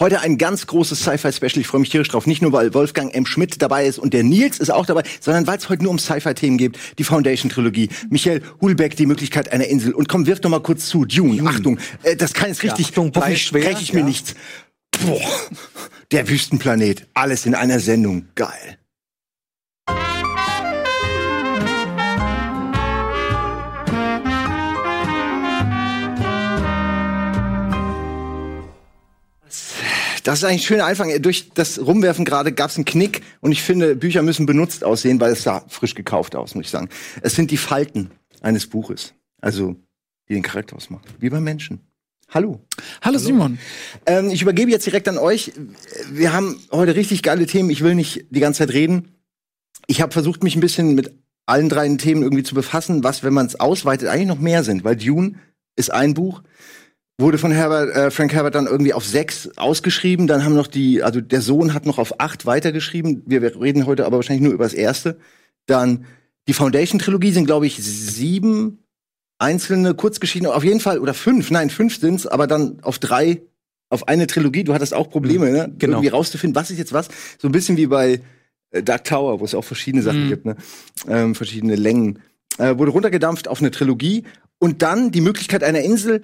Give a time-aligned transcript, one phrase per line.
[0.00, 1.58] Heute ein ganz großes Sci-Fi-Special.
[1.58, 2.26] Ich freue mich tierisch drauf.
[2.26, 3.26] Nicht nur, weil Wolfgang M.
[3.26, 5.98] Schmidt dabei ist und der Nils ist auch dabei, sondern weil es heute nur um
[5.98, 6.78] Sci-Fi-Themen geht.
[6.98, 7.88] Die Foundation-Trilogie.
[8.08, 9.92] Michael Hulbeck, die Möglichkeit einer Insel.
[9.92, 11.04] Und komm, wirf doch mal kurz zu.
[11.04, 11.50] Dune, Dune.
[11.50, 11.78] Achtung.
[12.04, 12.86] Äh, das kann jetzt richtig.
[12.86, 14.06] Ja, Achtung, hoffentlich spreche ich mir ja.
[14.06, 14.34] nichts.
[15.04, 15.20] Boah.
[16.12, 17.08] Der Wüstenplanet.
[17.14, 18.26] Alles in einer Sendung.
[18.36, 18.77] Geil.
[30.28, 31.22] Das ist eigentlich ein schöner Anfang.
[31.22, 35.18] Durch das Rumwerfen gerade gab es einen Knick und ich finde, Bücher müssen benutzt aussehen,
[35.20, 36.90] weil es sah frisch gekauft aus, muss ich sagen.
[37.22, 38.10] Es sind die Falten
[38.42, 39.74] eines Buches, also
[40.28, 41.80] die den Charakter ausmachen, wie beim Menschen.
[42.28, 42.60] Hallo.
[43.00, 43.58] Hallo, Simon.
[44.04, 45.52] Ähm, ich übergebe jetzt direkt an euch.
[46.12, 47.70] Wir haben heute richtig geile Themen.
[47.70, 49.14] Ich will nicht die ganze Zeit reden.
[49.86, 51.10] Ich habe versucht, mich ein bisschen mit
[51.46, 54.84] allen drei Themen irgendwie zu befassen, was, wenn man es ausweitet, eigentlich noch mehr sind.
[54.84, 55.36] Weil Dune
[55.74, 56.42] ist ein Buch,
[57.18, 60.26] wurde von Herbert, äh, Frank Herbert dann irgendwie auf sechs ausgeschrieben.
[60.26, 63.22] Dann haben noch die, also der Sohn hat noch auf acht weitergeschrieben.
[63.26, 65.18] Wir, wir reden heute aber wahrscheinlich nur über das erste.
[65.66, 66.06] Dann
[66.46, 68.78] die Foundation-Trilogie sind, glaube ich, sieben
[69.38, 73.42] einzelne Kurzgeschichten, auf jeden Fall, oder fünf, nein, fünf sind's, aber dann auf drei,
[73.88, 74.64] auf eine Trilogie.
[74.64, 75.52] Du hattest auch Probleme, mhm.
[75.52, 75.74] ne?
[75.78, 75.96] Genau.
[75.98, 77.08] Irgendwie rauszufinden, was ist jetzt was.
[77.38, 78.20] So ein bisschen wie bei
[78.70, 80.28] äh, Dark Tower, wo es auch verschiedene Sachen mhm.
[80.28, 80.56] gibt, ne?
[81.08, 82.20] Ähm, verschiedene Längen.
[82.58, 84.24] Äh, wurde runtergedampft auf eine Trilogie
[84.58, 86.22] und dann die Möglichkeit einer Insel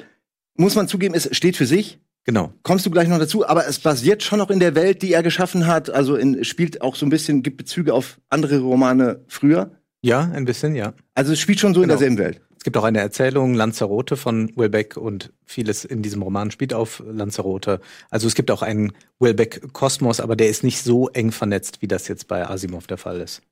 [0.57, 1.99] muss man zugeben, es steht für sich.
[2.25, 2.53] Genau.
[2.63, 5.23] Kommst du gleich noch dazu, aber es basiert schon noch in der Welt, die er
[5.23, 5.91] geschaffen hat.
[5.91, 9.73] Also in, spielt auch so ein bisschen, gibt Bezüge auf andere Romane früher.
[10.01, 10.95] Ja, ein bisschen, ja.
[11.15, 11.95] Also es spielt schon so genau.
[11.95, 12.41] in derselben Welt.
[12.57, 17.03] Es gibt auch eine Erzählung, Lanzarote von Welbeck und vieles in diesem Roman spielt auf
[17.07, 17.79] Lanzarote.
[18.09, 22.09] Also es gibt auch einen Welbeck-Kosmos, aber der ist nicht so eng vernetzt, wie das
[22.09, 23.43] jetzt bei Asimov der Fall ist.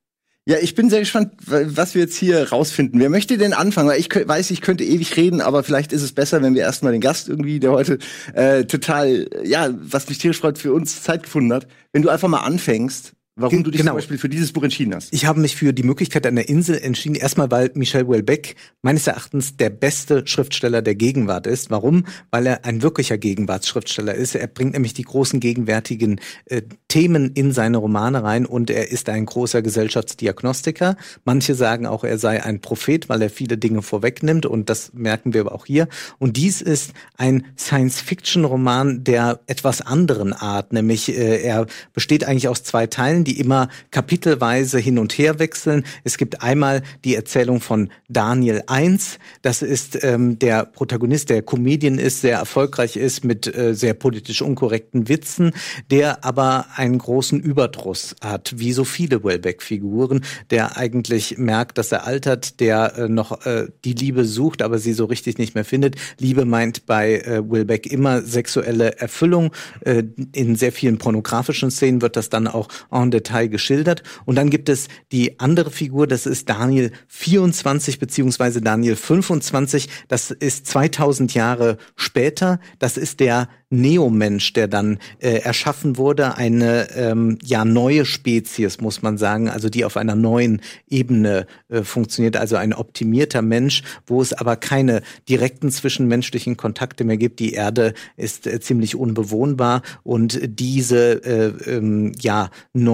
[0.44, 2.98] Ja, ich bin sehr gespannt, was wir jetzt hier rausfinden.
[2.98, 3.88] Wer möchte denn anfangen?
[3.88, 6.90] Weil ich weiß, ich könnte ewig reden, aber vielleicht ist es besser, wenn wir erstmal
[6.90, 7.98] den Gast irgendwie, der heute
[8.34, 12.26] äh, total, ja, was mich tierisch freut, für uns Zeit gefunden hat, wenn du einfach
[12.26, 13.92] mal anfängst warum du dich genau.
[13.92, 15.12] zum Beispiel für dieses Buch entschieden hast.
[15.12, 17.14] Ich habe mich für die Möglichkeit einer Insel entschieden.
[17.14, 21.70] Erstmal, weil Michel Houellebecq meines Erachtens der beste Schriftsteller der Gegenwart ist.
[21.70, 22.04] Warum?
[22.31, 24.34] Weil er ein wirklicher Gegenwartsschriftsteller ist.
[24.34, 29.09] Er bringt nämlich die großen gegenwärtigen äh, Themen in seine Romane rein und er ist
[29.09, 30.97] ein großer Gesellschaftsdiagnostiker.
[31.25, 35.32] Manche sagen auch, er sei ein Prophet, weil er viele Dinge vorwegnimmt und das merken
[35.32, 35.88] wir aber auch hier.
[36.19, 42.62] Und dies ist ein Science-Fiction-Roman der etwas anderen Art, nämlich äh, er besteht eigentlich aus
[42.62, 45.84] zwei Teilen die immer kapitelweise hin und her wechseln.
[46.05, 48.99] Es gibt einmal die Erzählung von Daniel I.
[49.43, 54.43] Das ist ähm, der Protagonist, der Comedian ist, sehr erfolgreich ist mit äh, sehr politisch
[54.43, 55.53] unkorrekten Witzen,
[55.91, 62.06] der aber einen großen Überdruss hat, wie so viele Wellbeck-Figuren, der eigentlich merkt, dass er
[62.06, 65.97] altert, der äh, noch äh, die Liebe sucht, aber sie so richtig nicht mehr findet.
[66.19, 69.53] Liebe meint bei äh, Willbeck immer sexuelle Erfüllung.
[69.81, 70.03] Äh,
[70.34, 74.03] in sehr vielen pornografischen Szenen wird das dann auch en Detail geschildert.
[74.25, 79.89] Und dann gibt es die andere Figur, das ist Daniel 24 beziehungsweise Daniel 25.
[80.09, 82.59] Das ist 2000 Jahre später.
[82.81, 89.03] Das ist der Neomensch, der dann äh, erschaffen wurde, eine ähm, ja neue Spezies, muss
[89.03, 94.21] man sagen, also die auf einer neuen Ebene äh, funktioniert, also ein optimierter Mensch, wo
[94.21, 97.41] es aber keine direkten zwischenmenschlichen Kontakte mehr gibt.
[97.41, 102.50] Die Erde ist äh, ziemlich unbewohnbar und diese äh, ähm, ja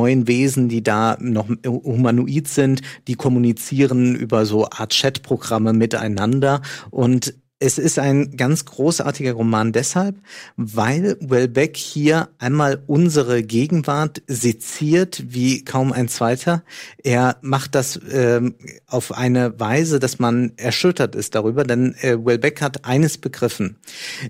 [0.08, 6.62] neuen Wesen, die da noch humanoid sind, die kommunizieren über so Art Chatprogramme miteinander.
[6.90, 10.16] Und es ist ein ganz großartiger Roman deshalb,
[10.56, 16.62] weil Welbeck hier einmal unsere Gegenwart seziert wie kaum ein zweiter.
[17.02, 18.54] Er macht das ähm,
[18.86, 23.76] auf eine Weise, dass man erschüttert ist darüber, denn äh, Welbeck hat eines begriffen.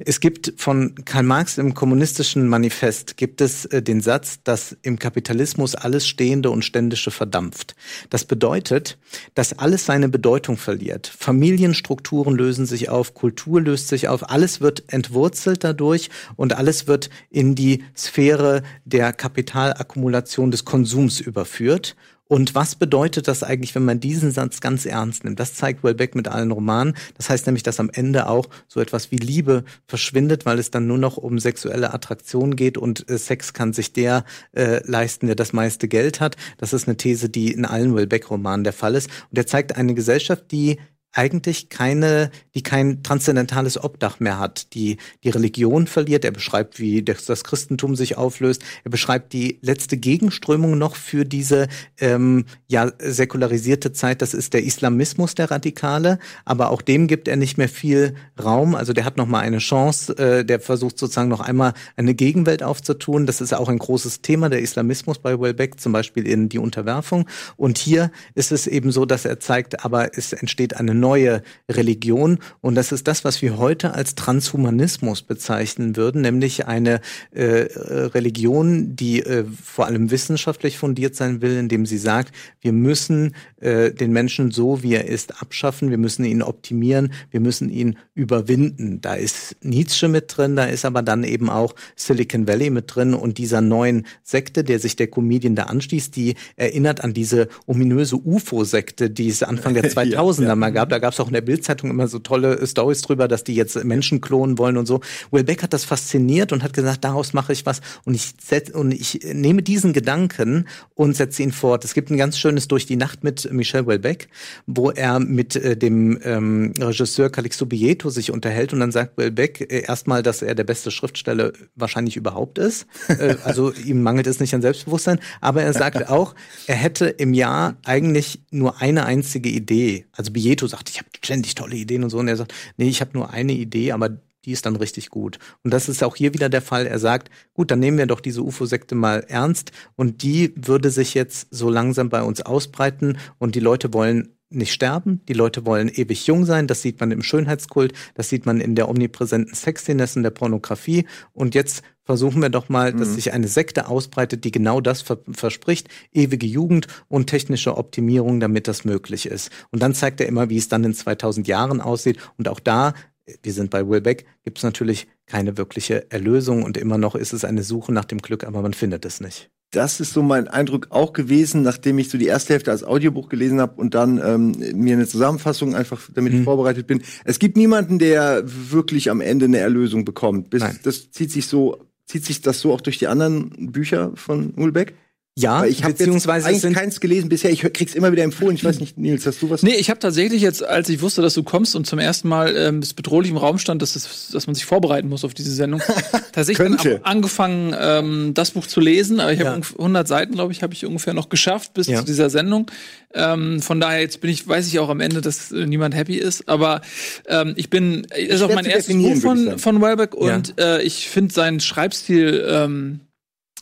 [0.05, 4.99] Es gibt von Karl Marx im kommunistischen Manifest gibt es äh, den Satz, dass im
[4.99, 7.75] Kapitalismus alles Stehende und Ständische verdampft.
[8.09, 8.97] Das bedeutet,
[9.35, 11.07] dass alles seine Bedeutung verliert.
[11.07, 17.11] Familienstrukturen lösen sich auf, Kultur löst sich auf, alles wird entwurzelt dadurch und alles wird
[17.31, 21.97] in die Sphäre der Kapitalakkumulation des Konsums überführt.
[22.29, 25.41] Und was bedeutet das eigentlich, wenn man diesen Satz ganz ernst nimmt?
[25.41, 26.95] Das zeigt Welbeck mit allen Romanen.
[27.17, 30.87] Das heißt nämlich, dass am Ende auch so etwas wie Liebe verschwindet, weil es dann
[30.87, 35.37] nur noch um sexuelle Attraktion geht und äh, Sex kann sich der äh, leisten, der
[35.37, 36.37] das meiste Geld hat.
[36.59, 39.11] Das ist eine These, die in allen Welbeck-Romanen der Fall ist.
[39.31, 40.79] Und er zeigt eine Gesellschaft, die
[41.13, 46.25] eigentlich keine, die kein transzendentales Obdach mehr hat, die die Religion verliert.
[46.25, 48.63] Er beschreibt, wie das, Christentum sich auflöst.
[48.85, 51.69] Er beschreibt die letzte Gegenströmung noch für diese
[51.99, 54.23] ähm, ja säkularisierte Zeit.
[54.23, 58.75] Das ist der Islamismus der Radikale, aber auch dem gibt er nicht mehr viel Raum.
[58.75, 60.17] Also der hat noch mal eine Chance.
[60.19, 63.27] Äh, der versucht sozusagen noch einmal eine Gegenwelt aufzutun.
[63.27, 67.29] Das ist auch ein großes Thema der Islamismus bei Welbeck, zum Beispiel in die Unterwerfung.
[67.57, 72.39] Und hier ist es eben so, dass er zeigt, aber es entsteht eine neue Religion.
[72.61, 77.01] Und das ist das, was wir heute als Transhumanismus bezeichnen würden, nämlich eine
[77.33, 77.69] äh,
[78.15, 83.91] Religion, die äh, vor allem wissenschaftlich fundiert sein will, indem sie sagt, wir müssen äh,
[83.93, 89.01] den Menschen so, wie er ist, abschaffen, wir müssen ihn optimieren, wir müssen ihn überwinden.
[89.01, 93.15] Da ist Nietzsche mit drin, da ist aber dann eben auch Silicon Valley mit drin
[93.15, 98.17] und dieser neuen Sekte, der sich der Comedian da anschließt, die erinnert an diese ominöse
[98.17, 100.57] UFO-Sekte, die es Anfang der 2000er ja, ja.
[100.57, 100.88] mal gab.
[100.89, 103.83] Da gab es auch in der Bildzeitung immer so tolle Stories drüber, dass die jetzt
[103.85, 105.01] Menschen klonen wollen und so.
[105.31, 108.71] Will Beck hat das fasziniert und hat gesagt, daraus mache ich was und ich setz,
[108.71, 111.85] und ich nehme diesen Gedanken und setze ihn fort.
[111.85, 114.29] Es gibt ein ganz schönes Durch die Nacht mit Michel Welbeck,
[114.67, 119.61] wo er mit äh, dem ähm, Regisseur Calixto Bieto sich unterhält und dann sagt Welbeck
[119.61, 122.87] äh, erstmal, dass er der beste Schriftsteller wahrscheinlich überhaupt ist.
[123.09, 126.35] äh, also ihm mangelt es nicht an Selbstbewusstsein, aber er sagt auch,
[126.67, 130.07] er hätte im Jahr eigentlich nur eine einzige Idee.
[130.13, 132.19] Also Bieto sagt, ich habe ständig tolle Ideen und so.
[132.19, 135.39] Und er sagt, nee, ich habe nur eine Idee, aber die ist dann richtig gut.
[135.63, 136.87] Und das ist auch hier wieder der Fall.
[136.87, 141.15] Er sagt, gut, dann nehmen wir doch diese UFO-Sekte mal ernst und die würde sich
[141.15, 145.89] jetzt so langsam bei uns ausbreiten und die Leute wollen nicht sterben, die Leute wollen
[145.89, 150.17] ewig jung sein, das sieht man im Schönheitskult, das sieht man in der omnipräsenten Sexiness,
[150.17, 151.07] in der Pornografie.
[151.35, 153.01] Und jetzt versuchen wir doch mal, mhm.
[153.01, 158.41] dass sich eine Sekte ausbreitet, die genau das ver verspricht, ewige Jugend und technische Optimierung,
[158.41, 159.51] damit das möglich ist.
[159.73, 162.95] Und dann zeigt er immer, wie es dann in 2000 Jahren aussieht und auch da
[163.43, 167.45] wir sind bei Willbeck, gibt es natürlich keine wirkliche Erlösung und immer noch ist es
[167.45, 170.87] eine Suche nach dem Glück, aber man findet es nicht das ist so mein Eindruck
[170.91, 174.53] auch gewesen, nachdem ich so die erste Hälfte als Audiobuch gelesen habe und dann ähm,
[174.75, 176.39] mir eine Zusammenfassung einfach, damit mhm.
[176.39, 177.03] ich vorbereitet bin.
[177.25, 180.49] Es gibt niemanden, der wirklich am Ende eine Erlösung bekommt.
[180.51, 181.79] Bis, das zieht sich so,
[182.09, 184.95] zieht sich das so auch durch die anderen Bücher von Ulbeck?
[185.39, 187.53] Ja, ich habe beziehungsweise eigentlich keins gelesen bisher.
[187.53, 188.57] Ich krieg's immer wieder empfohlen.
[188.57, 189.63] Ich weiß nicht, Nils, hast du was?
[189.63, 192.57] Nee, ich habe tatsächlich jetzt, als ich wusste, dass du kommst und zum ersten Mal
[192.57, 195.53] ähm, es bedrohlich im Raum stand, dass, es, dass man sich vorbereiten muss auf diese
[195.53, 195.81] Sendung,
[196.33, 199.21] tatsächlich dann angefangen, ähm, das Buch zu lesen.
[199.21, 199.79] Aber ich habe ja.
[199.79, 202.01] 100 Seiten, glaube ich, habe ich ungefähr noch geschafft bis ja.
[202.01, 202.69] zu dieser Sendung.
[203.15, 206.17] Ähm, von daher jetzt bin ich, weiß ich auch am Ende, dass äh, niemand happy
[206.17, 206.49] ist.
[206.49, 206.81] Aber
[207.29, 210.79] ähm, ich bin, ist auch mein erstes Buch von von Welbeck und ja.
[210.79, 213.01] äh, ich finde seinen Schreibstil ähm,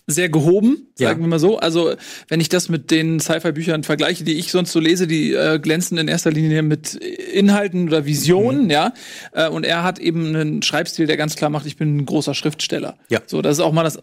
[0.06, 1.24] sehr gehoben, sagen ja.
[1.24, 1.58] wir mal so.
[1.58, 1.94] Also,
[2.28, 5.98] wenn ich das mit den Sci-Fi-Büchern vergleiche, die ich sonst so lese, die äh, glänzen
[5.98, 8.70] in erster Linie mit Inhalten oder Visionen, mhm.
[8.70, 8.92] ja.
[9.32, 12.34] Äh, und er hat eben einen Schreibstil, der ganz klar macht, ich bin ein großer
[12.34, 12.96] Schriftsteller.
[13.08, 13.20] Ja.
[13.26, 14.00] So, das ist auch mal das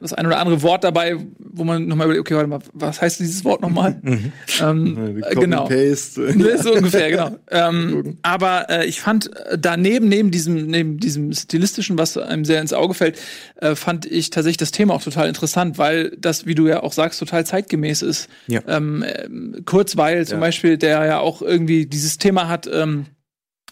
[0.00, 3.20] das ein oder andere Wort dabei, wo man nochmal überlegt, okay, warte mal, was heißt
[3.20, 4.00] dieses Wort nochmal?
[4.06, 4.32] Mhm.
[4.62, 5.64] ähm, genau.
[5.64, 6.32] Paste.
[6.62, 7.36] so ungefähr, genau.
[7.50, 12.60] Ähm, aber äh, ich fand äh, daneben, neben diesem, neben diesem stilistischen, was einem sehr
[12.60, 13.18] ins Auge fällt,
[13.56, 16.92] äh, fand ich tatsächlich das Thema auch total interessant, weil das, wie du ja auch
[16.92, 18.28] sagst, total zeitgemäß ist.
[18.46, 18.60] Ja.
[18.68, 19.28] Ähm, äh,
[19.64, 20.40] Kurzweil zum ja.
[20.40, 23.15] Beispiel, der ja auch irgendwie dieses Thema hat, ähm, äh,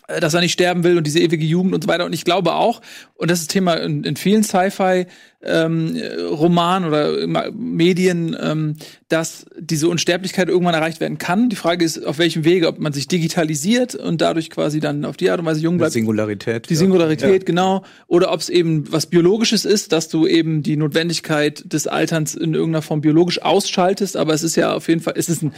[0.06, 2.04] dass er nicht sterben will und diese ewige Jugend und so weiter.
[2.04, 2.82] Und ich glaube auch,
[3.14, 5.06] und das ist Thema in, in vielen Sci-Fi
[5.42, 5.96] ähm,
[6.30, 8.76] Romanen oder Medien, ähm,
[9.08, 11.48] dass diese Unsterblichkeit irgendwann erreicht werden kann.
[11.48, 15.16] Die Frage ist, auf welchem Wege, ob man sich digitalisiert und dadurch quasi dann auf
[15.16, 15.94] die Art und Weise jung bleibt.
[15.94, 16.68] Die Singularität.
[16.68, 17.46] Die Singularität, ja.
[17.46, 17.84] genau.
[18.06, 22.54] Oder ob es eben was Biologisches ist, dass du eben die Notwendigkeit des Alterns in
[22.54, 24.16] irgendeiner Form biologisch ausschaltest.
[24.16, 25.52] Aber es ist ja auf jeden Fall, es ist ein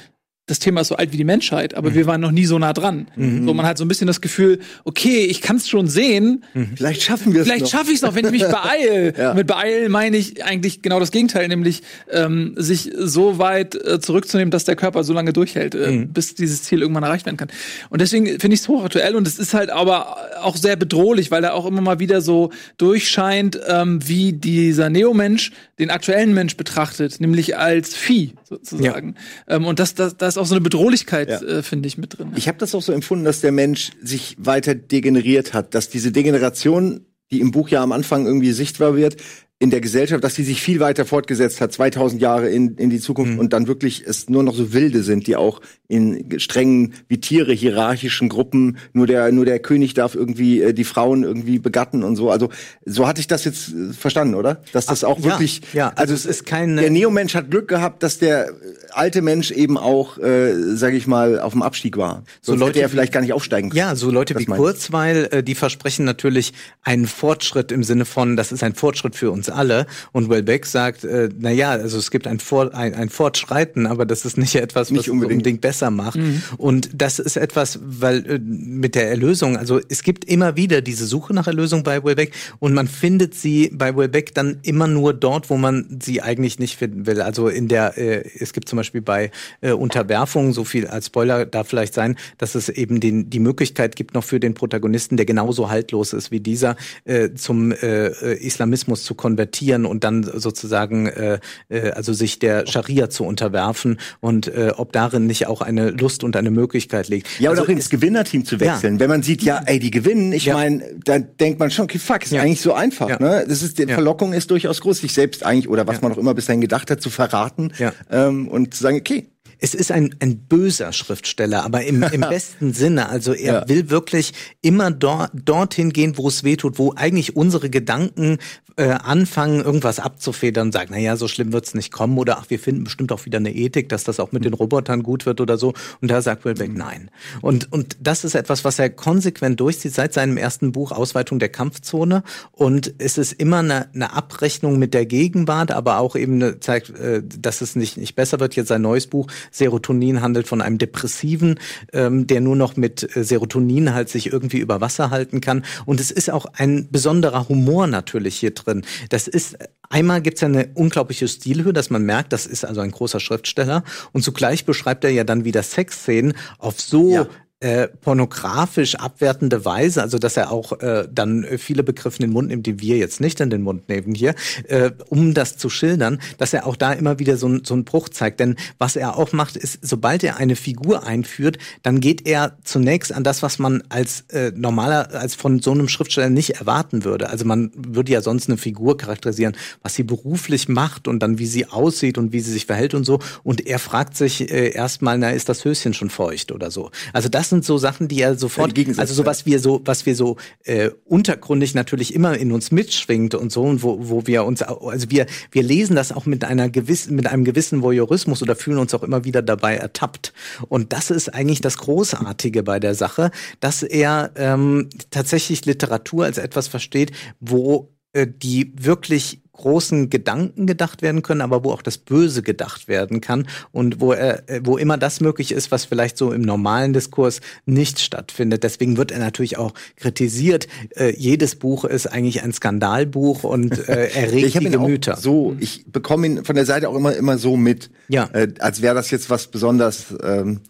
[0.47, 1.95] das Thema ist so alt wie die Menschheit, aber mhm.
[1.95, 3.09] wir waren noch nie so nah dran.
[3.17, 3.47] Mhm.
[3.47, 6.45] So, man hat so ein bisschen das Gefühl, okay, ich kann es schon sehen.
[6.55, 6.71] Mhm.
[6.77, 9.13] Vielleicht schaffen wir es Vielleicht schaffe ich es noch, wenn ich mich beeile.
[9.19, 9.35] ja.
[9.35, 14.53] Mit beeilen meine ich eigentlich genau das Gegenteil, nämlich ähm, sich so weit äh, zurückzunehmen,
[14.53, 16.13] dass der Körper so lange durchhält, äh, mhm.
[16.13, 17.49] bis dieses Ziel irgendwann erreicht werden kann.
[17.91, 21.43] Und deswegen finde ich es hochaktuell und es ist halt aber auch sehr bedrohlich, weil
[21.43, 25.51] er auch immer mal wieder so durchscheint, ähm, wie dieser Neomensch
[25.81, 29.17] den aktuellen Mensch betrachtet, nämlich als Vieh sozusagen.
[29.49, 29.57] Ja.
[29.57, 31.41] Ähm, und das, das, das ist auch so eine Bedrohlichkeit, ja.
[31.41, 32.33] äh, finde ich, mit drin.
[32.37, 36.13] Ich habe das auch so empfunden, dass der Mensch sich weiter degeneriert hat, dass diese
[36.13, 39.17] Degeneration, die im Buch ja am Anfang irgendwie sichtbar wird,
[39.59, 43.01] in der Gesellschaft, dass die sich viel weiter fortgesetzt hat, 2000 Jahre in, in die
[43.01, 43.39] Zukunft mhm.
[43.39, 47.55] und dann wirklich es nur noch so Wilde sind, die auch in strengen, wie Tiere,
[47.55, 52.17] hierarchischen Gruppen, nur der, nur der König darf irgendwie äh, die Frauen irgendwie begatten und
[52.17, 52.31] so.
[52.31, 52.51] Also,
[52.85, 54.61] so hatte ich das jetzt äh, verstanden, oder?
[54.73, 55.89] Dass das Ach, auch wirklich, ja, ja.
[55.97, 58.51] Also, also es ist kein, der Neomensch hat Glück gehabt, dass der
[58.91, 62.25] alte Mensch eben auch, äh, sage ich mal, auf dem Abstieg war.
[62.43, 63.79] So Sonst Leute, hätte er vielleicht gar nicht aufsteigen können.
[63.79, 68.53] Ja, so Leute wie Kurzweil, äh, die versprechen natürlich einen Fortschritt im Sinne von, das
[68.53, 69.87] ist ein Fortschritt für uns uns alle.
[70.13, 74.07] Und Wellbeck sagt, äh, na ja, also es gibt ein, Vor ein, ein Fortschreiten, aber
[74.07, 75.39] das ist nicht etwas, was nicht unbedingt.
[75.39, 76.17] unbedingt besser macht.
[76.17, 76.43] Mhm.
[76.57, 81.07] Und das ist etwas, weil äh, mit der Erlösung, also es gibt immer wieder diese
[81.07, 85.51] Suche nach Erlösung bei Wellbeck und man findet sie bei Wellbeck dann immer nur dort,
[85.51, 87.21] wo man sie eigentlich nicht finden will.
[87.21, 91.47] Also in der, äh, es gibt zum Beispiel bei äh, Unterwerfung, so viel als Spoiler
[91.47, 95.27] da vielleicht sein, dass es eben den, die Möglichkeit gibt noch für den Protagonisten, der
[95.27, 101.07] genauso haltlos ist wie dieser, äh, zum äh, Islamismus zu konvertieren konvertieren und dann sozusagen
[101.07, 101.39] äh,
[101.69, 106.25] äh, also sich der Scharia zu unterwerfen und äh, ob darin nicht auch eine Lust
[106.25, 107.29] und eine Möglichkeit liegt.
[107.39, 108.95] Ja, oder also, auch ins Gewinnerteam zu wechseln.
[108.95, 109.01] Ja.
[109.01, 110.55] Wenn man sieht, ja, ey, die gewinnen, ich ja.
[110.55, 112.41] meine, da denkt man schon, okay, fuck, ist ja.
[112.41, 113.11] eigentlich so einfach.
[113.11, 113.19] Ja.
[113.21, 113.45] Ne?
[113.47, 116.33] Das ist, die Verlockung ist durchaus groß, sich selbst eigentlich, oder was man auch immer
[116.33, 117.73] bis dahin gedacht hat, zu verraten
[118.11, 119.29] ähm, und zu sagen, okay,
[119.59, 123.09] es ist ein, ein böser Schriftsteller, aber im, im besten Sinne.
[123.09, 123.69] Also er ja.
[123.69, 124.33] will wirklich
[124.63, 128.39] immer dort, dorthin gehen, wo es weh tut, wo eigentlich unsere Gedanken
[128.77, 132.51] äh, anfangen, irgendwas abzufedern und sagen, na ja, so schlimm wird's nicht kommen oder ach,
[132.51, 135.41] wir finden bestimmt auch wieder eine Ethik, dass das auch mit den Robotern gut wird
[135.41, 135.73] oder so.
[136.03, 136.77] Und da sagt Wilbeck mhm.
[136.77, 137.11] nein.
[137.41, 141.49] Und, und das ist etwas, was er konsequent durchzieht seit seinem ersten Buch Ausweitung der
[141.49, 142.23] Kampfzone.
[142.53, 146.91] Und es ist immer eine, eine Abrechnung mit der Gegenwart, aber auch eben eine, zeigt,
[146.91, 148.57] äh, dass es nicht, nicht besser wird.
[148.57, 151.59] Jetzt sein neues Buch Serotonin handelt von einem Depressiven,
[151.93, 155.65] ähm, der nur noch mit äh, Serotonin halt sich irgendwie über Wasser halten kann.
[155.85, 158.85] Und es ist auch ein besonderer Humor natürlich hier drin.
[159.11, 159.57] Das ist
[159.89, 163.85] Einmal gibt's ja eine unglaubliche Stilhöhe, dass man merkt, das ist also ein großer Schriftsteller.
[164.13, 167.27] Und zugleich beschreibt er ja dann wieder Sexszenen auf so ja
[167.61, 172.49] äh, pornografisch abwertende Weise, also dass er auch äh, dann viele Begriffe in den Mund
[172.49, 174.35] nimmt, die wir jetzt nicht in den Mund nehmen hier,
[174.69, 178.11] äh, um das zu schildern, dass er auch da immer wieder so, so einen Bruch
[178.11, 178.41] zeigt.
[178.41, 183.11] Denn was er auch macht, ist, sobald er eine Figur einführt, dann geht er zunächst
[183.11, 187.31] an das, was man als äh, normaler, als von so einem Schriftsteller nicht erwarten würde.
[187.31, 191.47] Also man würde ja sonst eine Figur charakterisieren, was sie beruflich macht und dann wie
[191.47, 193.19] sie aussieht und wie sie sich verhält und so.
[193.45, 196.91] Und er fragt sich äh, erstmal, na, ist das Höschen schon feucht oder so.
[197.15, 199.81] Also das das sind so Sachen, die er sofort, ja, also so was wir so,
[199.85, 204.27] was wir so äh, untergründig natürlich immer in uns mitschwingt und so und wo, wo
[204.27, 208.43] wir uns, also wir wir lesen das auch mit einer gewissen, mit einem gewissen Voyeurismus
[208.43, 210.33] oder fühlen uns auch immer wieder dabei ertappt.
[210.69, 216.39] Und das ist eigentlich das Großartige bei der Sache, dass er ähm, tatsächlich Literatur als
[216.39, 221.99] etwas versteht, wo äh, die wirklich großen Gedanken gedacht werden können, aber wo auch das
[221.99, 226.17] Böse gedacht werden kann und wo er, äh, wo immer das möglich ist, was vielleicht
[226.17, 228.63] so im normalen Diskurs nicht stattfindet.
[228.63, 230.69] Deswegen wird er natürlich auch kritisiert.
[230.97, 235.17] Äh, jedes Buch ist eigentlich ein Skandalbuch und äh, erregt ich die Gemüter.
[235.17, 238.29] So, ich bekomme ihn von der Seite auch immer immer so mit, ja.
[238.33, 240.61] äh, als wäre das jetzt was besonders, ähm,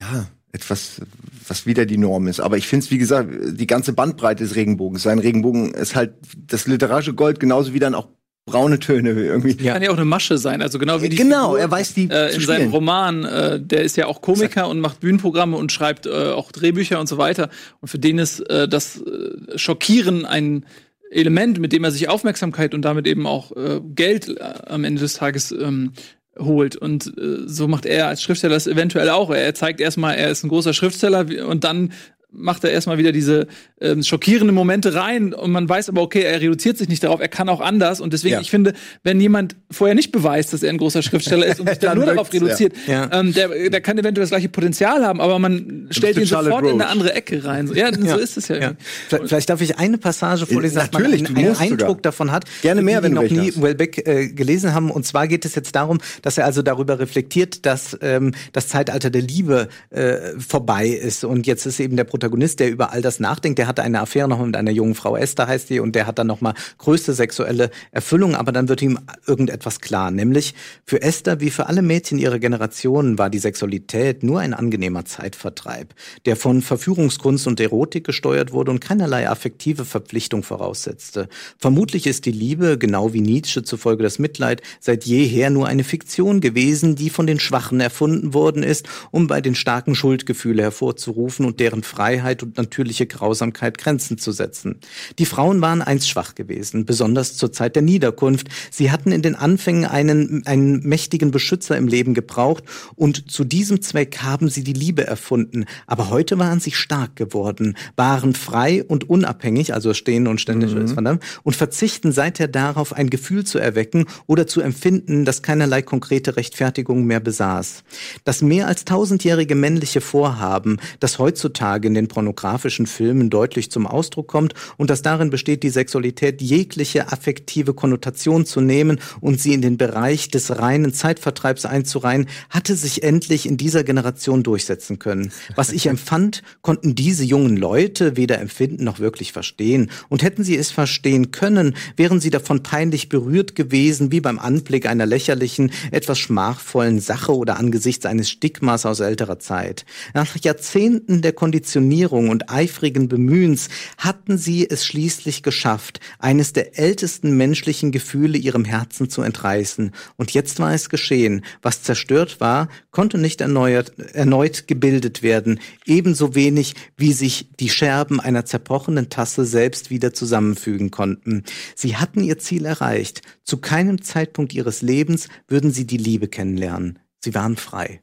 [0.00, 1.02] ja etwas,
[1.46, 2.40] was wieder die Norm ist.
[2.40, 5.02] Aber ich finde es, wie gesagt, die ganze Bandbreite des Regenbogens.
[5.02, 8.08] Sein Regenbogen ist halt das literarische Gold, genauso wie dann auch
[8.46, 9.62] braune Töne irgendwie.
[9.62, 9.74] Ja.
[9.74, 12.08] Kann ja auch eine Masche sein, also genau wie die Genau, Figur, er weiß die
[12.08, 16.06] äh, in seinem Roman, äh, der ist ja auch Komiker und macht Bühnenprogramme und schreibt
[16.06, 20.64] äh, auch Drehbücher und so weiter und für den ist äh, das äh, Schockieren ein
[21.10, 25.00] Element, mit dem er sich Aufmerksamkeit und damit eben auch äh, Geld äh, am Ende
[25.00, 25.92] des Tages ähm,
[26.38, 26.76] holt.
[26.76, 29.30] Und äh, so macht er als Schriftsteller das eventuell auch.
[29.30, 31.92] Er zeigt erstmal, er ist ein großer Schriftsteller und dann
[32.30, 33.46] macht er erstmal wieder diese
[33.80, 37.28] ähm, schockierenden Momente rein und man weiß aber, okay, er reduziert sich nicht darauf, er
[37.28, 38.40] kann auch anders und deswegen, ja.
[38.40, 41.78] ich finde, wenn jemand vorher nicht beweist, dass er ein großer Schriftsteller ist und sich
[41.78, 43.08] dann nur darauf reduziert, ja.
[43.12, 46.72] ähm, der, der kann eventuell das gleiche Potenzial haben, aber man stellt ihn sofort Roach.
[46.72, 47.70] in eine andere Ecke rein.
[47.76, 48.56] Ja, so ist es ja.
[48.56, 48.72] ja.
[49.08, 52.02] Vielleicht darf ich eine Passage vorlesen, dass man einen, einen Eindruck sogar.
[52.02, 54.90] davon hat, Gerne mehr, wenn die noch nie Wellbeck äh, gelesen haben.
[54.90, 59.10] Und zwar geht es jetzt darum, dass er also darüber reflektiert, dass ähm, das Zeitalter
[59.10, 63.20] der Liebe äh, vorbei ist und jetzt ist eben der Protagonist, der über all das
[63.20, 63.58] nachdenkt.
[63.58, 66.18] Der hatte eine Affäre noch mit einer jungen Frau, Esther heißt die, und der hat
[66.18, 70.54] dann nochmal größte sexuelle Erfüllung, aber dann wird ihm irgendetwas klar, nämlich
[70.84, 75.94] für Esther wie für alle Mädchen ihrer Generation war die Sexualität nur ein angenehmer Zeitvertreib,
[76.24, 81.28] der von Verführungskunst und Erotik gesteuert wurde und keinerlei affektive Verpflichtung voraussetzte.
[81.58, 86.40] Vermutlich ist die Liebe, genau wie Nietzsche zufolge das Mitleid, seit jeher nur eine Fiktion
[86.40, 91.60] gewesen, die von den Schwachen erfunden worden ist, um bei den starken Schuldgefühle hervorzurufen und
[91.60, 94.76] deren Freiheit Freiheit und natürliche Grausamkeit Grenzen zu setzen.
[95.18, 98.46] Die Frauen waren einst schwach gewesen, besonders zur Zeit der Niederkunft.
[98.70, 102.62] Sie hatten in den Anfängen einen, einen mächtigen Beschützer im Leben gebraucht
[102.94, 105.64] und zu diesem Zweck haben sie die Liebe erfunden.
[105.88, 111.18] Aber heute waren sie stark geworden, waren frei und unabhängig, also stehen und ständig mhm.
[111.42, 117.04] und verzichten seither darauf, ein Gefühl zu erwecken oder zu empfinden, das keinerlei konkrete Rechtfertigung
[117.04, 117.82] mehr besaß.
[118.22, 124.54] Das mehr als tausendjährige männliche Vorhaben, das heutzutage den pornografischen Filmen deutlich zum Ausdruck kommt
[124.76, 129.76] und das darin besteht, die Sexualität jegliche affektive Konnotation zu nehmen und sie in den
[129.76, 135.32] Bereich des reinen Zeitvertreibs einzureihen, hatte sich endlich in dieser Generation durchsetzen können.
[135.54, 139.90] Was ich empfand, konnten diese jungen Leute weder empfinden noch wirklich verstehen.
[140.08, 144.86] Und hätten sie es verstehen können, wären sie davon peinlich berührt gewesen, wie beim Anblick
[144.86, 149.84] einer lächerlichen, etwas schmachvollen Sache oder angesichts eines Stigmas aus älterer Zeit.
[150.14, 151.85] Nach Jahrzehnten der Konditionierung
[152.28, 159.08] und eifrigen Bemühens hatten sie es schließlich geschafft, eines der ältesten menschlichen Gefühle ihrem Herzen
[159.10, 159.92] zu entreißen.
[160.16, 161.44] Und jetzt war es geschehen.
[161.62, 168.20] Was zerstört war, konnte nicht erneuert, erneut gebildet werden, ebenso wenig wie sich die Scherben
[168.20, 171.44] einer zerbrochenen Tasse selbst wieder zusammenfügen konnten.
[171.74, 173.22] Sie hatten ihr Ziel erreicht.
[173.44, 176.98] Zu keinem Zeitpunkt ihres Lebens würden sie die Liebe kennenlernen.
[177.20, 178.00] Sie waren frei.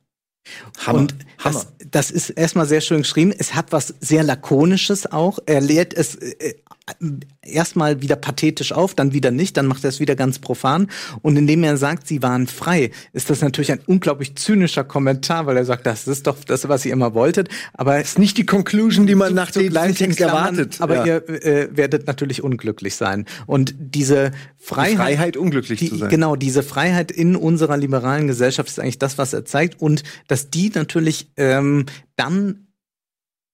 [0.85, 0.99] Hammer.
[0.99, 3.33] Und das, das ist erstmal sehr schön geschrieben.
[3.37, 5.39] Es hat was sehr Lakonisches auch.
[5.45, 6.55] Er lehrt es äh,
[7.41, 10.87] erstmal wieder pathetisch auf, dann wieder nicht, dann macht er es wieder ganz profan.
[11.21, 15.57] Und indem er sagt, sie waren frei, ist das natürlich ein unglaublich zynischer Kommentar, weil
[15.57, 17.49] er sagt, das ist doch das, was ihr immer wolltet.
[17.73, 20.81] Aber es ist nicht die Conclusion, die man nach dem Text erwartet.
[20.81, 21.05] Aber ja.
[21.05, 23.25] ihr äh, werdet natürlich unglücklich sein.
[23.45, 26.09] Und diese Freiheit, die Freiheit unglücklich die, zu sein.
[26.09, 29.81] Genau, diese Freiheit in unserer liberalen Gesellschaft ist eigentlich das, was er zeigt.
[29.81, 31.85] Und dass die natürlich ähm,
[32.15, 32.62] dann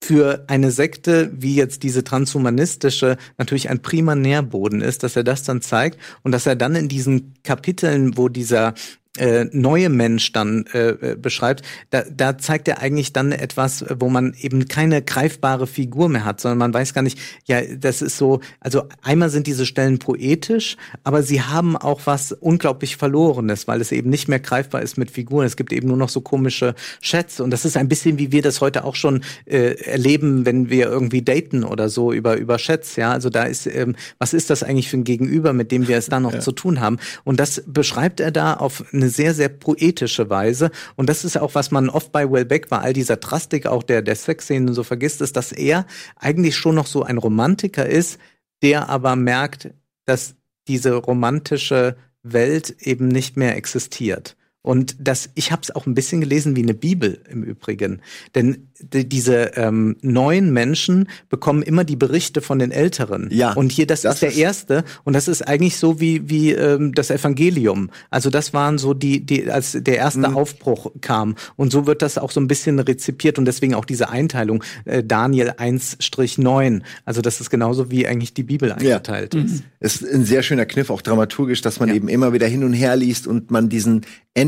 [0.01, 5.43] für eine Sekte wie jetzt diese transhumanistische natürlich ein prima Nährboden ist, dass er das
[5.43, 8.73] dann zeigt und dass er dann in diesen Kapiteln, wo dieser
[9.17, 14.07] äh, neue Mensch dann äh, äh, beschreibt, da, da zeigt er eigentlich dann etwas, wo
[14.07, 18.17] man eben keine greifbare Figur mehr hat, sondern man weiß gar nicht, ja, das ist
[18.17, 23.81] so, also einmal sind diese Stellen poetisch, aber sie haben auch was unglaublich Verlorenes, weil
[23.81, 25.45] es eben nicht mehr greifbar ist mit Figuren.
[25.45, 28.43] Es gibt eben nur noch so komische Schätze und das ist ein bisschen wie wir
[28.43, 32.95] das heute auch schon äh, erleben, wenn wir irgendwie daten oder so über über Chats,
[32.95, 35.97] ja, also da ist, ähm, was ist das eigentlich für ein Gegenüber, mit dem wir
[35.97, 36.39] es dann noch ja.
[36.39, 36.97] zu tun haben?
[37.23, 40.71] Und das beschreibt er da auf eine sehr, sehr poetische Weise.
[40.95, 44.01] Und das ist auch, was man oft bei Wellbeck bei all dieser Drastik auch der,
[44.01, 48.19] der Sexszenen so vergisst, ist, dass er eigentlich schon noch so ein Romantiker ist,
[48.61, 49.71] der aber merkt,
[50.05, 50.35] dass
[50.67, 54.35] diese romantische Welt eben nicht mehr existiert.
[54.61, 58.01] Und das, ich habe es auch ein bisschen gelesen wie eine Bibel im Übrigen.
[58.35, 63.29] Denn die, diese ähm, neuen Menschen bekommen immer die Berichte von den Älteren.
[63.31, 63.53] Ja.
[63.53, 64.83] Und hier, das, das ist der ist erste.
[65.05, 67.89] Und das ist eigentlich so wie, wie ähm, das Evangelium.
[68.09, 70.35] Also das waren so die, die, als der erste mhm.
[70.37, 71.35] Aufbruch kam.
[71.55, 75.03] Und so wird das auch so ein bisschen rezipiert und deswegen auch diese Einteilung äh,
[75.03, 76.81] Daniel 1-9.
[77.05, 79.41] Also das ist genauso wie eigentlich die Bibel eingeteilt ja.
[79.41, 79.51] ist.
[79.51, 79.61] Mhm.
[79.79, 81.95] Es ist ein sehr schöner Kniff, auch dramaturgisch, dass man ja.
[81.95, 84.01] eben immer wieder hin und her liest und man diesen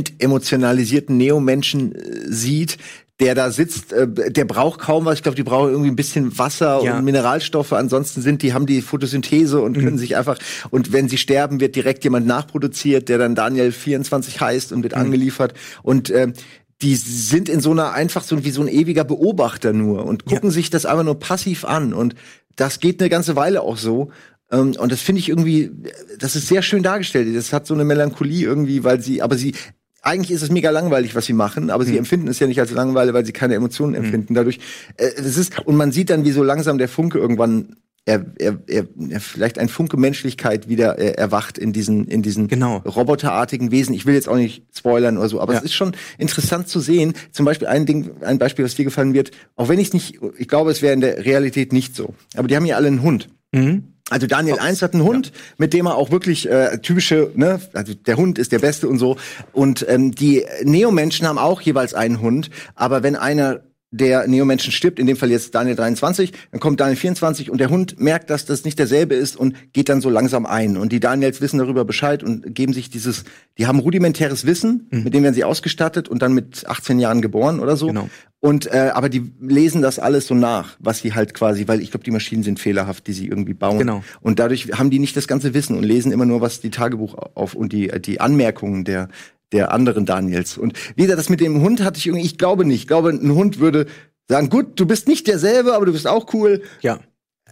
[0.09, 2.77] entemotionalisierten Neomenschen äh, sieht,
[3.21, 5.15] der da sitzt, äh, der braucht kaum was.
[5.15, 6.97] Ich glaube, die brauchen irgendwie ein bisschen Wasser ja.
[6.97, 7.71] und Mineralstoffe.
[7.71, 9.81] Ansonsten sind die, haben die Photosynthese und mhm.
[9.81, 10.39] können sich einfach,
[10.71, 14.95] und wenn sie sterben, wird direkt jemand nachproduziert, der dann Daniel 24 heißt und wird
[14.95, 15.01] mhm.
[15.01, 15.53] angeliefert.
[15.83, 16.33] Und äh,
[16.81, 20.49] die sind in so einer einfach so wie so ein ewiger Beobachter nur und gucken
[20.49, 20.53] ja.
[20.53, 21.93] sich das einfach nur passiv an.
[21.93, 22.15] Und
[22.55, 24.09] das geht eine ganze Weile auch so.
[24.51, 25.71] Ähm, und das finde ich irgendwie,
[26.17, 27.35] das ist sehr schön dargestellt.
[27.35, 29.53] Das hat so eine Melancholie irgendwie, weil sie, aber sie
[30.01, 31.99] eigentlich ist es mega langweilig, was sie machen, aber sie mhm.
[31.99, 34.05] empfinden es ja nicht als Langeweile, weil sie keine Emotionen mhm.
[34.05, 34.33] empfinden.
[34.33, 34.59] Dadurch,
[34.97, 38.57] äh, das ist und man sieht dann, wie so langsam der Funke irgendwann er, er,
[38.65, 42.77] er, er vielleicht ein Funke Menschlichkeit wieder äh, erwacht in diesen in diesen genau.
[42.77, 43.93] roboterartigen Wesen.
[43.93, 45.59] Ich will jetzt auch nicht spoilern oder so, aber ja.
[45.59, 47.13] es ist schon interessant zu sehen.
[47.31, 49.31] Zum Beispiel ein Ding, ein Beispiel, was dir gefallen wird.
[49.55, 52.15] Auch wenn ich es nicht, ich glaube, es wäre in der Realität nicht so.
[52.35, 53.29] Aber die haben ja alle einen Hund.
[53.51, 53.90] Mhm.
[54.11, 54.61] Also Daniel oh.
[54.61, 55.33] 1 hat einen Hund, ja.
[55.57, 58.99] mit dem er auch wirklich äh, typische, ne, also der Hund ist der Beste und
[58.99, 59.15] so.
[59.53, 63.61] Und ähm, die Neo-Menschen haben auch jeweils einen Hund, aber wenn einer
[63.91, 67.69] der Neomenschen stirbt, in dem Fall jetzt Daniel 23, dann kommt Daniel 24 und der
[67.69, 70.77] Hund merkt, dass das nicht derselbe ist und geht dann so langsam ein.
[70.77, 73.25] Und die Daniels wissen darüber Bescheid und geben sich dieses,
[73.57, 75.03] die haben rudimentäres Wissen, mhm.
[75.03, 77.87] mit dem werden sie ausgestattet und dann mit 18 Jahren geboren oder so.
[77.87, 78.09] Genau.
[78.39, 81.91] Und äh, aber die lesen das alles so nach, was sie halt quasi, weil ich
[81.91, 83.77] glaube, die Maschinen sind fehlerhaft, die sie irgendwie bauen.
[83.77, 84.03] Genau.
[84.21, 87.15] Und dadurch haben die nicht das ganze Wissen und lesen immer nur was die Tagebuch
[87.35, 89.09] auf und die die Anmerkungen der
[89.51, 90.57] der anderen Daniels.
[90.57, 92.81] Und wie gesagt, das mit dem Hund hatte ich irgendwie, ich glaube nicht.
[92.81, 93.85] Ich glaube, ein Hund würde
[94.27, 96.63] sagen, gut, du bist nicht derselbe, aber du bist auch cool.
[96.81, 96.99] Ja.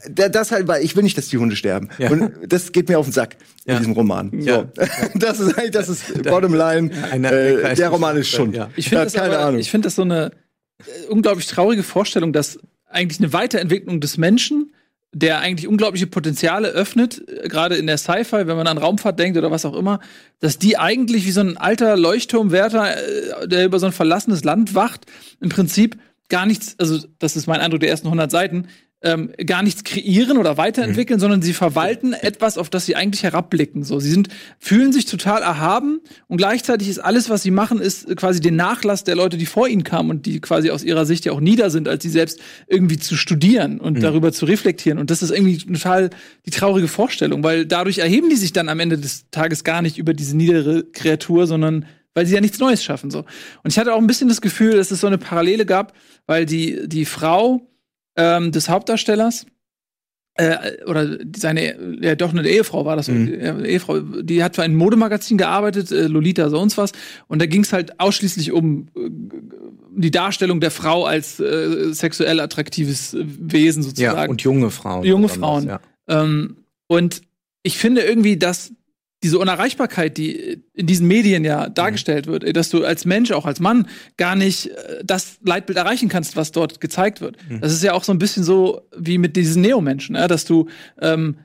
[0.09, 1.89] Das halt, weil ich will nicht, dass die Hunde sterben.
[1.97, 2.09] Ja.
[2.09, 3.35] Und das geht mir auf den Sack
[3.65, 4.31] in diesem Roman.
[4.39, 4.47] So.
[4.47, 4.65] Ja.
[5.15, 6.89] Das ist eigentlich, das ist bottom line.
[7.11, 8.55] Äh, der Roman ist schon.
[8.77, 9.59] Ich finde das, keine aber, Ahnung.
[9.59, 10.31] Ich finde das so eine
[10.79, 14.71] äh, unglaublich traurige Vorstellung, dass eigentlich eine Weiterentwicklung des Menschen
[15.11, 19.37] der eigentlich unglaubliche Potenziale öffnet, äh, gerade in der Sci-Fi, wenn man an Raumfahrt denkt
[19.37, 19.99] oder was auch immer,
[20.39, 24.75] dass die eigentlich wie so ein alter Leuchtturmwärter, äh, der über so ein verlassenes Land
[24.75, 25.05] wacht,
[25.39, 25.97] im Prinzip
[26.29, 28.67] gar nichts, also das ist mein Eindruck der ersten 100 Seiten,
[29.01, 31.21] ähm, gar nichts kreieren oder weiterentwickeln, mhm.
[31.21, 33.83] sondern sie verwalten etwas, auf das sie eigentlich herabblicken.
[33.83, 34.27] So, sie sind
[34.59, 39.05] fühlen sich total erhaben und gleichzeitig ist alles, was sie machen, ist quasi den Nachlass
[39.05, 41.69] der Leute, die vor ihnen kamen und die quasi aus ihrer Sicht ja auch nieder
[41.69, 44.01] sind, als sie selbst irgendwie zu studieren und mhm.
[44.01, 44.99] darüber zu reflektieren.
[44.99, 46.09] Und das ist irgendwie total
[46.45, 49.97] die traurige Vorstellung, weil dadurch erheben die sich dann am Ende des Tages gar nicht
[49.97, 53.11] über diese niedere Kreatur, sondern weil sie ja nichts Neues schaffen.
[53.11, 53.19] So.
[53.63, 55.93] Und ich hatte auch ein bisschen das Gefühl, dass es so eine Parallele gab,
[56.25, 57.69] weil die die Frau
[58.19, 59.45] ähm, des Hauptdarstellers
[60.35, 63.63] äh, oder seine, ja doch eine Ehefrau war das, mhm.
[63.65, 66.91] Ehefrau, die hat für ein Modemagazin gearbeitet, äh, Lolita sonst was,
[67.27, 69.09] und da ging es halt ausschließlich um äh,
[69.95, 74.17] die Darstellung der Frau als äh, sexuell attraktives Wesen sozusagen.
[74.17, 75.05] Ja, und junge Frauen.
[75.05, 75.67] Junge Frauen.
[75.67, 75.79] Ja.
[76.07, 77.21] Ähm, und
[77.63, 78.71] ich finde irgendwie, dass
[79.23, 82.31] diese Unerreichbarkeit, die in diesen Medien ja dargestellt mhm.
[82.31, 86.35] wird, dass du als Mensch, auch als Mann, gar nicht äh, das Leitbild erreichen kannst,
[86.35, 87.37] was dort gezeigt wird.
[87.49, 87.61] Mhm.
[87.61, 90.67] Das ist ja auch so ein bisschen so wie mit diesen Neomenschen, ja, dass du
[91.01, 91.37] ähm,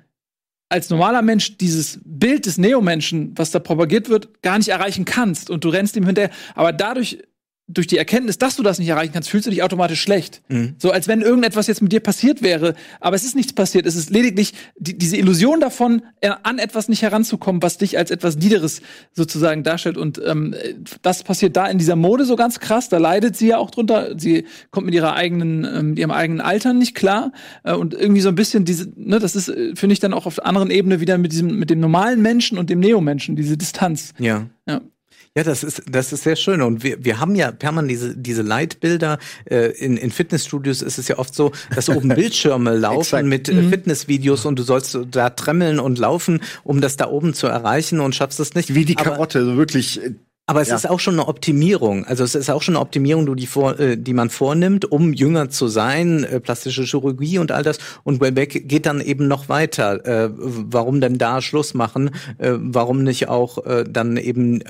[0.68, 5.50] als normaler Mensch dieses Bild des Neomenschen, was da propagiert wird, gar nicht erreichen kannst
[5.50, 6.30] und du rennst ihm hinterher.
[6.54, 7.18] Aber dadurch
[7.66, 10.42] durch die Erkenntnis, dass du das nicht erreichen kannst, fühlst du dich automatisch schlecht.
[10.48, 10.74] Mhm.
[10.78, 13.86] So als wenn irgendetwas jetzt mit dir passiert wäre, aber es ist nichts passiert.
[13.86, 18.10] Es ist lediglich die, diese Illusion davon, äh, an etwas nicht heranzukommen, was dich als
[18.10, 19.96] etwas Niederes sozusagen darstellt.
[19.96, 20.54] Und ähm,
[21.00, 22.90] das passiert da in dieser Mode so ganz krass.
[22.90, 24.18] Da leidet sie ja auch drunter.
[24.18, 28.28] Sie kommt mit ihrer eigenen, mit ihrem eigenen Altern nicht klar äh, und irgendwie so
[28.28, 31.18] ein bisschen diese, ne, das ist äh, finde ich dann auch auf anderen Ebene wieder
[31.18, 34.12] mit diesem, mit dem normalen Menschen und dem Neomenschen diese Distanz.
[34.18, 34.46] Ja.
[34.66, 34.80] Ja.
[35.36, 36.62] Ja, das ist, das ist sehr schön.
[36.62, 39.18] Und wir, wir haben ja permanent diese, diese Leitbilder.
[39.46, 43.54] Äh, in, in Fitnessstudios ist es ja oft so, dass oben Bildschirme laufen mit äh,
[43.54, 43.70] mhm.
[43.70, 48.14] Fitnessvideos und du sollst da tremmeln und laufen, um das da oben zu erreichen und
[48.14, 48.76] schaffst es nicht.
[48.76, 50.00] Wie die Karotte, Aber, wirklich
[50.46, 50.76] aber es ja.
[50.76, 52.04] ist auch schon eine Optimierung.
[52.04, 55.48] Also es ist auch schon eine Optimierung, die, vor, äh, die man vornimmt, um jünger
[55.48, 57.78] zu sein, äh, plastische Chirurgie und all das.
[58.02, 60.04] Und Wellbeck geht dann eben noch weiter.
[60.04, 62.10] Äh, warum denn da Schluss machen?
[62.38, 64.60] Warum nicht auch dann eben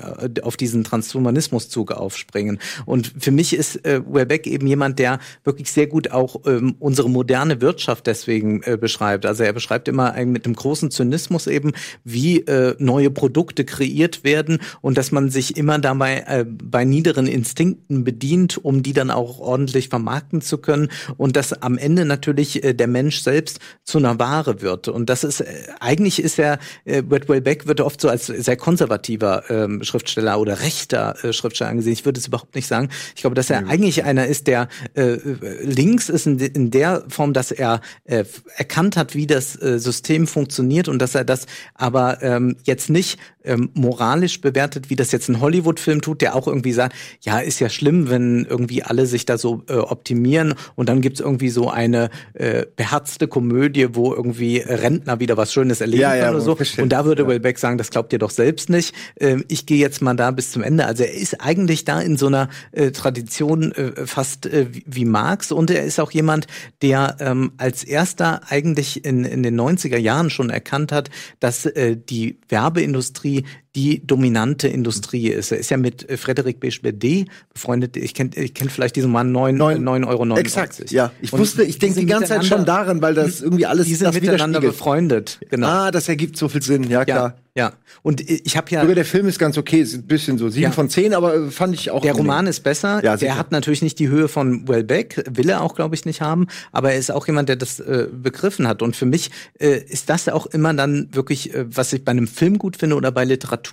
[0.41, 2.59] auf diesen Transhumanismuszug aufspringen?
[2.85, 7.61] Und für mich ist Wellbeck eben jemand, der wirklich sehr gut auch ähm, unsere moderne
[7.61, 9.25] Wirtschaft deswegen beschreibt.
[9.25, 12.45] Also er beschreibt immer mit einem großen Zynismus eben, wie
[12.77, 18.63] neue Produkte kreiert werden und dass man sich immer dabei äh, bei niederen Instinkten bedient,
[18.63, 22.85] um die dann auch ordentlich vermarkten zu können und dass am Ende natürlich äh, der
[22.85, 24.87] Mensch selbst zu einer Ware wird.
[24.87, 25.45] Und das ist äh,
[25.79, 30.61] eigentlich ist er äh, Redwell Beck wird oft so als sehr konservativer ähm, Schriftsteller oder
[30.61, 31.93] rechter äh, Schriftsteller angesehen.
[31.93, 32.89] Ich würde es überhaupt nicht sagen.
[33.15, 33.69] Ich glaube, dass er mhm.
[33.69, 35.17] eigentlich einer ist, der äh,
[35.63, 38.23] links ist in, in der Form, dass er äh,
[38.55, 43.17] erkannt hat, wie das äh, System funktioniert und dass er das aber ähm, jetzt nicht
[43.45, 47.59] ähm, moralisch bewertet, wie das jetzt ein Hollywood-Film tut, der auch irgendwie sagt, ja, ist
[47.59, 51.69] ja schlimm, wenn irgendwie alle sich da so äh, optimieren und dann gibt's irgendwie so
[51.69, 56.57] eine äh, beherzte Komödie, wo irgendwie Rentner wieder was Schönes erleben ja, ja, oder so.
[56.77, 57.27] Und da würde ja.
[57.27, 58.93] Wellbeck sagen, das glaubt ihr doch selbst nicht.
[59.19, 60.85] Ähm, ich gehe jetzt mal da bis zum Ende.
[60.85, 65.51] Also er ist eigentlich da in so einer äh, Tradition äh, fast äh, wie Marx
[65.51, 66.47] und er ist auch jemand,
[66.81, 71.97] der ähm, als erster eigentlich in, in den 90er Jahren schon erkannt hat, dass äh,
[71.97, 73.45] die Werbeindustrie the
[73.75, 75.51] die dominante Industrie ist.
[75.51, 77.97] Er ist ja mit äh, Frederic Bechbede befreundet.
[77.97, 80.25] Ich kenne ich kenn vielleicht diesen Mann 9, 9, 9 Euro.
[80.25, 80.45] 99.
[80.45, 81.11] Exakt, ja.
[81.21, 83.95] Ich Und wusste, ich denke die ganze Zeit schon daran, weil das irgendwie alles die
[83.95, 85.39] sind miteinander befreundet.
[85.49, 85.67] Genau.
[85.67, 87.35] Ah, das ergibt so viel Sinn, ja klar.
[87.35, 87.45] Ja.
[87.57, 88.81] Ja, und ich habe ja.
[88.81, 90.71] Sogar der Film ist ganz okay, ist ein bisschen so sieben ja.
[90.71, 92.01] von zehn, aber äh, fand ich auch.
[92.01, 93.01] Der Roman ist besser.
[93.01, 96.19] Ja, der hat natürlich nicht die Höhe von Wellbeck, will er auch, glaube ich, nicht
[96.19, 98.81] haben, aber er ist auch jemand, der das äh, begriffen hat.
[98.81, 102.27] Und für mich äh, ist das auch immer dann wirklich, äh, was ich bei einem
[102.27, 103.64] Film gut finde oder bei Literatur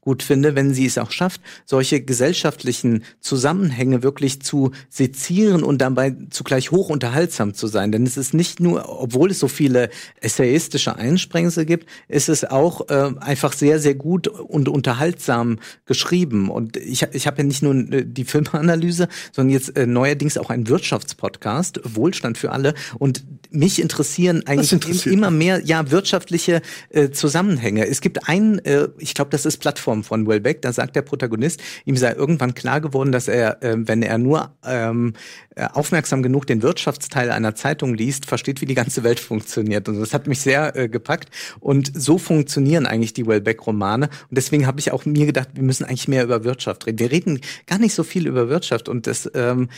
[0.00, 6.14] gut finde, wenn sie es auch schafft, solche gesellschaftlichen Zusammenhänge wirklich zu sezieren und dabei
[6.30, 7.92] zugleich hoch unterhaltsam zu sein.
[7.92, 12.88] Denn es ist nicht nur, obwohl es so viele essayistische Einsprengsel gibt, ist es auch
[12.88, 16.50] äh, einfach sehr, sehr gut und unterhaltsam geschrieben.
[16.50, 20.50] Und ich, ich habe ja nicht nur äh, die Filmanalyse, sondern jetzt äh, neuerdings auch
[20.50, 22.74] einen Wirtschaftspodcast, Wohlstand für alle.
[22.98, 25.14] Und mich interessieren eigentlich interessiert.
[25.14, 27.86] immer mehr ja wirtschaftliche äh, Zusammenhänge.
[27.86, 31.62] Es gibt einen, äh, ich glaube, das ist Plattform von Wellbeck, da sagt der Protagonist,
[31.84, 35.14] ihm sei irgendwann klar geworden, dass er, äh, wenn er nur ähm,
[35.54, 39.88] äh, aufmerksam genug den Wirtschaftsteil einer Zeitung liest, versteht, wie die ganze Welt funktioniert.
[39.88, 41.30] Und das hat mich sehr äh, gepackt.
[41.60, 44.06] Und so funktionieren eigentlich die Wellbeck-Romane.
[44.06, 46.98] Und deswegen habe ich auch mir gedacht, wir müssen eigentlich mehr über Wirtschaft reden.
[46.98, 48.88] Wir reden gar nicht so viel über Wirtschaft.
[48.88, 49.68] Und das ähm,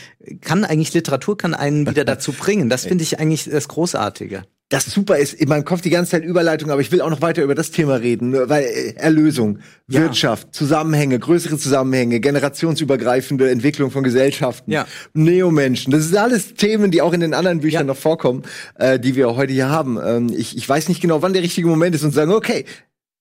[0.41, 2.69] kann eigentlich, Literatur kann einen wieder dazu bringen.
[2.69, 6.23] Das finde ich eigentlich das Großartige das super ist in meinem Kopf die ganze Zeit
[6.23, 10.01] Überleitung, aber ich will auch noch weiter über das Thema reden, weil äh, Erlösung, ja.
[10.01, 14.87] Wirtschaft, Zusammenhänge, größere Zusammenhänge, generationsübergreifende Entwicklung von Gesellschaften, ja.
[15.13, 17.93] Neomenschen, das sind alles Themen, die auch in den anderen Büchern ja.
[17.93, 18.41] noch vorkommen,
[18.75, 19.99] äh, die wir heute hier haben.
[20.03, 22.65] Ähm, ich, ich weiß nicht genau, wann der richtige Moment ist und sagen, okay,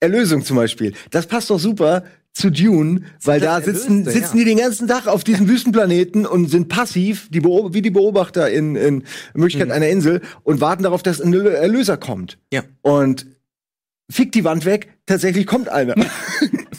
[0.01, 2.05] Erlösung zum Beispiel, das passt doch super
[2.35, 6.69] zu Dune, weil da sitzen, sitzen die den ganzen Tag auf diesem Wüstenplaneten und sind
[6.69, 9.73] passiv, die wie die Beobachter in, in Möglichkeit mhm.
[9.73, 12.39] einer Insel und warten darauf, dass ein Erlöser kommt.
[12.53, 12.65] Ja.
[12.83, 13.27] Und
[14.11, 15.95] fickt die Wand weg, tatsächlich kommt einer.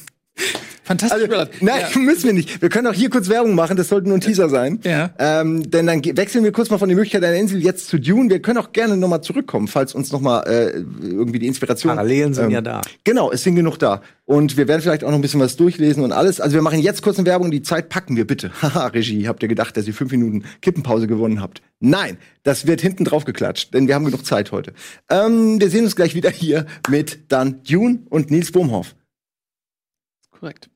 [0.85, 1.29] Fantastisch.
[1.31, 1.99] Also, nein, ja.
[1.99, 2.61] müssen wir nicht.
[2.61, 4.79] Wir können auch hier kurz Werbung machen, das sollte nur ein Teaser sein.
[4.83, 5.09] Ja.
[5.17, 8.29] Ähm, denn dann wechseln wir kurz mal von der Möglichkeit einer Insel jetzt zu Dune.
[8.29, 11.95] Wir können auch gerne nochmal zurückkommen, falls uns nochmal äh, irgendwie die Inspiration.
[11.95, 12.81] Parallelen sind ähm, ja da.
[13.03, 14.01] Genau, es sind genug da.
[14.25, 16.39] Und wir werden vielleicht auch noch ein bisschen was durchlesen und alles.
[16.39, 18.51] Also wir machen jetzt kurz eine Werbung, die Zeit packen wir bitte.
[18.61, 21.63] Haha, Regie, habt ihr gedacht, dass ihr fünf Minuten Kippenpause gewonnen habt?
[21.79, 24.73] Nein, das wird hinten drauf geklatscht, denn wir haben genug Zeit heute.
[25.09, 28.95] Ähm, wir sehen uns gleich wieder hier mit dann Dune und Nils Bohmhoff.
[30.39, 30.69] Korrekt.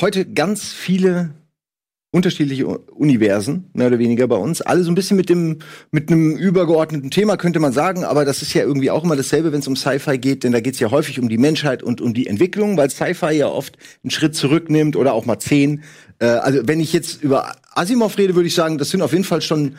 [0.00, 1.34] Heute ganz viele
[2.10, 4.62] unterschiedliche Universen, mehr oder weniger bei uns.
[4.62, 5.58] Alle so ein bisschen mit dem,
[5.90, 8.04] mit einem übergeordneten Thema, könnte man sagen.
[8.04, 10.44] Aber das ist ja irgendwie auch immer dasselbe, wenn es um Sci-Fi geht.
[10.44, 13.32] Denn da geht es ja häufig um die Menschheit und um die Entwicklung, weil Sci-Fi
[13.32, 15.82] ja oft einen Schritt zurücknimmt oder auch mal zehn.
[16.20, 19.24] Äh, also wenn ich jetzt über Asimov rede, würde ich sagen, das sind auf jeden
[19.24, 19.76] Fall schon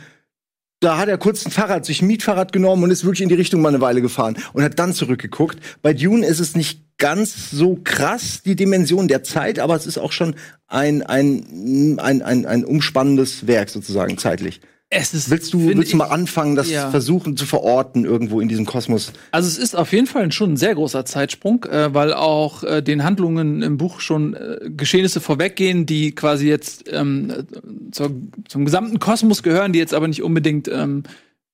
[0.81, 3.35] da hat er kurz ein Fahrrad, sich ein Mietfahrrad genommen und ist wirklich in die
[3.35, 5.57] Richtung mal eine Weile gefahren und hat dann zurückgeguckt.
[5.81, 9.97] Bei Dune ist es nicht ganz so krass, die Dimension der Zeit, aber es ist
[9.97, 10.35] auch schon
[10.67, 14.61] ein, ein, ein, ein, ein umspannendes Werk sozusagen zeitlich.
[14.91, 16.91] Ist, willst du, willst du mal anfangen, das ja.
[16.91, 19.11] versuchen zu verorten irgendwo in diesem Kosmos?
[19.31, 22.81] Also es ist auf jeden Fall schon ein sehr großer Zeitsprung, äh, weil auch äh,
[22.81, 27.47] den Handlungen im Buch schon äh, Geschehnisse vorweggehen, die quasi jetzt ähm,
[27.91, 28.11] zur,
[28.47, 31.03] zum gesamten Kosmos gehören, die jetzt aber nicht unbedingt ähm,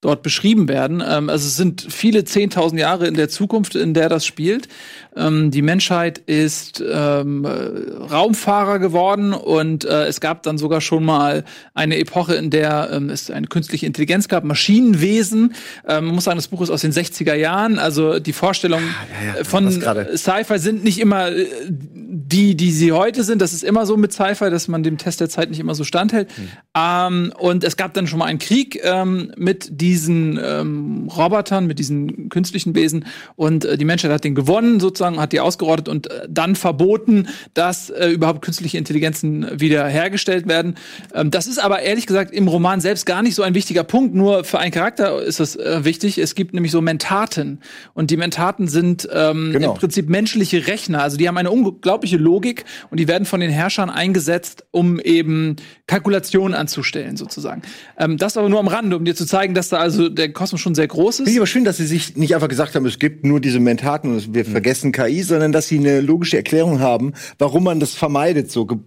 [0.01, 1.01] dort beschrieben werden.
[1.07, 4.67] Ähm, also es sind viele zehntausend Jahre in der Zukunft, in der das spielt.
[5.15, 11.43] Ähm, die Menschheit ist ähm, Raumfahrer geworden und äh, es gab dann sogar schon mal
[11.73, 15.53] eine Epoche, in der ähm, es eine künstliche Intelligenz gab, Maschinenwesen.
[15.87, 17.77] Ähm, man muss sagen, das Buch ist aus den 60er Jahren.
[17.77, 22.93] Also die Vorstellungen ja, ja, ja, von Sci-Fi sind nicht immer äh, die, die sie
[22.93, 23.41] heute sind.
[23.41, 25.83] Das ist immer so mit Sci-Fi, dass man dem Test der Zeit nicht immer so
[25.83, 26.29] standhält.
[26.35, 26.47] Hm.
[26.77, 32.29] Ähm, und es gab dann schon mal einen Krieg ähm, mit diesen Robotern, mit diesen
[32.29, 36.09] künstlichen Wesen und äh, die Menschheit hat den gewonnen sozusagen sozusagen, hat die ausgerottet und
[36.09, 40.75] äh, dann verboten, dass äh, überhaupt künstliche Intelligenzen wieder hergestellt werden.
[41.13, 44.13] Ähm, das ist aber ehrlich gesagt im Roman selbst gar nicht so ein wichtiger Punkt.
[44.13, 46.17] Nur für einen Charakter ist das äh, wichtig.
[46.17, 47.59] Es gibt nämlich so Mentaten.
[47.93, 49.73] Und die Mentaten sind ähm, genau.
[49.73, 51.01] im Prinzip menschliche Rechner.
[51.01, 55.55] Also die haben eine unglaubliche Logik und die werden von den Herrschern eingesetzt, um eben
[55.87, 57.63] Kalkulationen anzustellen, sozusagen.
[57.97, 60.61] Ähm, das aber nur am Rande, um dir zu zeigen, dass da also der Kosmos
[60.61, 61.17] schon sehr groß ist.
[61.17, 63.59] Finde ich aber schön, dass sie sich nicht einfach gesagt haben, es gibt nur diese
[63.59, 64.51] Mentaten und wir mhm.
[64.91, 68.51] Vergessen KI, sondern dass sie eine logische Erklärung haben, warum man das vermeidet.
[68.51, 68.77] So ge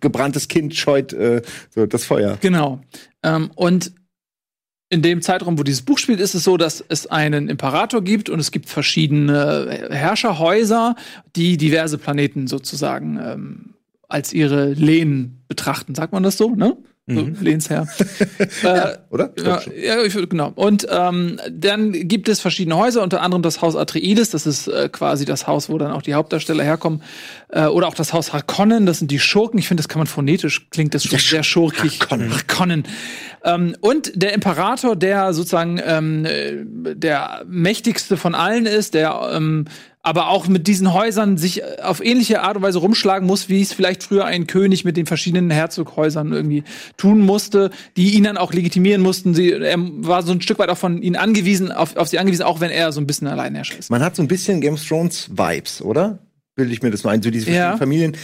[0.00, 1.40] gebranntes Kind scheut äh,
[1.70, 2.36] so das Feuer.
[2.40, 2.80] Genau.
[3.22, 3.92] Ähm, und
[4.90, 8.28] in dem Zeitraum, wo dieses Buch spielt, ist es so, dass es einen Imperator gibt
[8.28, 10.96] und es gibt verschiedene Herrscherhäuser,
[11.36, 13.74] die diverse Planeten sozusagen ähm,
[14.08, 15.94] als ihre Lehen betrachten.
[15.94, 16.76] Sagt man das so, ne?
[17.08, 17.36] So, mhm.
[17.40, 17.86] Lehnsherr.
[18.62, 19.30] ja, äh, oder?
[19.42, 20.52] Ja, ja, ich, genau.
[20.54, 24.90] Und ähm, dann gibt es verschiedene Häuser, unter anderem das Haus Atreides, das ist äh,
[24.90, 27.02] quasi das Haus, wo dann auch die Hauptdarsteller herkommen.
[27.48, 29.58] Äh, oder auch das Haus Harkonnen, das sind die Schurken.
[29.58, 32.00] Ich finde, das kann man phonetisch, klingt das schon sehr schurkig.
[32.00, 32.30] Harkonnen.
[32.30, 32.84] Harkonnen.
[33.42, 36.26] Ähm, und der Imperator, der sozusagen ähm,
[36.94, 39.64] der mächtigste von allen ist, der ähm,
[40.08, 43.74] aber auch mit diesen Häusern sich auf ähnliche Art und Weise rumschlagen muss, wie es
[43.74, 46.64] vielleicht früher ein König mit den verschiedenen Herzoghäusern irgendwie
[46.96, 49.34] tun musste, die ihn dann auch legitimieren mussten.
[49.34, 52.42] Sie, er war so ein Stück weit auch von ihnen angewiesen, auf, auf sie angewiesen,
[52.42, 53.90] auch wenn er so ein bisschen Alleinherrscher ist.
[53.90, 56.20] Man hat so ein bisschen Game of Thrones Vibes, oder?
[56.54, 57.76] Bilde ich mir das mal ein, so diese ja.
[57.76, 58.16] Familien.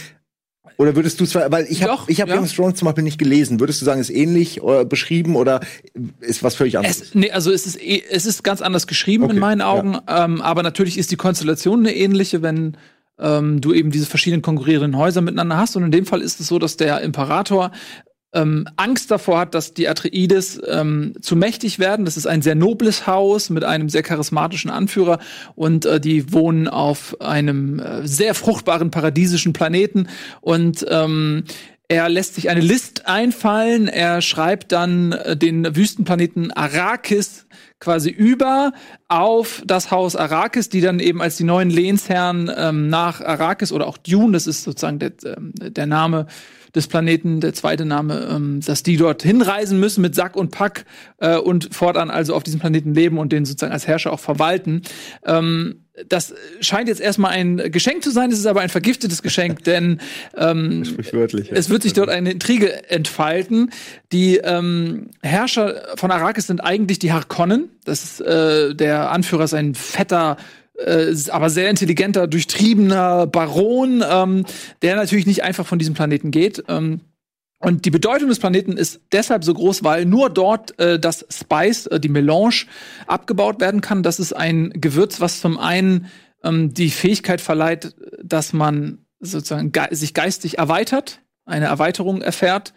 [0.77, 2.35] Oder würdest du zwar, weil ich habe ich hab ja.
[2.35, 5.61] Game of Thrones zum Beispiel nicht gelesen, würdest du sagen, ist ähnlich oder beschrieben oder
[6.19, 7.01] ist was völlig anderes?
[7.01, 9.93] Es, nee, also es ist, eh, es ist ganz anders geschrieben okay, in meinen Augen,
[9.93, 10.25] ja.
[10.25, 12.77] ähm, aber natürlich ist die Konstellation eine ähnliche, wenn
[13.19, 15.75] ähm, du eben diese verschiedenen konkurrierenden Häuser miteinander hast.
[15.75, 17.71] Und in dem Fall ist es so, dass der Imperator
[18.35, 22.05] ähm, Angst davor hat, dass die Atreides ähm, zu mächtig werden.
[22.05, 25.19] Das ist ein sehr nobles Haus mit einem sehr charismatischen Anführer
[25.55, 30.07] und äh, die wohnen auf einem äh, sehr fruchtbaren paradiesischen Planeten
[30.41, 31.45] und ähm,
[31.87, 33.87] er lässt sich eine List einfallen.
[33.87, 37.45] Er schreibt dann äh, den Wüstenplaneten Arrakis
[37.79, 38.73] quasi über
[39.07, 43.85] auf das Haus Arrakis, die dann eben als die neuen Lehnsherren ähm, nach Arrakis oder
[43.85, 46.25] auch Dune, das ist sozusagen der, ähm, der Name
[46.75, 50.85] des Planeten, der zweite Name, ähm, dass die dort hinreisen müssen mit Sack und Pack
[51.19, 54.81] äh, und fortan also auf diesem Planeten leben und den sozusagen als Herrscher auch verwalten.
[55.25, 59.63] Ähm, das scheint jetzt erstmal ein Geschenk zu sein, es ist aber ein vergiftetes Geschenk,
[59.63, 60.01] denn
[60.35, 60.83] ähm,
[61.51, 63.71] es wird sich dort eine Intrige entfalten.
[64.11, 67.69] Die ähm, Herrscher von Arrakis sind eigentlich die Harkonnen.
[67.85, 70.37] Das ist, äh, der Anführer ist ein fetter
[70.77, 74.45] äh, aber sehr intelligenter, durchtriebener Baron, ähm,
[74.81, 76.63] der natürlich nicht einfach von diesem Planeten geht.
[76.67, 77.01] Ähm,
[77.59, 81.87] und die Bedeutung des Planeten ist deshalb so groß, weil nur dort äh, das Spice,
[81.87, 82.65] äh, die Melange,
[83.07, 84.03] abgebaut werden kann.
[84.03, 86.07] Das ist ein Gewürz, was zum einen
[86.43, 92.73] ähm, die Fähigkeit verleiht, dass man sozusagen ge sich geistig erweitert, eine Erweiterung erfährt.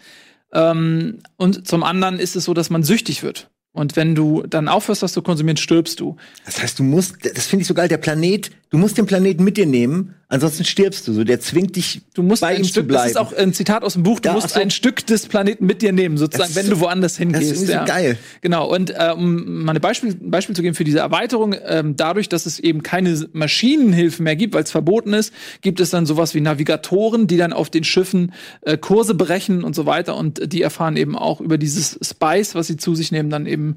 [0.52, 3.50] Ähm, und zum anderen ist es so, dass man süchtig wird.
[3.78, 6.16] Und wenn du dann aufhörst, das zu konsumieren, stirbst du.
[6.44, 9.44] Das heißt, du musst, das finde ich so geil, der Planet, du musst den Planeten
[9.44, 11.24] mit dir nehmen Ansonsten stirbst du so.
[11.24, 13.04] Der zwingt dich, du musst bei ihm Stück, zu bleiben.
[13.04, 14.20] Das ist auch ein Zitat aus dem Buch.
[14.20, 14.60] Du ja, musst so.
[14.60, 17.50] ein Stück des Planeten mit dir nehmen, sozusagen, wenn du woanders hingehst.
[17.50, 17.86] Das ist ja.
[17.86, 18.18] geil.
[18.42, 18.70] Genau.
[18.70, 22.28] Und äh, um mal ein Beispiel, ein Beispiel zu geben für diese Erweiterung, ähm, dadurch,
[22.28, 26.34] dass es eben keine Maschinenhilfe mehr gibt, weil es verboten ist, gibt es dann sowas
[26.34, 30.14] wie Navigatoren, die dann auf den Schiffen äh, Kurse berechnen und so weiter.
[30.14, 33.67] Und die erfahren eben auch über dieses Spice, was sie zu sich nehmen, dann eben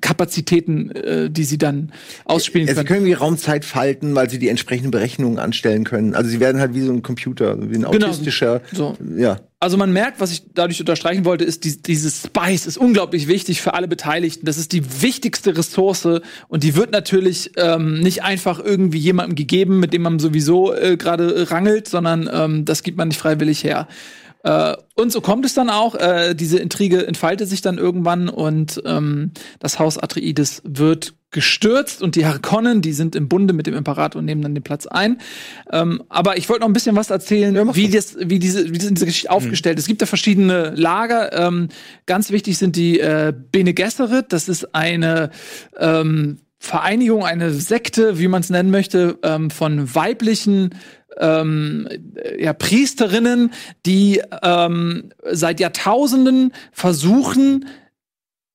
[0.00, 1.92] Kapazitäten, äh, die sie dann
[2.24, 2.78] ausspielen können.
[2.78, 6.14] Sie können wie Raumzeit falten, weil sie die entsprechenden Berechnungen anstellen können.
[6.14, 7.88] Also sie werden halt wie so ein Computer, wie ein genau.
[7.88, 8.60] autistischer.
[8.72, 8.96] So.
[9.16, 9.40] Ja.
[9.58, 13.60] Also man merkt, was ich dadurch unterstreichen wollte, ist, die, dieses Spice ist unglaublich wichtig
[13.60, 14.46] für alle Beteiligten.
[14.46, 19.80] Das ist die wichtigste Ressource und die wird natürlich ähm, nicht einfach irgendwie jemandem gegeben,
[19.80, 23.88] mit dem man sowieso äh, gerade rangelt, sondern ähm, das gibt man nicht freiwillig her.
[24.42, 25.94] Äh, und so kommt es dann auch.
[25.94, 32.14] Äh, diese Intrige entfaltet sich dann irgendwann und ähm, das Haus Atreides wird gestürzt und
[32.14, 35.18] die Harkonnen, die sind im Bunde mit dem Imperator und nehmen dann den Platz ein.
[35.72, 38.78] Ähm, aber ich wollte noch ein bisschen was erzählen, ja, wie, das, wie, diese, wie
[38.78, 39.36] diese Geschichte mhm.
[39.36, 39.84] aufgestellt ist.
[39.84, 41.32] Es gibt da verschiedene Lager.
[41.32, 41.68] Ähm,
[42.04, 44.26] ganz wichtig sind die äh, Bene Gesserit.
[44.28, 45.30] Das ist eine
[45.78, 50.74] ähm, Vereinigung, eine Sekte, wie man es nennen möchte, ähm, von weiblichen
[51.18, 51.88] ähm,
[52.38, 53.52] ja, Priesterinnen,
[53.86, 57.66] die ähm, seit Jahrtausenden versuchen,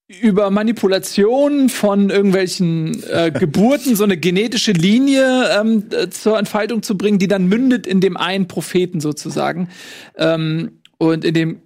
[0.07, 6.97] über Manipulation von irgendwelchen äh, Geburten so eine genetische Linie ähm, äh, zur Entfaltung zu
[6.97, 9.69] bringen, die dann mündet in dem einen Propheten sozusagen.
[10.17, 11.61] Ähm, und in dem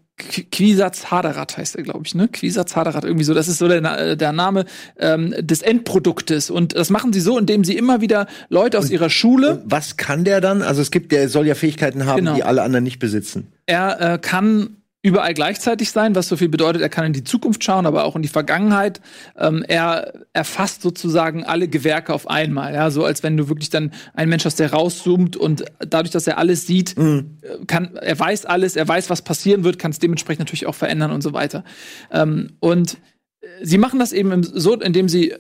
[0.52, 2.28] Quisatz Haderrat heißt er, glaube ich, ne?
[2.28, 3.34] Quisatz Haderrat, irgendwie so.
[3.34, 4.66] Das ist so der, der Name
[4.98, 6.50] ähm, des Endproduktes.
[6.50, 9.62] Und das machen sie so, indem sie immer wieder Leute aus und, ihrer Schule.
[9.66, 10.62] Was kann der dann?
[10.62, 12.36] Also es gibt, der soll ja Fähigkeiten haben, genau.
[12.36, 13.48] die alle anderen nicht besitzen.
[13.66, 17.64] Er äh, kann überall gleichzeitig sein, was so viel bedeutet, er kann in die Zukunft
[17.64, 19.02] schauen, aber auch in die Vergangenheit.
[19.38, 23.92] Ähm, er erfasst sozusagen alle Gewerke auf einmal, ja, so als wenn du wirklich dann
[24.14, 27.38] einen Mensch hast, der rauszoomt und dadurch, dass er alles sieht, mhm.
[27.66, 31.12] kann, er weiß alles, er weiß, was passieren wird, kann es dementsprechend natürlich auch verändern
[31.12, 31.64] und so weiter.
[32.12, 32.98] Ähm, und
[33.42, 35.34] äh, sie machen das eben so, indem sie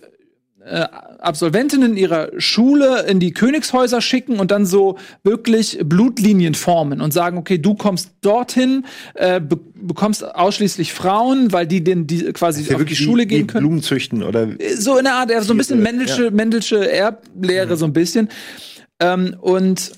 [0.65, 0.87] äh,
[1.19, 7.37] Absolventinnen ihrer Schule in die Königshäuser schicken und dann so wirklich Blutlinien formen und sagen,
[7.37, 12.75] okay, du kommst dorthin, äh, be bekommst ausschließlich Frauen, weil die den die quasi ja
[12.75, 13.65] auf die Schule gehen können.
[13.65, 16.31] Blumen züchten oder äh, so in der Art, so ein bisschen Mendelsche, ja.
[16.31, 17.79] Mendelsche Erblehre mhm.
[17.79, 18.29] so ein bisschen.
[18.99, 19.91] Ähm, und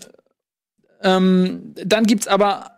[1.01, 2.72] ähm, dann gibt's aber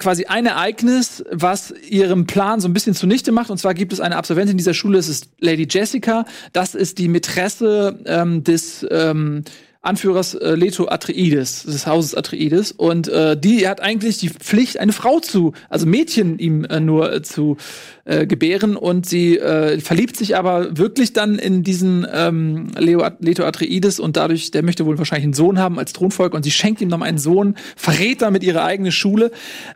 [0.00, 3.50] quasi ein Ereignis, was ihrem Plan so ein bisschen zunichte macht.
[3.50, 6.24] Und zwar gibt es eine Absolventin dieser Schule, das ist Lady Jessica.
[6.52, 9.44] Das ist die Mätresse ähm, des ähm,
[9.82, 12.70] Anführers äh, Leto Atreides, des Hauses Atreides.
[12.70, 17.10] Und äh, die hat eigentlich die Pflicht, eine Frau zu, also Mädchen ihm äh, nur
[17.10, 17.56] äh, zu
[18.04, 18.76] äh, gebären.
[18.76, 24.18] Und sie äh, verliebt sich aber wirklich dann in diesen ähm, Leo, Leto Atreides und
[24.18, 27.00] dadurch, der möchte wohl wahrscheinlich einen Sohn haben als Thronfolger und sie schenkt ihm noch
[27.00, 29.30] einen Sohn, verrät damit ihre eigene Schule.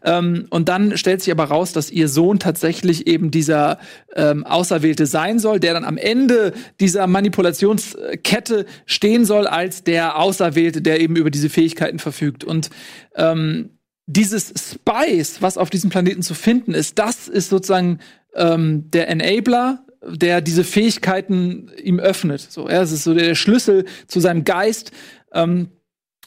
[0.04, 3.78] Ähm, und dann stellt sich aber raus, dass ihr Sohn tatsächlich eben dieser
[4.14, 10.82] ähm, Auserwählte sein soll, der dann am Ende dieser Manipulationskette stehen soll als der Auserwählte,
[10.82, 12.44] der eben über diese Fähigkeiten verfügt.
[12.44, 12.70] Und
[13.14, 13.70] ähm,
[14.06, 18.00] dieses Spice, was auf diesem Planeten zu finden ist, das ist sozusagen
[18.34, 22.40] ähm, der Enabler, der diese Fähigkeiten ihm öffnet.
[22.40, 24.92] So, ja, es ist so der Schlüssel zu seinem Geist,
[25.32, 25.68] ähm,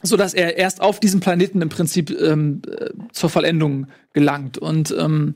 [0.02, 4.58] so dass er erst auf diesem Planeten im Prinzip ähm, äh, zur Vollendung gelangt.
[4.58, 5.36] Und ähm,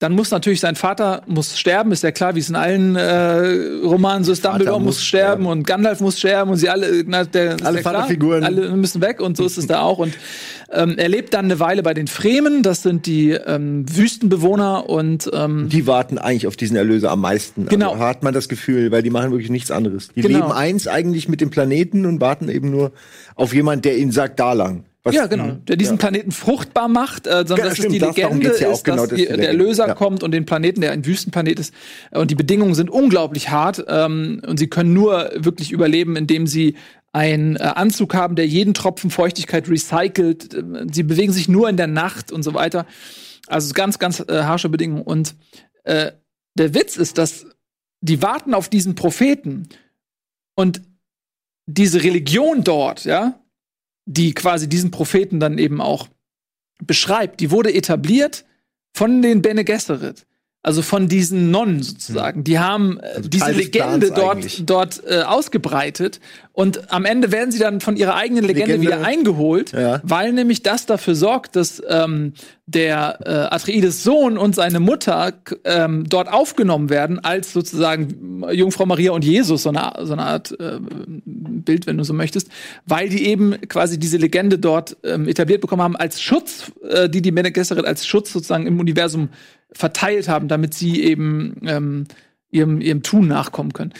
[0.00, 3.84] dann muss natürlich sein Vater muss sterben, ist ja klar, wie es in allen äh,
[3.84, 4.42] Romanen so ist.
[4.42, 8.42] Dumbledore muss, muss sterben und Gandalf muss sterben und sie alle, na, der, alle Vaterfiguren,
[8.42, 9.98] alle müssen weg und so ist es da auch.
[9.98, 10.14] Und
[10.72, 15.30] ähm, er lebt dann eine Weile bei den Fremen, das sind die ähm, Wüstenbewohner und
[15.34, 17.64] ähm, die warten eigentlich auf diesen Erlöser am meisten.
[17.64, 20.08] Also genau, also hat man das Gefühl, weil die machen wirklich nichts anderes.
[20.16, 20.38] Die genau.
[20.38, 22.92] leben eins eigentlich mit dem Planeten und warten eben nur
[23.34, 24.84] auf jemanden, der ihnen sagt, da lang.
[25.02, 25.52] Was, ja, genau.
[25.66, 26.00] Der diesen ja.
[26.00, 29.16] Planeten fruchtbar macht, äh, sondern ja, dass stimmt, es die Legende ja ist, genau, dass
[29.16, 29.94] die, der Erlöser ja.
[29.94, 31.72] kommt und den Planeten, der ein Wüstenplanet ist.
[32.10, 33.82] Und die Bedingungen sind unglaublich hart.
[33.88, 36.76] Ähm, und sie können nur wirklich überleben, indem sie
[37.12, 40.56] einen äh, Anzug haben, der jeden Tropfen Feuchtigkeit recycelt.
[40.92, 42.86] Sie bewegen sich nur in der Nacht und so weiter.
[43.46, 45.02] Also ganz, ganz äh, harsche Bedingungen.
[45.02, 45.34] Und
[45.84, 46.12] äh,
[46.58, 47.46] der Witz ist, dass
[48.02, 49.68] die warten auf diesen Propheten
[50.54, 50.82] und
[51.66, 53.39] diese Religion dort, ja,
[54.06, 56.08] die quasi diesen Propheten dann eben auch
[56.82, 58.44] beschreibt, die wurde etabliert
[58.94, 60.26] von den Bene Gesserit.
[60.62, 62.44] Also von diesen Nonnen sozusagen.
[62.44, 66.20] Die haben äh, also diese Legende dort, dort äh, ausgebreitet.
[66.52, 68.96] Und am Ende werden sie dann von ihrer eigenen Legende, Legende.
[68.96, 70.00] wieder eingeholt, ja.
[70.02, 72.34] weil nämlich das dafür sorgt, dass ähm,
[72.66, 75.32] der äh, Atreides Sohn und seine Mutter
[75.64, 80.52] ähm, dort aufgenommen werden als sozusagen Jungfrau Maria und Jesus, so eine, so eine Art
[80.60, 80.78] äh,
[81.24, 82.50] Bild, wenn du so möchtest,
[82.84, 87.22] weil die eben quasi diese Legende dort ähm, etabliert bekommen haben als Schutz, äh, die
[87.22, 89.30] die Bene Gesserit als Schutz sozusagen im Universum
[89.72, 92.04] verteilt haben, damit sie eben ähm,
[92.50, 93.92] ihrem, ihrem Tun nachkommen können.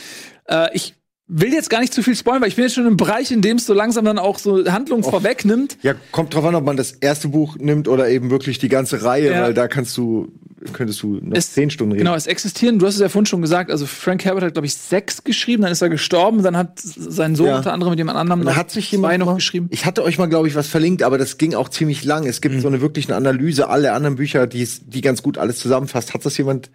[0.46, 0.94] Äh, ich
[1.32, 3.40] will jetzt gar nicht zu viel spoilern, weil ich bin jetzt schon im Bereich, in
[3.40, 5.78] dem es so langsam dann auch so Handlungen vorwegnimmt.
[5.82, 9.04] Ja, kommt drauf an, ob man das erste Buch nimmt oder eben wirklich die ganze
[9.04, 9.42] Reihe, ja.
[9.42, 10.32] weil da kannst du,
[10.72, 12.04] könntest du noch es, zehn Stunden reden.
[12.04, 14.66] Genau, es existieren, du hast es ja vorhin schon gesagt, also Frank Herbert hat, glaube
[14.66, 17.58] ich, sechs geschrieben, dann ist er gestorben, dann hat sein Sohn ja.
[17.58, 19.68] unter anderem mit jemand anderem noch hat sich zwei noch geschrieben.
[19.70, 22.26] Ich hatte euch mal, glaube ich, was verlinkt, aber das ging auch ziemlich lang.
[22.26, 22.60] Es gibt mhm.
[22.60, 26.12] so eine wirklich eine Analyse, alle anderen Bücher, die, die ganz gut alles zusammenfasst.
[26.12, 26.70] Hat das jemand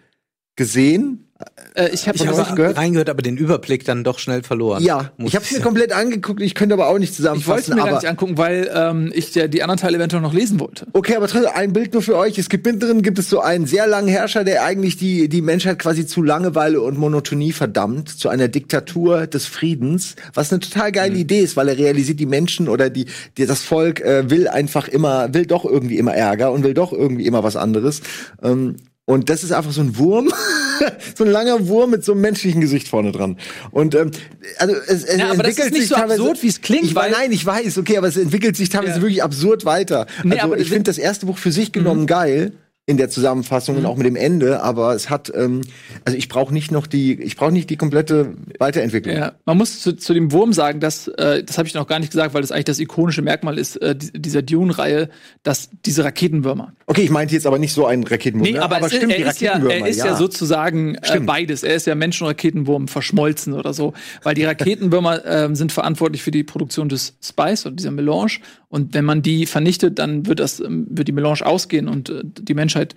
[0.55, 1.25] gesehen?
[1.73, 2.77] Äh, ich habe hab gehört.
[2.77, 4.81] reingehört, aber den Überblick dann doch schnell verloren.
[4.81, 6.41] Ja, ich habe es mir komplett angeguckt.
[6.41, 7.73] Ich könnte aber auch nicht zusammenfassen.
[7.73, 10.33] Ich wollte mir gar nicht angucken, weil ähm, ich ja die anderen Teile eventuell noch
[10.33, 10.87] lesen wollte.
[10.93, 12.37] Okay, aber trotzdem ein Bild nur für euch.
[12.37, 15.77] Es gibt drin gibt es so einen sehr langen Herrscher, der eigentlich die die Menschheit
[15.79, 21.15] quasi zu Langeweile und Monotonie verdammt, zu einer Diktatur des Friedens, was eine total geile
[21.15, 21.19] mhm.
[21.19, 24.87] Idee ist, weil er realisiert, die Menschen oder die, die das Volk äh, will einfach
[24.87, 28.01] immer, will doch irgendwie immer Ärger und will doch irgendwie immer was anderes.
[28.41, 30.31] Ähm, und das ist einfach so ein Wurm,
[31.15, 33.37] so ein langer Wurm mit so einem menschlichen Gesicht vorne dran.
[33.71, 34.11] Und ähm,
[34.57, 36.85] also es, es ja, aber entwickelt das ist nicht sich so absurd, wie es klingt.
[36.85, 39.01] Ich, weil nein, ich weiß, okay, aber es entwickelt sich teilweise ja.
[39.01, 40.07] wirklich absurd weiter.
[40.23, 42.07] Nee, also ich finde das erste Buch für sich genommen mhm.
[42.07, 42.53] geil
[42.87, 43.79] in der Zusammenfassung mhm.
[43.79, 45.61] und auch mit dem Ende, aber es hat, ähm,
[46.03, 49.15] also ich brauche nicht noch die, ich brauche nicht die komplette Weiterentwicklung.
[49.15, 51.97] Ja, man muss zu, zu dem Wurm sagen, dass, äh, das habe ich noch gar
[51.97, 55.09] nicht gesagt, weil das eigentlich das ikonische Merkmal ist äh, dieser Dune-Reihe,
[55.41, 56.73] dass diese Raketenwürmer.
[56.85, 58.43] Okay, ich meinte jetzt aber nicht so einen Raketenwurm.
[58.43, 58.61] Nee, ne?
[58.61, 61.63] aber, aber stimmt, er, ist ja, er ist ja, ja sozusagen äh, beides.
[61.63, 66.21] Er ist ja Mensch- und Raketenwurm verschmolzen oder so, weil die Raketenwürmer äh, sind verantwortlich
[66.21, 68.37] für die Produktion des Spice oder dieser Melange
[68.75, 72.23] und wenn man die vernichtet, dann wird das, ähm, wird die Melange ausgehen und äh,
[72.25, 72.95] die Menschheit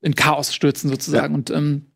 [0.00, 1.32] in Chaos stürzen sozusagen.
[1.32, 1.38] Ja.
[1.38, 1.86] Und ähm,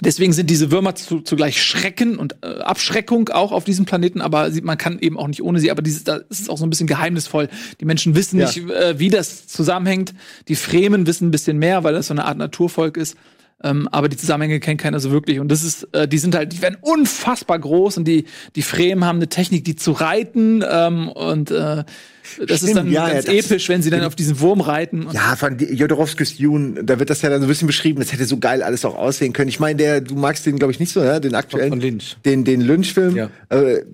[0.00, 4.50] deswegen sind diese Würmer zu, zugleich Schrecken und äh, Abschreckung auch auf diesem Planeten, aber
[4.62, 5.70] man kann eben auch nicht ohne sie.
[5.70, 7.48] Aber dieses, das ist auch so ein bisschen geheimnisvoll.
[7.80, 8.46] Die Menschen wissen ja.
[8.46, 10.12] nicht, äh, wie das zusammenhängt.
[10.48, 13.16] Die Fremen wissen ein bisschen mehr, weil das so eine Art Naturvolk ist.
[13.62, 15.40] Ähm, aber die Zusammenhänge kennt keiner so wirklich.
[15.40, 19.04] Und das ist, äh, die sind halt, die werden unfassbar groß und die, die Fremen
[19.04, 23.26] haben eine Technik, die zu reiten ähm, und äh, das Stimmt, ist dann ja, ganz
[23.26, 25.06] ja, episch, wenn sie dann auf diesen Wurm reiten.
[25.12, 28.26] Ja, von Jodorowskis Dune, da wird das ja dann so ein bisschen beschrieben, das hätte
[28.26, 29.48] so geil alles auch aussehen können.
[29.48, 31.70] Ich meine, der, du magst den, glaube ich, nicht so, ja, den aktuellen.
[31.70, 32.16] Von Lynch.
[32.24, 33.16] Den, den Lynch-Film.
[33.16, 33.30] Ja.
[33.48, 33.84] Äh,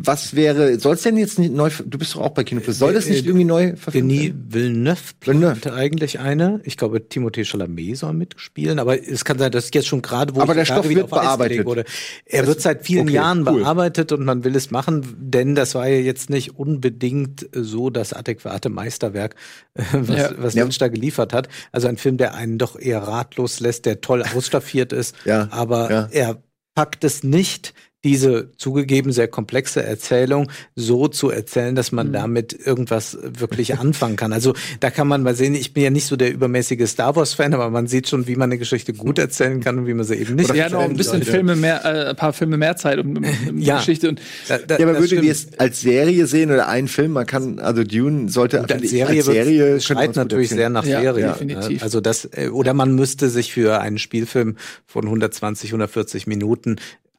[0.00, 2.94] was wäre, soll es denn jetzt nicht neu, du bist doch auch bei Kinofilm, soll
[2.94, 6.60] das nicht irgendwie neu verfilmt Denis Villeneuve plante eigentlich eine.
[6.64, 10.40] Ich glaube, Timothée Chalamet soll mitspielen, aber es kann sein, dass jetzt schon gerade, wo
[10.40, 11.66] aber der Stoff wird bearbeitet.
[11.66, 11.84] Wurde.
[12.24, 13.60] Er das wird seit vielen okay, Jahren cool.
[13.60, 18.12] bearbeitet und man will es machen, denn das war ja jetzt nicht unbedingt so das
[18.12, 19.34] adäquate Meisterwerk,
[19.74, 20.30] äh, was, ja.
[20.36, 20.62] was ja.
[20.62, 21.48] Lynch da geliefert hat.
[21.72, 25.48] Also ein Film, der einen doch eher ratlos lässt, der toll ausstaffiert ist, ja.
[25.50, 26.08] aber ja.
[26.12, 26.42] er
[26.78, 27.74] packt es nicht,
[28.04, 32.12] diese zugegeben sehr komplexe Erzählung so zu erzählen, dass man mhm.
[32.12, 34.32] damit irgendwas wirklich anfangen kann.
[34.32, 37.54] Also da kann man mal sehen, ich bin ja nicht so der übermäßige Star Wars-Fan,
[37.54, 40.14] aber man sieht schon, wie man eine Geschichte gut erzählen kann und wie man sie
[40.14, 40.48] eben nicht.
[40.48, 41.30] Oder ja, noch ein bisschen Leute.
[41.30, 43.24] Filme mehr, äh, ein paar Filme mehr Zeit um, um
[43.58, 43.78] ja.
[43.78, 47.12] Geschichte und da, da, ja, aber würde die es als Serie sehen oder einen Film?
[47.12, 51.00] Man kann also Dune sollte und als Serie, als Serie schreit natürlich sehr nach ja,
[51.00, 51.22] Serie.
[51.22, 51.82] Ja, definitiv.
[51.82, 56.76] Also das äh, oder man müsste sich für einen Spielfilm von 120, 140 Minuten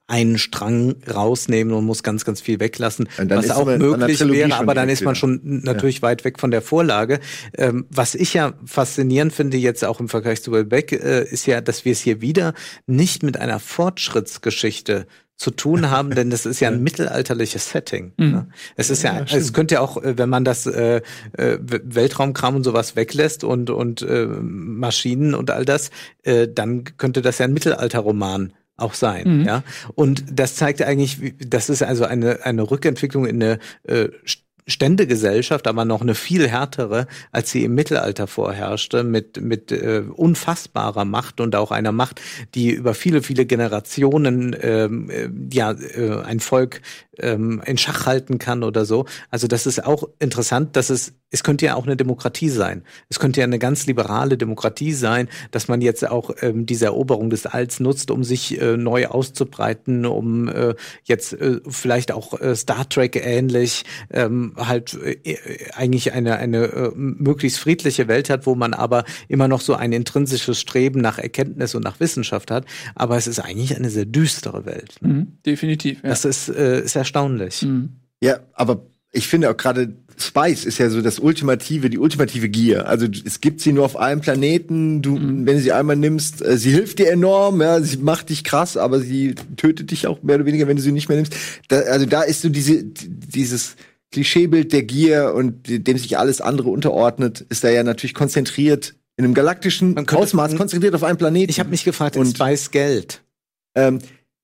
[0.09, 4.89] einen Strang rausnehmen und muss ganz, ganz viel weglassen, was auch möglich wäre, aber dann
[4.89, 6.01] ist man schon natürlich ja.
[6.01, 7.19] weit weg von der Vorlage.
[7.55, 11.61] Ähm, was ich ja faszinierend finde jetzt auch im Vergleich zu Welbeck, äh, ist ja,
[11.61, 12.55] dass wir es hier wieder
[12.87, 15.05] nicht mit einer Fortschrittsgeschichte
[15.35, 18.13] zu tun haben, denn das ist ja ein mittelalterliches Setting.
[18.17, 18.31] Mhm.
[18.31, 18.47] Ne?
[18.75, 21.01] Es ist ja, ja es könnte ja auch, äh, wenn man das äh,
[21.33, 25.91] äh, Weltraumkram und sowas weglässt und und äh, Maschinen und all das,
[26.23, 29.45] äh, dann könnte das ja ein Mittelalterroman auch sein, mhm.
[29.45, 29.63] ja.
[29.95, 34.09] Und das zeigt eigentlich, das ist also eine eine Rückentwicklung in eine äh,
[34.69, 41.05] Ständegesellschaft, aber noch eine viel härtere, als sie im Mittelalter vorherrschte, mit, mit äh, unfassbarer
[41.05, 42.21] Macht und auch einer Macht,
[42.55, 46.81] die über viele, viele Generationen ähm, äh, ja äh, ein Volk
[47.17, 49.05] ähm, in Schach halten kann oder so.
[49.31, 52.83] Also das ist auch interessant, dass es, es könnte ja auch eine Demokratie sein.
[53.09, 57.29] Es könnte ja eine ganz liberale Demokratie sein, dass man jetzt auch ähm, diese Eroberung
[57.29, 62.55] des Alls nutzt, um sich äh, neu auszubreiten, um äh, jetzt äh, vielleicht auch äh,
[62.55, 65.37] Star Trek ähnlich ähm, halt äh,
[65.73, 69.91] eigentlich eine, eine äh, möglichst friedliche Welt hat, wo man aber immer noch so ein
[69.91, 72.65] intrinsisches Streben nach Erkenntnis und nach Wissenschaft hat.
[72.95, 74.95] Aber es ist eigentlich eine sehr düstere Welt.
[75.01, 75.09] Ne?
[75.09, 76.01] Mhm, definitiv.
[76.03, 76.09] Ja.
[76.09, 77.61] Das ist, äh, ist erstaunlich.
[77.61, 77.97] Mhm.
[78.21, 82.87] Ja, aber ich finde auch gerade Spice ist ja so das ultimative, die ultimative Gier.
[82.87, 85.01] Also es gibt sie nur auf einem Planeten.
[85.01, 85.45] Du, mhm.
[85.45, 88.75] wenn du sie einmal nimmst, äh, sie hilft dir enorm, ja, sie macht dich krass,
[88.75, 91.35] aber sie tötet dich auch mehr oder weniger, wenn du sie nicht mehr nimmst.
[91.69, 93.75] Da, also da ist so diese, dieses
[94.11, 99.25] Klischeebild der Gier und dem sich alles andere unterordnet, ist da ja natürlich konzentriert in
[99.25, 101.49] einem galaktischen Ausmaß, konzentriert auf einen Planeten.
[101.49, 103.21] Ich habe mich gefragt, und Spice Geld.
[103.75, 103.99] Ähm,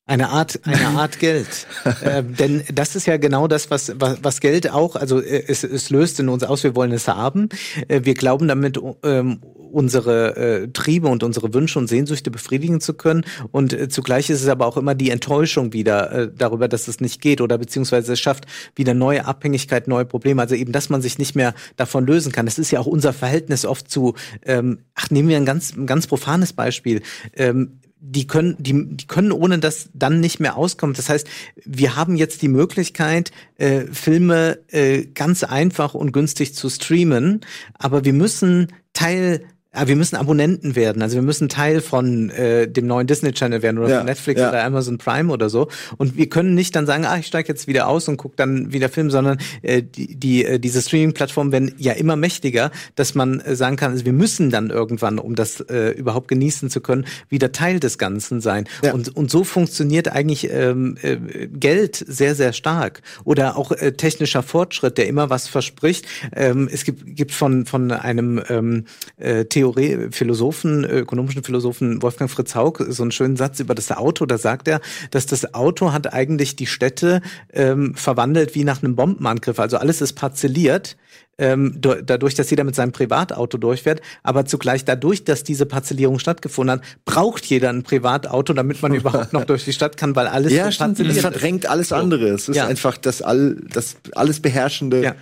[0.05, 1.67] eine Art, eine Art Geld.
[2.01, 5.63] äh, denn das ist ja genau das, was, was, was Geld auch, also äh, es,
[5.63, 7.49] es löst in uns aus, wir wollen es haben.
[7.87, 9.39] Äh, wir glauben damit, ähm,
[9.75, 13.25] unsere äh, Triebe und unsere Wünsche und Sehnsüchte befriedigen zu können.
[13.51, 17.01] Und äh, zugleich ist es aber auch immer die Enttäuschung wieder äh, darüber, dass es
[17.01, 18.45] nicht geht oder beziehungsweise es schafft
[18.75, 20.41] wieder neue Abhängigkeit, neue Probleme.
[20.41, 22.45] Also eben, dass man sich nicht mehr davon lösen kann.
[22.45, 24.13] Das ist ja auch unser Verhältnis oft zu,
[24.45, 27.01] ähm, ach, nehmen wir ein ganz, ein ganz profanes Beispiel.
[27.35, 30.95] Ähm, die können, die, die können ohne das dann nicht mehr auskommen.
[30.95, 31.27] Das heißt,
[31.63, 37.41] wir haben jetzt die Möglichkeit, äh, Filme äh, ganz einfach und günstig zu streamen,
[37.73, 39.43] aber wir müssen Teil
[39.76, 41.01] ja, wir müssen Abonnenten werden.
[41.01, 44.41] Also wir müssen Teil von äh, dem neuen Disney Channel werden oder ja, von Netflix
[44.41, 44.49] ja.
[44.49, 45.67] oder Amazon Prime oder so.
[45.97, 48.71] Und wir können nicht dann sagen, ah, ich steige jetzt wieder aus und gucke dann
[48.71, 53.39] wieder Film, sondern äh, die, die äh, diese Streaming-Plattformen werden ja immer mächtiger, dass man
[53.41, 57.05] äh, sagen kann, also wir müssen dann irgendwann, um das äh, überhaupt genießen zu können,
[57.30, 58.65] wieder Teil des Ganzen sein.
[58.84, 58.93] Ja.
[58.93, 61.17] Und, und so funktioniert eigentlich ähm, äh,
[61.47, 63.01] Geld sehr, sehr stark.
[63.23, 66.05] Oder auch äh, technischer Fortschritt, der immer was verspricht.
[66.36, 68.86] Ähm, es gibt, gibt von, von einem ähm,
[69.17, 74.26] äh, Theorie, Philosophen, ökonomischen Philosophen Wolfgang Fritz Haug so einen schönen Satz über das Auto.
[74.26, 78.95] Da sagt er, dass das Auto hat eigentlich die Städte ähm, verwandelt wie nach einem
[78.95, 79.59] Bombenangriff.
[79.59, 80.97] Also alles ist parzelliert.
[81.38, 86.80] Ähm, dadurch, dass jeder mit seinem Privatauto durchfährt, aber zugleich dadurch, dass diese Parzellierung stattgefunden
[86.80, 90.53] hat, braucht jeder ein Privatauto, damit man überhaupt noch durch die Stadt kann, weil alles
[90.53, 92.30] ja, stimmt, das verdrängt alles andere.
[92.30, 92.68] Es ist ja.
[92.68, 95.16] einfach das all das alles beherrschende ja.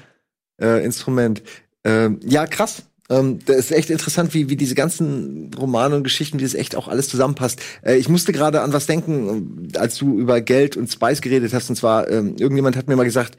[0.61, 1.41] äh, Instrument.
[1.83, 2.83] Ähm, ja, krass.
[3.09, 6.75] Ähm, das ist echt interessant, wie, wie diese ganzen Romane und Geschichten, wie das echt
[6.75, 7.61] auch alles zusammenpasst.
[7.81, 11.69] Äh, ich musste gerade an was denken, als du über Geld und Spice geredet hast.
[11.69, 13.37] Und zwar, ähm, irgendjemand hat mir mal gesagt,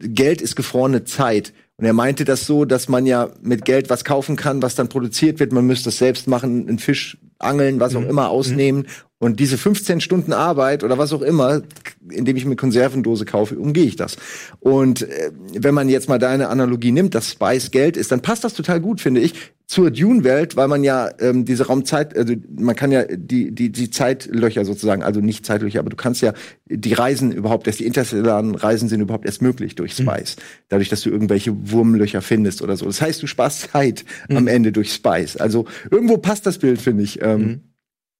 [0.00, 1.52] Geld ist gefrorene Zeit.
[1.76, 4.88] Und er meinte das so, dass man ja mit Geld was kaufen kann, was dann
[4.88, 5.52] produziert wird.
[5.52, 8.10] Man müsste es selbst machen, einen Fisch angeln, was auch mhm.
[8.10, 8.86] immer ausnehmen.
[9.24, 11.62] Und diese 15 Stunden Arbeit oder was auch immer,
[12.10, 14.18] indem ich mir Konservendose kaufe, umgehe ich das.
[14.60, 18.44] Und äh, wenn man jetzt mal deine Analogie nimmt, dass Spice Geld ist, dann passt
[18.44, 19.32] das total gut, finde ich,
[19.66, 23.88] zur Dune-Welt, weil man ja ähm, diese Raumzeit, also man kann ja die, die, die
[23.88, 26.34] Zeitlöcher sozusagen, also nicht Zeitlöcher, aber du kannst ja
[26.66, 30.02] die Reisen überhaupt erst, die interstellaren Reisen sind überhaupt erst möglich durch mhm.
[30.02, 30.36] Spice.
[30.36, 30.42] Mhm.
[30.68, 32.84] Dadurch, dass du irgendwelche Wurmlöcher findest oder so.
[32.84, 34.36] Das heißt, du sparst Zeit mhm.
[34.36, 35.38] am Ende durch Spice.
[35.38, 37.22] Also irgendwo passt das Bild, finde ich.
[37.22, 37.60] Ähm, mhm.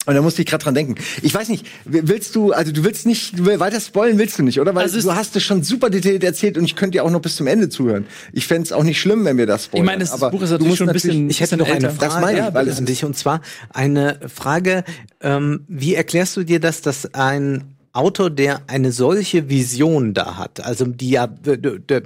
[0.07, 0.97] Und da musste ich gerade dran denken.
[1.23, 4.75] Ich weiß nicht, willst du, also du willst nicht, weiter spoilen willst du nicht, oder?
[4.75, 7.21] Weil also du hast es schon super detailliert erzählt und ich könnte dir auch noch
[7.21, 8.07] bis zum Ende zuhören.
[8.33, 9.85] Ich fände es auch nicht schlimm, wenn wir das spoilern.
[9.85, 11.31] Ich meine, das aber Buch ist natürlich schon ein bisschen.
[11.31, 13.41] Ich hätte noch eine Frage das meine ich, weil an dich und zwar
[13.73, 14.85] eine Frage:
[15.21, 20.59] ähm, Wie erklärst du dir das, dass ein Autor, der eine solche Vision da hat.
[20.61, 21.29] Also die ja,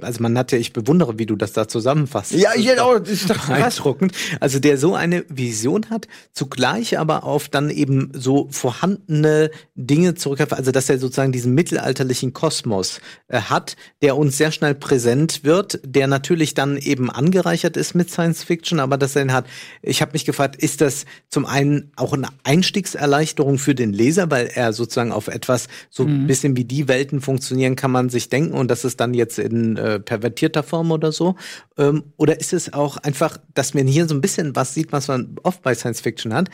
[0.01, 2.31] also man hat ja, ich bewundere, wie du das da zusammenfasst.
[2.33, 4.13] Ja, ich hätte auch, das ist doch beeindruckend.
[4.39, 10.53] Also der so eine Vision hat, zugleich aber auf dann eben so vorhandene Dinge zurückgreift,
[10.53, 15.79] also dass er sozusagen diesen mittelalterlichen Kosmos äh, hat, der uns sehr schnell präsent wird,
[15.83, 19.47] der natürlich dann eben angereichert ist mit Science Fiction, aber dass er ihn hat.
[19.81, 24.51] Ich habe mich gefragt, ist das zum einen auch eine Einstiegserleichterung für den Leser, weil
[24.53, 26.27] er sozusagen auf etwas so ein mhm.
[26.27, 29.77] bisschen wie die Welten funktionieren, kann man sich denken und das ist dann jetzt in
[29.77, 31.35] äh, pervertierter Form oder so?
[31.77, 35.07] Ähm, oder ist es auch einfach, dass man hier so ein bisschen was sieht, was
[35.07, 36.49] man oft bei Science Fiction hat,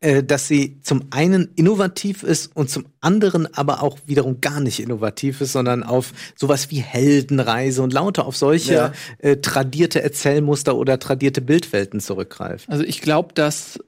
[0.00, 4.78] äh, dass sie zum einen innovativ ist und zum anderen aber auch wiederum gar nicht
[4.78, 8.92] innovativ ist, sondern auf sowas wie Heldenreise und lauter auf solche ja.
[9.18, 12.68] äh, tradierte Erzählmuster oder tradierte Bildwelten zurückgreift.
[12.68, 13.80] Also ich glaube, dass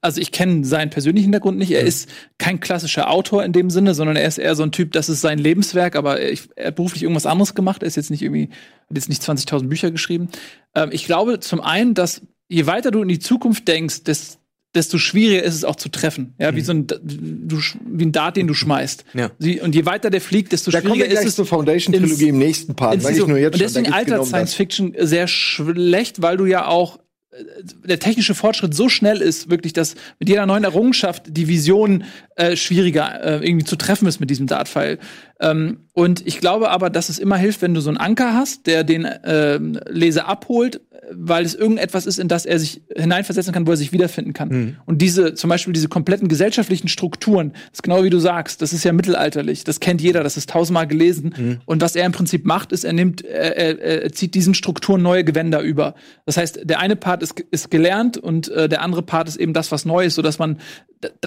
[0.00, 1.70] also ich kenne seinen persönlichen Hintergrund nicht.
[1.70, 1.88] Er mhm.
[1.88, 2.08] ist
[2.38, 5.20] kein klassischer Autor in dem Sinne, sondern er ist eher so ein Typ, das ist
[5.20, 7.82] sein Lebenswerk, aber er, er hat beruflich irgendwas anderes gemacht.
[7.82, 8.50] Er ist jetzt nicht irgendwie,
[8.88, 10.28] hat jetzt nicht 20.000 Bücher geschrieben.
[10.74, 14.38] Ähm, ich glaube zum einen, dass je weiter du in die Zukunft denkst, des,
[14.74, 16.34] desto schwieriger ist es auch zu treffen.
[16.38, 16.56] Ja, mhm.
[16.56, 19.04] wie so ein, du, wie ein Dart, den du schmeißt.
[19.14, 19.30] Ja.
[19.62, 21.36] und je weiter der fliegt, desto da schwieriger ist es.
[21.36, 23.02] zur Foundation-Trilogie im nächsten Part.
[23.02, 26.98] Weil ich nur jetzt und deswegen altert Science Fiction sehr schlecht, weil du ja auch
[27.84, 32.04] der technische Fortschritt so schnell ist, wirklich, dass mit jeder neuen Errungenschaft die Vision
[32.36, 34.98] äh, schwieriger äh, irgendwie zu treffen ist mit diesem Dart-File.
[35.42, 38.66] Ähm, und ich glaube aber, dass es immer hilft, wenn du so einen Anker hast,
[38.66, 39.58] der den äh,
[39.90, 40.80] Leser abholt,
[41.14, 44.48] weil es irgendetwas ist, in das er sich hineinversetzen kann, wo er sich wiederfinden kann.
[44.48, 44.76] Mhm.
[44.86, 48.72] Und diese, zum Beispiel diese kompletten gesellschaftlichen Strukturen, das ist genau wie du sagst, das
[48.72, 51.34] ist ja mittelalterlich, das kennt jeder, das ist tausendmal gelesen.
[51.36, 51.60] Mhm.
[51.66, 55.02] Und was er im Prinzip macht, ist, er nimmt, er, er, er, zieht diesen Strukturen
[55.02, 55.94] neue Gewänder über.
[56.24, 59.52] Das heißt, der eine Part ist, ist gelernt und äh, der andere Part ist eben
[59.52, 60.58] das, was neu ist, sodass man,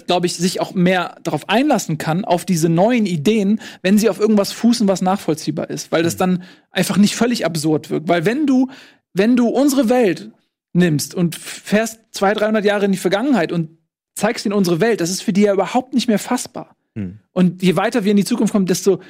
[0.07, 4.19] glaube ich, sich auch mehr darauf einlassen kann, auf diese neuen Ideen, wenn sie auf
[4.19, 6.19] irgendwas fußen, was nachvollziehbar ist, weil das mhm.
[6.19, 8.07] dann einfach nicht völlig absurd wirkt.
[8.07, 8.69] Weil wenn du,
[9.13, 10.31] wenn du unsere Welt
[10.73, 13.77] nimmst und fährst 200, 300 Jahre in die Vergangenheit und
[14.15, 16.75] zeigst ihnen unsere Welt, das ist für die ja überhaupt nicht mehr fassbar.
[16.95, 17.19] Hm.
[17.31, 19.01] Und je weiter wir in die Zukunft kommen, desto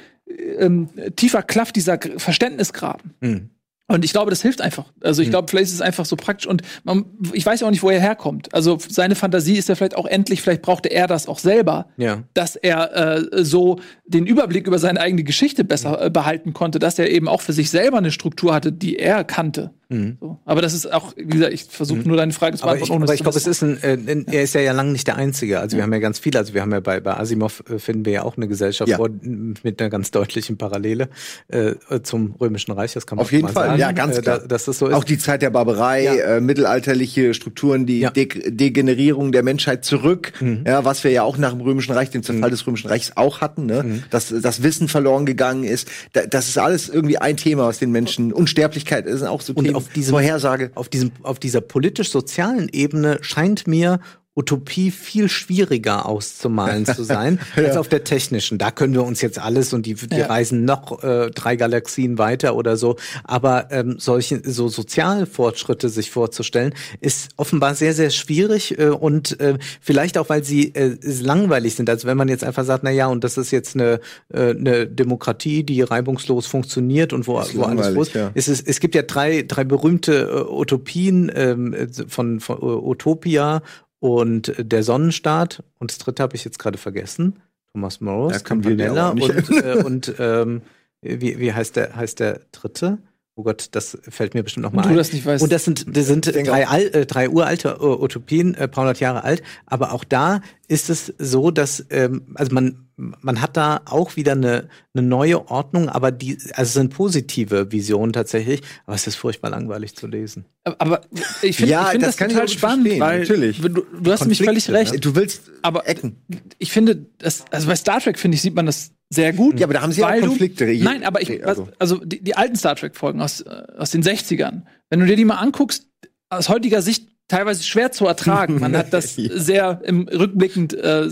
[0.58, 3.14] ähm, tiefer klafft dieser Verständnisgraben.
[3.20, 3.50] Hm.
[3.88, 4.86] Und ich glaube, das hilft einfach.
[5.00, 5.32] Also ich hm.
[5.32, 6.48] glaube, vielleicht ist es einfach so praktisch.
[6.48, 8.52] Und man, ich weiß auch nicht, wo er herkommt.
[8.52, 12.24] Also seine Fantasie ist ja vielleicht auch endlich, vielleicht brauchte er das auch selber, ja.
[12.34, 16.98] dass er äh, so den Überblick über seine eigene Geschichte besser äh, behalten konnte, dass
[16.98, 19.70] er eben auch für sich selber eine Struktur hatte, die er kannte.
[19.88, 20.16] Mhm.
[20.20, 20.38] So.
[20.44, 22.08] Aber das ist auch, wie gesagt, ich versuche mhm.
[22.08, 22.92] nur deine Frage zu beantworten.
[22.92, 25.06] Aber ich, aber ich glaube, es ist ein, äh, er ist ja, ja lang nicht
[25.06, 25.60] der Einzige.
[25.60, 25.78] Also ja.
[25.78, 28.12] wir haben ja ganz viele, also wir haben ja bei, bei Asimov äh, finden wir
[28.12, 28.96] ja auch eine Gesellschaft ja.
[28.96, 31.08] vor, mit einer ganz deutlichen Parallele
[31.48, 32.94] äh, zum Römischen Reich.
[32.94, 33.78] Das kann man auf jeden Fall, sagen.
[33.78, 34.44] ja, ganz äh, klar.
[34.44, 34.94] Äh, dass das so ist.
[34.94, 36.14] Auch die Zeit der Barbarei, ja.
[36.14, 40.64] äh, mittelalterliche Strukturen, die De Degenerierung der Menschheit zurück, mhm.
[40.66, 42.52] ja, was wir ja auch nach dem Römischen Reich, dem Zerfall mhm.
[42.52, 43.82] des Römischen Reichs auch hatten, ne?
[43.82, 44.02] Mhm.
[44.10, 45.88] dass das Wissen verloren gegangen ist.
[46.12, 49.75] Da, das ist alles irgendwie ein Thema, was den Menschen Unsterblichkeit ist auch so und
[49.76, 54.00] Auf diesem Vorhersagen Frage, auf diesem, auf dieser politisch-sozialen Ebene scheint mir
[54.36, 57.64] Utopie viel schwieriger auszumalen zu sein ja.
[57.64, 58.58] als auf der technischen.
[58.58, 60.26] Da können wir uns jetzt alles und die, die ja.
[60.26, 62.96] reisen noch äh, drei Galaxien weiter oder so.
[63.24, 69.56] Aber ähm, solche so Sozialfortschritte sich vorzustellen, ist offenbar sehr sehr schwierig äh, und äh,
[69.80, 71.88] vielleicht auch weil sie äh, langweilig sind.
[71.88, 74.00] Also wenn man jetzt einfach sagt, na ja, und das ist jetzt eine,
[74.32, 78.32] äh, eine Demokratie, die reibungslos funktioniert und wo, wo alles los ja.
[78.34, 78.48] ist.
[78.48, 83.62] Es, es gibt ja drei drei berühmte äh, Utopien ähm, von, von uh, Utopia
[84.00, 87.40] und der Sonnenstaat und das dritte habe ich jetzt gerade vergessen.
[87.72, 90.62] Thomas Morris, Campanella und, äh, und ähm,
[91.02, 92.98] wie, wie heißt der heißt der dritte?
[93.38, 94.96] Oh Gott, das fällt mir bestimmt noch mal und du ein.
[94.96, 95.42] Das nicht weißt.
[95.42, 99.24] Und das sind, das sind drei, Al äh, drei uralte Utopien, äh, paar hundert Jahre
[99.24, 99.42] alt.
[99.66, 104.32] Aber auch da ist es so, dass ähm, also man man hat da auch wieder
[104.32, 108.62] eine, eine neue Ordnung, aber die also es sind positive Visionen tatsächlich.
[108.86, 110.46] Aber es ist furchtbar langweilig zu lesen.
[110.64, 111.02] Aber
[111.42, 113.60] ich finde ja, ich find das, das total spannend, weil Natürlich.
[113.60, 114.94] du, du hast mich völlig recht.
[114.94, 114.98] Ne?
[115.00, 116.24] Du willst aber Ecken.
[116.56, 119.60] Ich finde, das, also bei Star Trek finde ich sieht man das sehr gut.
[119.60, 120.66] Ja, aber da haben sie auch Konflikte.
[120.66, 124.02] Du, nein, aber ich, also, also die, die alten Star Trek-Folgen aus, äh, aus den
[124.02, 125.86] 60ern, wenn du dir die mal anguckst,
[126.28, 128.58] aus heutiger Sicht teilweise schwer zu ertragen.
[128.60, 131.08] Man hat das sehr im rückblickend äh,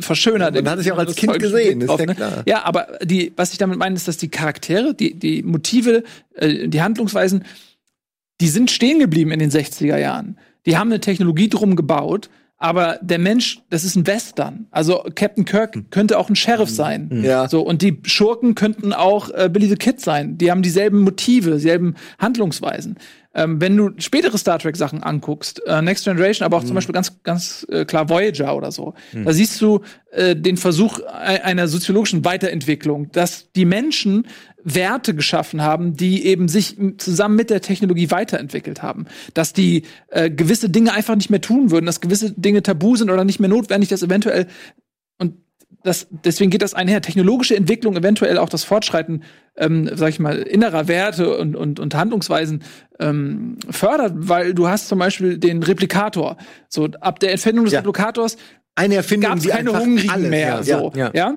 [0.00, 0.54] verschönert.
[0.54, 2.14] Man hat es ja auch als Kind gesehen, ist ja ne?
[2.14, 2.42] klar.
[2.46, 6.68] Ja, aber die, was ich damit meine, ist, dass die Charaktere, die, die Motive, äh,
[6.68, 7.44] die Handlungsweisen,
[8.40, 10.36] die sind stehen geblieben in den 60er Jahren.
[10.66, 12.28] Die haben eine Technologie drum gebaut,
[12.62, 14.66] aber der Mensch, das ist ein Western.
[14.70, 15.90] Also Captain Kirk hm.
[15.90, 16.74] könnte auch ein Sheriff hm.
[16.74, 17.10] sein.
[17.10, 17.24] Hm.
[17.24, 17.48] Ja.
[17.48, 20.38] So und die Schurken könnten auch äh, Billy the Kid sein.
[20.38, 22.96] Die haben dieselben Motive, dieselben Handlungsweisen.
[23.34, 26.66] Ähm, wenn du spätere Star Trek Sachen anguckst, äh, Next Generation, aber auch mhm.
[26.66, 29.24] zum Beispiel ganz, ganz äh, klar Voyager oder so, mhm.
[29.24, 29.80] da siehst du
[30.12, 34.26] äh, den Versuch einer soziologischen Weiterentwicklung, dass die Menschen
[34.64, 39.06] Werte geschaffen haben, die eben sich zusammen mit der Technologie weiterentwickelt haben.
[39.34, 43.10] Dass die äh, gewisse Dinge einfach nicht mehr tun würden, dass gewisse Dinge tabu sind
[43.10, 44.46] oder nicht mehr notwendig, dass eventuell
[45.18, 45.34] und
[45.82, 47.02] das, deswegen geht das einher.
[47.02, 49.24] Technologische Entwicklung, eventuell auch das Fortschreiten,
[49.56, 52.62] ähm, sag ich mal, innerer Werte und, und, und Handlungsweisen
[53.00, 56.36] ähm, fördert, weil du hast zum Beispiel den Replikator.
[56.68, 57.80] So ab der Erfindung des ja.
[57.80, 58.36] Replikators
[58.74, 60.62] eine Erfindung, gab's keine Hungrigen alles, mehr.
[60.64, 61.10] Ja, so, ja.
[61.14, 61.36] ja?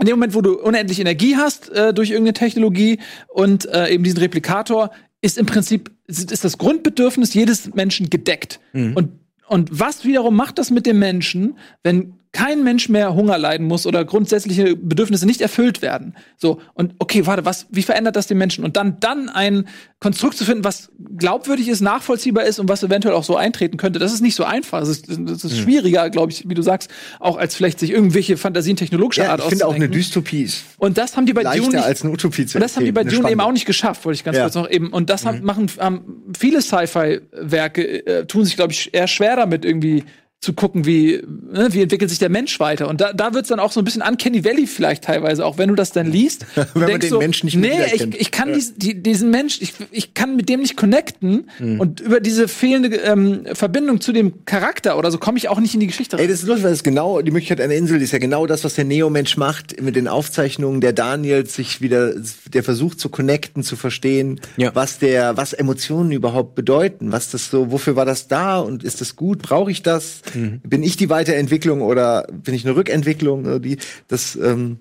[0.00, 4.04] In dem Moment, wo du unendlich Energie hast äh, durch irgendeine Technologie und äh, eben
[4.04, 4.90] diesen Replikator,
[5.22, 8.60] ist im Prinzip ist das Grundbedürfnis jedes Menschen gedeckt.
[8.72, 8.92] Mhm.
[8.94, 9.10] Und
[9.48, 13.86] und was wiederum macht das mit dem Menschen, wenn kein Mensch mehr Hunger leiden muss
[13.86, 16.14] oder grundsätzliche Bedürfnisse nicht erfüllt werden.
[16.36, 18.62] So, und okay, warte, was, wie verändert das den Menschen?
[18.62, 19.66] Und dann, dann ein
[20.00, 23.98] Konstrukt zu finden, was glaubwürdig ist, nachvollziehbar ist und was eventuell auch so eintreten könnte,
[23.98, 24.80] das ist nicht so einfach.
[24.80, 25.62] Das ist, das ist hm.
[25.62, 29.40] schwieriger, glaube ich, wie du sagst, auch als vielleicht sich irgendwelche Fantasien technologischer ja, Art
[29.40, 30.62] Ich finde auch eine Dystopie ist.
[30.76, 32.92] Und das haben die bei Dune nicht, als eine Utopie zu Und das haben die
[32.92, 34.42] bei Dune eben auch nicht geschafft, wollte ich ganz ja.
[34.42, 34.90] kurz noch eben.
[34.92, 35.28] Und das mhm.
[35.28, 40.04] haben, machen haben viele Sci-Fi-Werke, äh, tun sich, glaube ich, eher schwer damit irgendwie
[40.40, 42.88] zu gucken, wie, ne, wie entwickelt sich der Mensch weiter.
[42.88, 45.70] Und da, da wird's dann auch so ein bisschen Uncanny Valley vielleicht teilweise, auch wenn
[45.70, 46.46] du das dann liest.
[46.74, 48.54] wenn man den so, Menschen nicht Nee, ich, ich kann ja.
[48.54, 51.80] diesen, die, diesen Mensch, ich, ich kann mit dem nicht connecten mhm.
[51.80, 55.74] und über diese fehlende ähm, Verbindung zu dem Charakter oder so komme ich auch nicht
[55.74, 56.24] in die Geschichte rein.
[56.24, 58.62] Ey, das ist lustig, weil ist genau, die Möglichkeit einer Insel ist ja genau das,
[58.62, 62.14] was der Neo-Mensch macht mit den Aufzeichnungen der Daniels, sich wieder,
[62.52, 64.72] der versucht zu connecten, zu verstehen, ja.
[64.74, 69.00] was der, was Emotionen überhaupt bedeuten, was das so, wofür war das da und ist
[69.00, 70.60] das gut, brauche ich das, mhm.
[70.60, 73.60] bin ich die Weiterentwicklung oder bin ich eine Rückentwicklung?
[73.62, 73.78] Die,
[74.08, 74.78] das, ähm,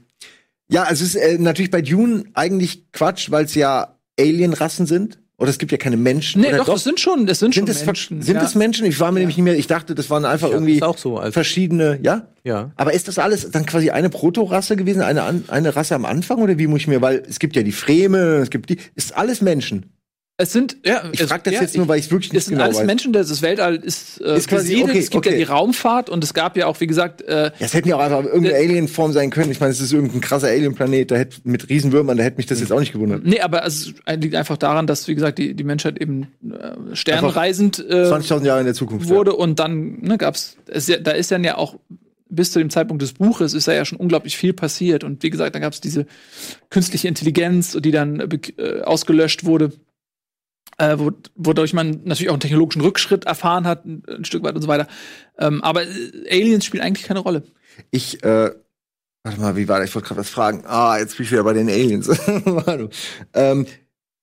[0.69, 5.19] ja, also es ist äh, natürlich bei Dune eigentlich Quatsch, weil es ja Alienrassen sind.
[5.37, 6.41] Oder es gibt ja keine Menschen.
[6.41, 8.21] Nee, doch, doch, es sind schon, es sind, sind schon es, Menschen.
[8.21, 8.43] Sind ja.
[8.43, 8.85] es Menschen?
[8.85, 9.23] Ich war mir ja.
[9.23, 11.31] nämlich nicht mehr, ich dachte, das waren einfach ja, irgendwie so, also.
[11.33, 12.29] verschiedene, ja?
[12.45, 12.71] Ja.
[12.77, 16.57] Aber ist das alles dann quasi eine Protorasse gewesen, eine, eine Rasse am Anfang oder
[16.57, 19.41] wie muss ich mir, weil es gibt ja die Freme, es gibt die, ist alles
[19.41, 19.87] Menschen?
[20.37, 22.55] Es sind, ja, ich frage das ja, jetzt nur, weil ich wirklich nicht es sind
[22.55, 22.85] genau alles weiß.
[22.85, 25.31] Menschen, das Weltall ist, äh, ist quasi, okay, es gibt okay.
[25.31, 27.95] ja die Raumfahrt und es gab ja auch, wie gesagt, äh, ja, es hätten ja
[27.95, 29.49] auch einfach irgendeine Alienform sein können.
[29.51, 32.59] Ich meine, es ist irgendein krasser Alienplanet, da hätte mit Riesenwürmern, da hätte mich das
[32.59, 33.25] jetzt auch nicht gewundert.
[33.25, 37.79] Nee, aber es liegt einfach daran, dass, wie gesagt, die, die Menschheit eben äh, sternreisend
[37.89, 39.37] äh, 20.000 Jahre in der Zukunft wurde ja.
[39.37, 41.79] und dann ne, gab's, es, da ist dann ja auch
[42.27, 45.05] bis zu dem Zeitpunkt des Buches ist da ja schon unglaublich viel passiert.
[45.05, 46.07] Und wie gesagt, dann gab es diese
[46.69, 49.71] künstliche Intelligenz, die dann äh, ausgelöscht wurde
[50.77, 50.97] äh,
[51.35, 54.67] wodurch man natürlich auch einen technologischen Rückschritt erfahren hat, ein, ein Stück weit und so
[54.67, 54.87] weiter.
[55.37, 57.43] Ähm, aber äh, Aliens spielen eigentlich keine Rolle.
[57.91, 58.51] Ich, äh,
[59.23, 59.89] warte mal, wie war das?
[59.89, 60.63] Ich wollte gerade was fragen.
[60.65, 62.09] Ah, jetzt bin ich wieder bei den Aliens.
[63.33, 63.65] ähm,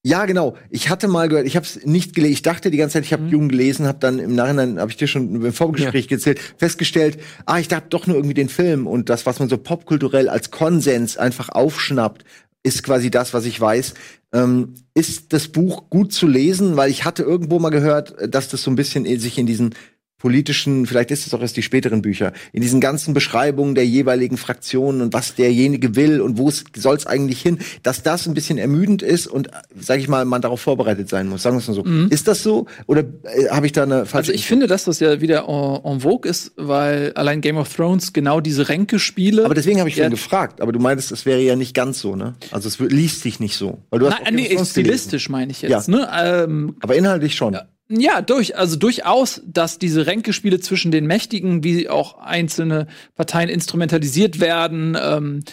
[0.05, 0.57] ja, genau.
[0.69, 2.33] Ich hatte mal gehört, ich habe es nicht gelesen.
[2.33, 3.29] Ich dachte die ganze Zeit, ich habe mhm.
[3.29, 6.09] Jung gelesen, habe dann im Nachhinein, habe ich dir schon im Vorgespräch ja.
[6.09, 9.59] gezählt, festgestellt, ah, ich dachte doch nur irgendwie den Film und das, was man so
[9.59, 12.25] popkulturell als Konsens einfach aufschnappt,
[12.63, 13.95] ist quasi das, was ich weiß.
[14.33, 16.77] Ähm, ist das Buch gut zu lesen?
[16.77, 19.75] Weil ich hatte irgendwo mal gehört, dass das so ein bisschen sich in diesen
[20.23, 24.37] politischen, vielleicht ist es auch erst die späteren Bücher, in diesen ganzen Beschreibungen der jeweiligen
[24.37, 28.57] Fraktionen und was derjenige will und wo soll es eigentlich hin, dass das ein bisschen
[28.57, 31.43] ermüdend ist und, sage ich mal, man darauf vorbereitet sein muss.
[31.43, 31.83] Sagen wir es mal so.
[31.83, 32.07] Mhm.
[32.09, 34.31] Ist das so oder äh, habe ich da eine falsche?
[34.31, 37.75] Also ich finde, dass das ja wieder en, en vogue ist, weil allein Game of
[37.75, 39.45] Thrones genau diese Ränkespiele.
[39.45, 40.61] Aber deswegen habe ich ja, schon gefragt.
[40.61, 42.35] Aber du meintest, es wäre ja nicht ganz so, ne?
[42.53, 45.89] Also es liest sich nicht so, weil du hast Nein, nee, stilistisch meine ich jetzt.
[45.89, 45.97] Ja.
[45.97, 46.09] Ne?
[46.15, 47.55] Ähm, Aber inhaltlich schon.
[47.55, 47.65] Ja.
[47.89, 54.41] Ja, durch, also durchaus, dass diese Ränkespiele zwischen den Mächtigen, wie auch einzelne Parteien instrumentalisiert
[54.41, 55.45] werden, ähm,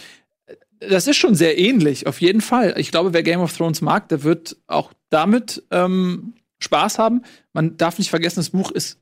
[0.80, 2.74] das ist schon sehr ähnlich, auf jeden Fall.
[2.78, 7.22] Ich glaube, wer Game of Thrones mag, der wird auch damit ähm, Spaß haben.
[7.52, 8.98] Man darf nicht vergessen, das Buch ist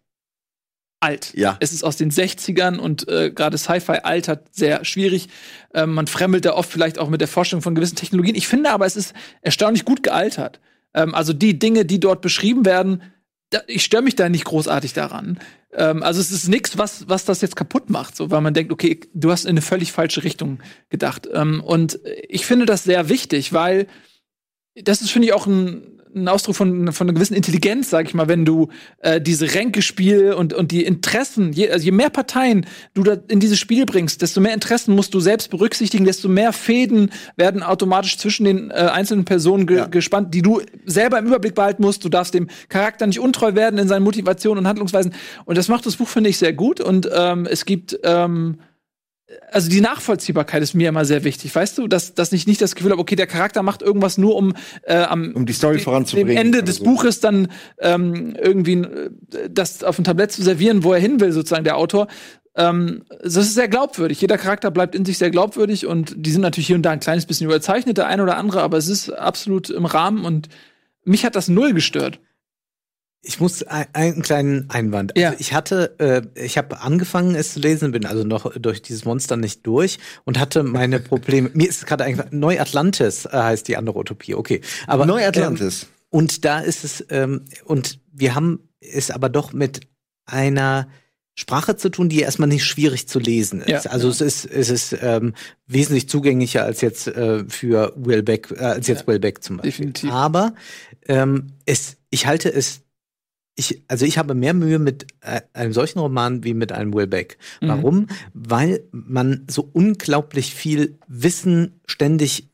[1.00, 1.32] alt.
[1.34, 1.56] Ja.
[1.60, 5.28] Es ist aus den 60ern und äh, gerade Sci-Fi altert sehr schwierig.
[5.72, 8.34] Ähm, man fremmelt da oft vielleicht auch mit der Vorstellung von gewissen Technologien.
[8.34, 10.60] Ich finde aber, es ist erstaunlich gut gealtert.
[10.94, 13.02] Ähm, also die Dinge, die dort beschrieben werden,
[13.50, 15.38] da, ich störe mich da nicht großartig daran.
[15.72, 18.72] Ähm, also es ist nichts, was, was das jetzt kaputt macht, so weil man denkt,
[18.72, 21.28] okay, du hast in eine völlig falsche Richtung gedacht.
[21.32, 23.86] Ähm, und ich finde das sehr wichtig, weil
[24.84, 28.14] das ist, finde ich, auch ein ein Ausdruck von, von einer gewissen Intelligenz, sag ich
[28.14, 28.68] mal, wenn du
[29.00, 33.40] äh, diese Ränkespiel und, und die Interessen, je, also je mehr Parteien du da in
[33.40, 38.18] dieses Spiel bringst, desto mehr Interessen musst du selbst berücksichtigen, desto mehr Fäden werden automatisch
[38.18, 39.86] zwischen den äh, einzelnen Personen ge ja.
[39.86, 42.04] gespannt, die du selber im Überblick behalten musst.
[42.04, 45.14] Du darfst dem Charakter nicht untreu werden in seinen Motivationen und Handlungsweisen.
[45.44, 46.80] Und das macht das Buch, finde ich, sehr gut.
[46.80, 48.58] Und ähm, es gibt ähm,
[49.52, 52.74] also die Nachvollziehbarkeit ist mir immer sehr wichtig, weißt du, dass, dass ich nicht das
[52.74, 56.36] Gefühl habe, okay, der Charakter macht irgendwas nur, um äh, am um die Story voranzubringen.
[56.36, 56.84] Am Ende des so.
[56.84, 57.48] Buches dann
[57.78, 59.10] ähm, irgendwie äh,
[59.50, 62.08] das auf ein Tablett zu servieren, wo er hin will, sozusagen der Autor.
[62.56, 64.20] Ähm, das ist sehr glaubwürdig.
[64.20, 67.00] Jeder Charakter bleibt in sich sehr glaubwürdig und die sind natürlich hier und da ein
[67.00, 70.48] kleines bisschen überzeichnet, der eine oder andere, aber es ist absolut im Rahmen und
[71.04, 72.18] mich hat das null gestört.
[73.22, 75.12] Ich muss einen kleinen Einwand.
[75.16, 75.30] Ja.
[75.30, 79.04] Also ich hatte, äh, ich habe angefangen es zu lesen, bin also noch durch dieses
[79.04, 81.50] Monster nicht durch und hatte meine Probleme.
[81.52, 84.34] Mir ist gerade eigentlich Neuatlantis äh, heißt die andere Utopie.
[84.34, 85.82] Okay, aber Neuatlantis.
[85.82, 89.80] Ähm, und da ist es ähm, und wir haben es aber doch mit
[90.24, 90.88] einer
[91.34, 93.84] Sprache zu tun, die erstmal nicht schwierig zu lesen ist.
[93.84, 94.12] Ja, also ja.
[94.12, 95.34] es ist es ist ähm,
[95.66, 99.86] wesentlich zugänglicher als jetzt äh, für Wellbeck äh, als jetzt ja, Wellbeck zum Beispiel.
[99.86, 100.10] Definitiv.
[100.10, 100.54] Aber
[101.06, 102.80] ähm, es ich halte es
[103.58, 107.38] ich, also ich habe mehr Mühe mit äh, einem solchen Roman wie mit einem Willbeck.
[107.60, 107.68] Mhm.
[107.68, 107.96] Warum?
[107.96, 108.06] Mhm.
[108.32, 112.48] Weil man so unglaublich viel Wissen ständig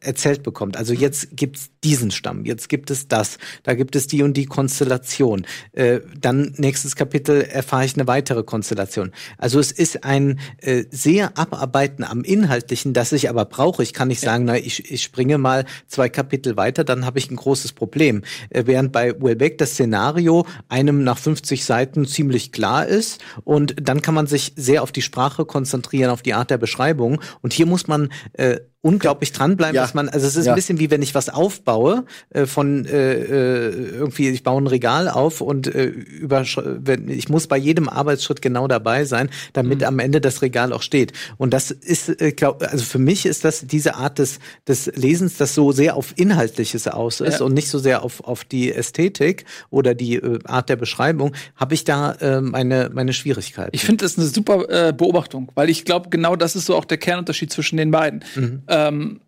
[0.00, 0.76] erzählt bekommt.
[0.76, 4.46] Also jetzt gibt's diesen Stamm, jetzt gibt es das, da gibt es die und die
[4.46, 5.46] Konstellation.
[5.72, 9.12] Äh, dann nächstes Kapitel erfahre ich eine weitere Konstellation.
[9.38, 13.82] Also es ist ein äh, sehr Abarbeiten am Inhaltlichen, das ich aber brauche.
[13.82, 17.30] Ich kann nicht sagen, na, ich, ich springe mal zwei Kapitel weiter, dann habe ich
[17.30, 18.22] ein großes Problem.
[18.50, 24.02] Äh, während bei Welbeck das Szenario einem nach 50 Seiten ziemlich klar ist und dann
[24.02, 27.20] kann man sich sehr auf die Sprache konzentrieren, auf die Art der Beschreibung.
[27.40, 29.80] Und hier muss man äh, it unglaublich dranbleiben, ja.
[29.80, 30.52] dass man, also es ist ja.
[30.52, 34.66] ein bisschen wie wenn ich was aufbaue äh, von äh, äh, irgendwie, ich baue ein
[34.66, 39.80] Regal auf und äh, über, wenn, ich muss bei jedem Arbeitsschritt genau dabei sein, damit
[39.80, 39.86] mhm.
[39.86, 41.14] am Ende das Regal auch steht.
[41.38, 45.38] Und das ist, äh, glaub, also für mich ist das diese Art des des Lesens,
[45.38, 47.46] das so sehr auf Inhaltliches aus ist ja.
[47.46, 51.72] und nicht so sehr auf auf die Ästhetik oder die äh, Art der Beschreibung, habe
[51.72, 53.70] ich da äh, meine meine Schwierigkeiten.
[53.72, 56.84] Ich finde das eine super äh, Beobachtung, weil ich glaube genau das ist so auch
[56.84, 58.22] der Kernunterschied zwischen den beiden.
[58.34, 59.20] Mhm ähm,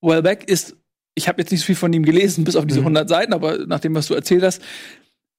[0.00, 0.76] Wellbeck ist,
[1.14, 2.86] ich habe jetzt nicht so viel von ihm gelesen, bis auf diese mhm.
[2.86, 4.62] 100 Seiten, aber nach dem, was du erzählt hast,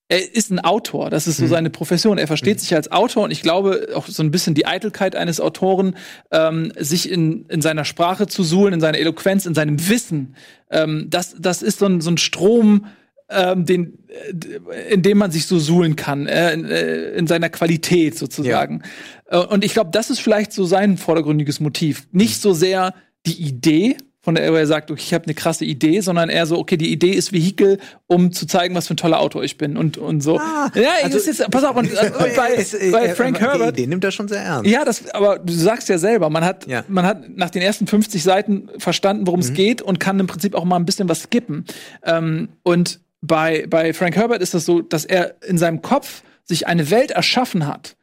[0.08, 1.50] er ist ein Autor, das ist so mhm.
[1.50, 2.20] seine Profession.
[2.20, 2.60] Er versteht mhm.
[2.60, 5.96] sich als Autor und ich glaube auch so ein bisschen die Eitelkeit eines Autoren,
[6.32, 10.36] ähm, sich in, in seiner Sprache zu suhlen, in seiner Eloquenz, in seinem Wissen.
[10.70, 12.86] Ähm, das, das ist so ein, so ein Strom,
[13.30, 17.50] ähm, den, äh, in dem man sich so suhlen kann, äh, in, äh, in seiner
[17.50, 18.84] Qualität sozusagen.
[19.32, 19.42] Ja.
[19.42, 22.08] Äh, und ich glaube, das ist vielleicht so sein vordergründiges Motiv.
[22.12, 22.94] Nicht so sehr
[23.26, 26.58] die Idee, von der er sagt, okay, ich habe eine krasse Idee, sondern eher so,
[26.58, 29.78] okay, die Idee ist Vehikel, um zu zeigen, was für ein toller Autor ich bin
[29.78, 30.40] und und so.
[30.40, 33.84] Ah, ja, also, ist jetzt, pass auf, und, und bei, es, bei Frank Herbert, die
[33.84, 34.70] Idee nimmt er schon sehr ernst.
[34.70, 36.84] Ja, das, aber du sagst ja selber, man hat, ja.
[36.88, 39.56] man hat nach den ersten 50 Seiten verstanden, worum es mhm.
[39.56, 41.66] geht und kann im Prinzip auch mal ein bisschen was skippen.
[42.04, 46.66] Ähm, und bei bei Frank Herbert ist das so, dass er in seinem Kopf sich
[46.66, 47.96] eine Welt erschaffen hat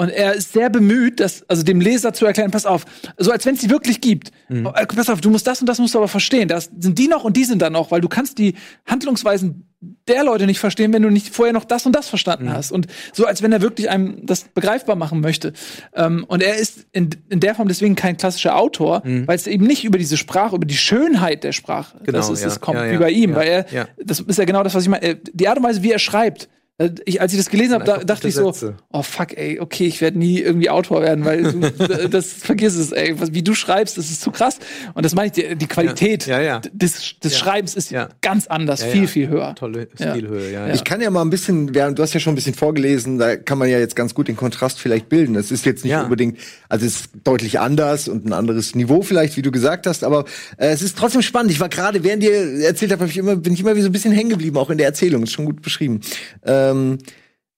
[0.00, 2.84] und er ist sehr bemüht, das, also dem Leser zu erklären, pass auf,
[3.16, 4.30] so als wenn es die wirklich gibt.
[4.48, 4.66] Mhm.
[4.66, 6.46] Äh, pass auf, du musst das und das musst du aber verstehen.
[6.46, 8.54] Das sind die noch und die sind dann noch, weil du kannst die
[8.86, 9.64] Handlungsweisen
[10.06, 12.52] der Leute nicht verstehen, wenn du nicht vorher noch das und das verstanden mhm.
[12.52, 12.70] hast.
[12.70, 15.52] Und so, als wenn er wirklich einem das begreifbar machen möchte.
[15.94, 19.26] Ähm, und er ist in, in der Form deswegen kein klassischer Autor, mhm.
[19.26, 22.42] weil es eben nicht über diese Sprache, über die Schönheit der Sprache, genau, das ist,
[22.42, 22.46] ja.
[22.46, 24.84] es kommt, ja, ja, wie bei ihm, weil er, das ist ja genau das, was
[24.84, 26.48] ich meine, die Art und Weise, wie er schreibt, äh,
[27.06, 28.54] ich, als ich das gelesen habe, da, dachte ich so,
[28.92, 32.92] oh fuck, ey, okay, ich werde nie irgendwie Autor werden, weil du, das vergiss es,
[32.92, 34.58] ey, was, wie du schreibst, das ist zu krass.
[34.94, 36.38] Und das meine ich, die, die Qualität ja.
[36.38, 36.60] Ja, ja.
[36.72, 39.56] des, des Schreibens ist ganz anders, viel, viel höher.
[39.56, 40.72] Tolle Stilhöhe, ja.
[40.72, 43.58] Ich kann ja mal ein bisschen, du hast ja schon ein bisschen vorgelesen, da kann
[43.58, 45.34] man ja jetzt ganz gut den Kontrast vielleicht bilden.
[45.34, 49.36] Es ist jetzt nicht unbedingt, also es ist deutlich anders und ein anderes Niveau vielleicht,
[49.36, 50.26] wie du gesagt hast, aber
[50.58, 51.50] äh, es ist trotzdem spannend.
[51.50, 53.88] Ich war gerade, während dir erzählt habe, hab ich immer, bin ich immer wie so
[53.88, 55.24] ein bisschen hängen geblieben, auch in der Erzählung.
[55.24, 56.00] Ist schon gut beschrieben.
[56.42, 56.98] Äh, ähm,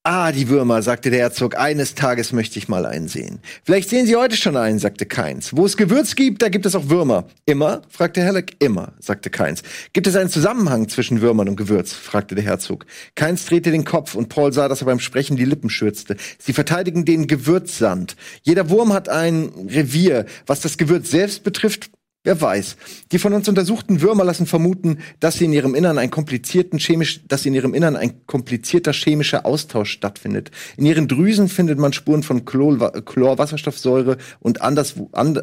[0.03, 3.41] Ah, die Würmer, sagte der Herzog, eines Tages möchte ich mal einsehen.
[3.65, 5.55] Vielleicht sehen Sie heute schon einen, sagte Keins.
[5.55, 7.27] Wo es Gewürz gibt, da gibt es auch Würmer.
[7.45, 7.83] Immer?
[7.91, 8.57] fragte Halleck.
[8.61, 9.63] Immer, sagte Keins.
[9.93, 11.93] Gibt es einen Zusammenhang zwischen Würmern und Gewürz?
[11.93, 12.87] fragte der Herzog.
[13.15, 16.17] Keins drehte den Kopf und Paul sah, dass er beim Sprechen die Lippen schürzte.
[16.39, 18.17] Sie verteidigen den Gewürzsand.
[18.41, 20.25] Jeder Wurm hat ein Revier.
[20.47, 21.91] Was das Gewürz selbst betrifft,
[22.23, 22.77] Wer weiß.
[23.13, 27.21] Die von uns untersuchten Würmer lassen vermuten, dass sie in ihrem Innern ein komplizierten chemisch,
[27.27, 30.51] dass in ihrem Innern ein komplizierter chemischer Austausch stattfindet.
[30.77, 35.43] In ihren Drüsen findet man Spuren von Chlor, Chlorwasserstoffsäure und anderswo, and,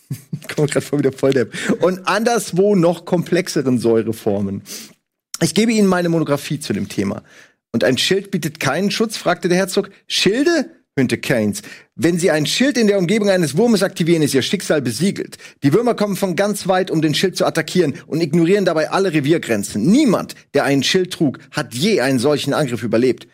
[0.54, 1.48] kommt gerade vor wieder voll der,
[1.80, 4.62] und anderswo noch komplexeren Säureformen.
[5.40, 7.24] Ich gebe Ihnen meine Monographie zu dem Thema.
[7.72, 9.90] Und ein Schild bietet keinen Schutz, fragte der Herzog.
[10.06, 10.70] Schilde?
[10.98, 11.62] Höhnte Keynes.
[11.96, 15.38] Wenn Sie ein Schild in der Umgebung eines Wurmes aktivieren, ist Ihr Schicksal besiegelt.
[15.62, 19.12] Die Würmer kommen von ganz weit, um den Schild zu attackieren und ignorieren dabei alle
[19.12, 19.82] Reviergrenzen.
[19.90, 23.26] Niemand, der einen Schild trug, hat je einen solchen Angriff überlebt.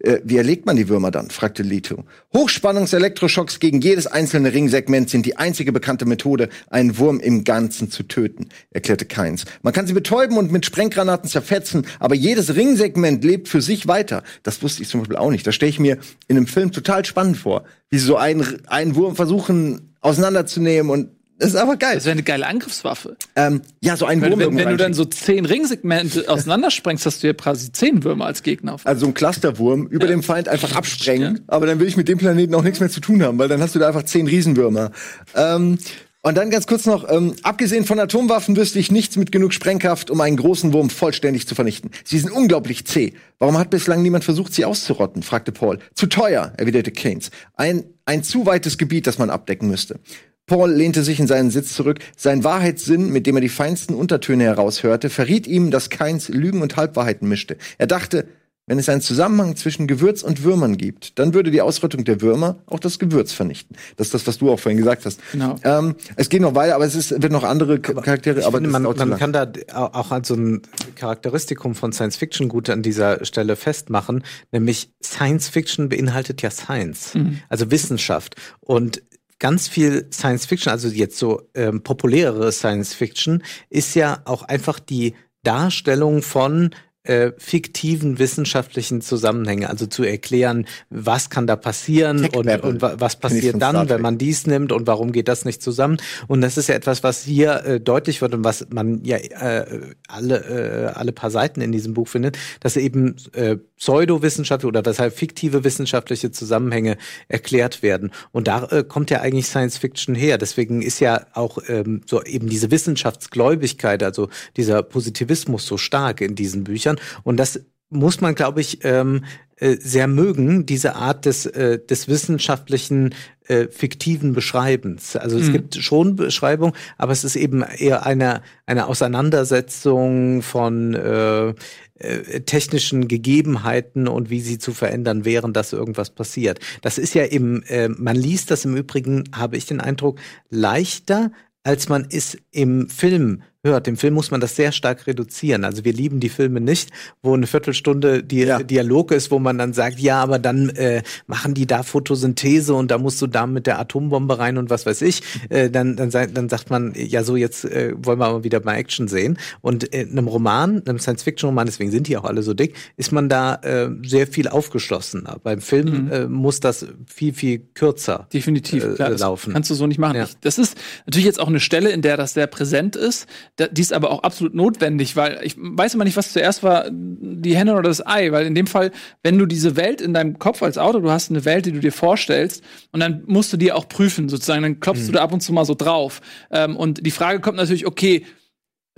[0.00, 1.30] Äh, wie erlegt man die Würmer dann?
[1.30, 2.04] fragte Leto.
[2.34, 8.02] Hochspannungselektroschocks gegen jedes einzelne Ringsegment sind die einzige bekannte Methode, einen Wurm im Ganzen zu
[8.02, 9.44] töten, erklärte Keins.
[9.62, 14.22] Man kann sie betäuben und mit Sprenggranaten zerfetzen, aber jedes Ringsegment lebt für sich weiter.
[14.42, 15.46] Das wusste ich zum Beispiel auch nicht.
[15.46, 18.96] Das stelle ich mir in einem Film total spannend vor, wie sie so einen, einen
[18.96, 21.96] Wurm versuchen auseinanderzunehmen und das ist aber geil.
[21.96, 23.16] Das wäre eine geile Angriffswaffe.
[23.34, 24.38] Ähm, ja, so ein Wurm.
[24.38, 28.42] Wenn, wenn du dann so zehn Ringsegmente auseinandersprengst, hast du ja quasi zehn Würmer als
[28.42, 28.74] Gegner.
[28.74, 28.86] Auf.
[28.86, 30.12] Also so ein Clusterwurm über ja.
[30.12, 31.36] dem Feind einfach absprengen.
[31.36, 31.42] Ja.
[31.48, 33.60] Aber dann will ich mit dem Planeten auch nichts mehr zu tun haben, weil dann
[33.60, 34.92] hast du da einfach zehn Riesenwürmer.
[35.34, 35.78] Ähm,
[36.26, 40.10] und dann ganz kurz noch, ähm, abgesehen von Atomwaffen wüsste ich nichts mit genug Sprengkraft,
[40.10, 41.92] um einen großen Wurm vollständig zu vernichten.
[42.02, 43.12] Sie sind unglaublich zäh.
[43.38, 45.22] Warum hat bislang niemand versucht, sie auszurotten?
[45.22, 45.78] fragte Paul.
[45.94, 47.30] Zu teuer, erwiderte Keynes.
[47.54, 50.00] Ein, ein zu weites Gebiet, das man abdecken müsste.
[50.46, 51.98] Paul lehnte sich in seinen Sitz zurück.
[52.16, 56.76] Sein Wahrheitssinn, mit dem er die feinsten Untertöne heraushörte, verriet ihm, dass Keins Lügen und
[56.76, 57.56] Halbwahrheiten mischte.
[57.78, 58.26] Er dachte,
[58.68, 62.58] wenn es einen Zusammenhang zwischen Gewürz und Würmern gibt, dann würde die Ausrottung der Würmer
[62.66, 63.76] auch das Gewürz vernichten.
[63.96, 65.20] Das ist das, was du auch vorhin gesagt hast.
[65.30, 65.54] Genau.
[65.62, 68.44] Ähm, es geht noch weiter, aber es ist, wird noch andere Charaktere.
[68.44, 70.62] Aber, aber man, man kann da auch an so ein
[70.96, 77.14] Charakteristikum von Science Fiction gut an dieser Stelle festmachen, nämlich Science Fiction beinhaltet ja Science,
[77.14, 77.38] mhm.
[77.48, 78.34] also Wissenschaft.
[78.58, 79.00] Und
[79.38, 84.78] ganz viel Science Fiction, also jetzt so ähm, populärere Science Fiction, ist ja auch einfach
[84.78, 86.70] die Darstellung von
[87.08, 93.60] äh, fiktiven wissenschaftlichen Zusammenhänge, also zu erklären, was kann da passieren und, und, was passiert
[93.60, 95.98] dann, wenn man dies nimmt und warum geht das nicht zusammen.
[96.26, 99.80] Und das ist ja etwas, was hier äh, deutlich wird und was man ja äh,
[100.08, 105.14] alle, äh, alle paar Seiten in diesem Buch findet, dass eben äh, pseudowissenschaftliche oder weshalb
[105.14, 106.96] fiktive wissenschaftliche Zusammenhänge
[107.28, 108.10] erklärt werden.
[108.32, 110.38] Und da äh, kommt ja eigentlich Science Fiction her.
[110.38, 116.34] Deswegen ist ja auch ähm, so eben diese Wissenschaftsgläubigkeit, also dieser Positivismus so stark in
[116.34, 116.95] diesen Büchern.
[117.22, 119.24] Und das muss man, glaube ich, ähm,
[119.58, 123.14] äh, sehr mögen, diese Art des, äh, des wissenschaftlichen
[123.46, 125.16] äh, fiktiven Beschreibens.
[125.16, 125.52] Also es mhm.
[125.52, 131.54] gibt schon Beschreibung, aber es ist eben eher eine, eine Auseinandersetzung von äh,
[131.98, 136.60] äh, technischen Gegebenheiten und wie sie zu verändern wären, dass irgendwas passiert.
[136.82, 140.20] Das ist ja eben, äh, man liest das im Übrigen, habe ich den Eindruck,
[140.50, 141.32] leichter,
[141.62, 143.86] als man es im Film hört.
[143.88, 145.64] Im Film muss man das sehr stark reduzieren.
[145.64, 146.90] Also wir lieben die Filme nicht,
[147.22, 148.62] wo eine Viertelstunde die ja.
[148.62, 152.90] Dialog ist, wo man dann sagt, ja, aber dann äh, machen die da Photosynthese und
[152.90, 155.22] da musst du da mit der Atombombe rein und was weiß ich.
[155.50, 158.74] Äh, dann, dann, dann sagt man, ja so, jetzt äh, wollen wir aber wieder mal
[158.74, 159.38] Action sehen.
[159.60, 163.28] Und in einem Roman, einem Science-Fiction-Roman, deswegen sind die auch alle so dick, ist man
[163.28, 165.38] da äh, sehr viel aufgeschlossener.
[165.42, 166.12] Beim Film mhm.
[166.12, 169.52] äh, muss das viel, viel kürzer Definitiv, äh, klar, laufen.
[169.52, 170.16] kannst du so nicht machen.
[170.16, 170.28] Ja.
[170.40, 173.26] Das ist natürlich jetzt auch eine Stelle, in der das sehr präsent ist
[173.58, 177.56] die ist aber auch absolut notwendig, weil ich weiß immer nicht, was zuerst war, die
[177.56, 178.92] Henne oder das Ei, weil in dem Fall,
[179.22, 181.80] wenn du diese Welt in deinem Kopf als Autor, du hast eine Welt, die du
[181.80, 185.06] dir vorstellst, und dann musst du dir auch prüfen, sozusagen, dann klopfst mhm.
[185.06, 186.20] du da ab und zu mal so drauf.
[186.50, 188.26] Ähm, und die Frage kommt natürlich, okay,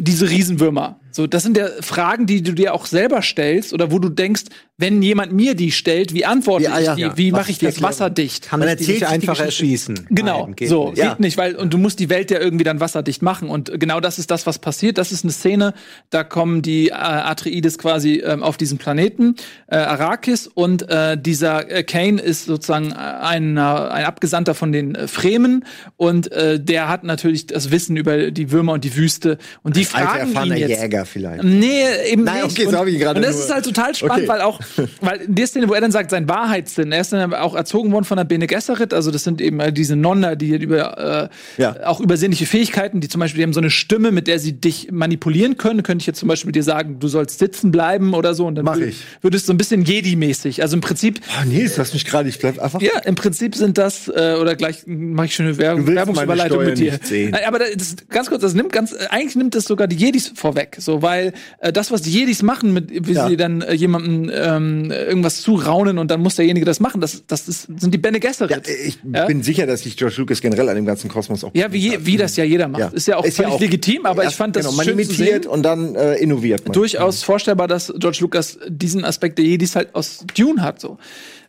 [0.01, 1.01] diese Riesenwürmer.
[1.11, 4.45] So, das sind ja Fragen, die du dir auch selber stellst oder wo du denkst,
[4.81, 7.17] wenn jemand mir die stellt, wie antworte ja, ich die?
[7.17, 8.49] Wie mache ich das wasserdicht?
[8.49, 10.07] Kann man erzählt einfach erschießen.
[10.09, 11.03] Genau, Nein, geht so nicht.
[11.03, 13.99] geht nicht, weil und du musst die Welt ja irgendwie dann wasserdicht machen und genau
[13.99, 14.97] das ist das, was passiert.
[14.97, 15.75] Das ist eine Szene,
[16.11, 19.35] da kommen die äh, Atreides quasi ähm, auf diesen Planeten
[19.67, 25.09] äh, Arrakis und äh, dieser äh, Kane ist sozusagen ein, ein Abgesandter von den äh,
[25.09, 25.65] Fremen
[25.97, 29.85] und äh, der hat natürlich das Wissen über die Würmer und die Wüste und die
[29.85, 30.81] fragen ihn jetzt.
[30.81, 31.43] Jäger vielleicht.
[31.43, 32.53] Nee, eben Nein, nicht.
[32.53, 33.45] Okay, und, so ich und das nur.
[33.45, 34.29] ist halt total spannend, okay.
[34.29, 34.61] weil auch
[35.01, 37.93] weil in der Szene, wo er dann sagt, sein Wahrheitssinn, er ist dann auch erzogen
[37.93, 41.77] worden von der Bene Gesserit, also das sind eben diese Nonna, die über äh, ja.
[41.87, 44.91] auch übersinnliche Fähigkeiten, die zum Beispiel die haben so eine Stimme, mit der sie dich
[44.91, 45.83] manipulieren können.
[45.83, 48.65] Könnte ich jetzt zum Beispiel dir sagen, du sollst sitzen bleiben oder so und dann
[48.65, 49.03] Mach ich.
[49.23, 50.63] würdest du so ein bisschen Jedi-mäßig.
[50.63, 51.21] Also im Prinzip.
[51.41, 52.81] Oh, nee, das lass mich gerade, ich bleib einfach.
[52.81, 56.99] Ja, im Prinzip sind das äh, oder gleich mache ich schöne Werbung, Werbungsüberleitung mit dir.
[57.47, 61.03] Aber das, ganz kurz, das nimmt ganz eigentlich nimmt das sogar die Jedis vorweg, so
[61.03, 63.29] weil äh, das, was die Jedis machen, mit wie ja.
[63.29, 67.47] sie dann äh, jemandem ähm, irgendwas zuraunen und dann muss derjenige das machen, das, das
[67.47, 68.67] ist, sind die Bene Gesserit.
[68.67, 69.27] Ja, ich ja?
[69.27, 72.17] bin sicher, dass sich George Lucas generell an dem ganzen Kosmos auch Ja, wie, wie
[72.17, 72.95] das ja jeder macht.
[72.95, 75.45] Ist ja auch ist völlig auch legitim, aber ich fand das genau, man schön imitiert
[75.45, 76.73] und dann äh, innoviert man.
[76.73, 80.97] Durchaus vorstellbar, dass George Lucas diesen Aspekt der Jedis halt aus Dune hat, so.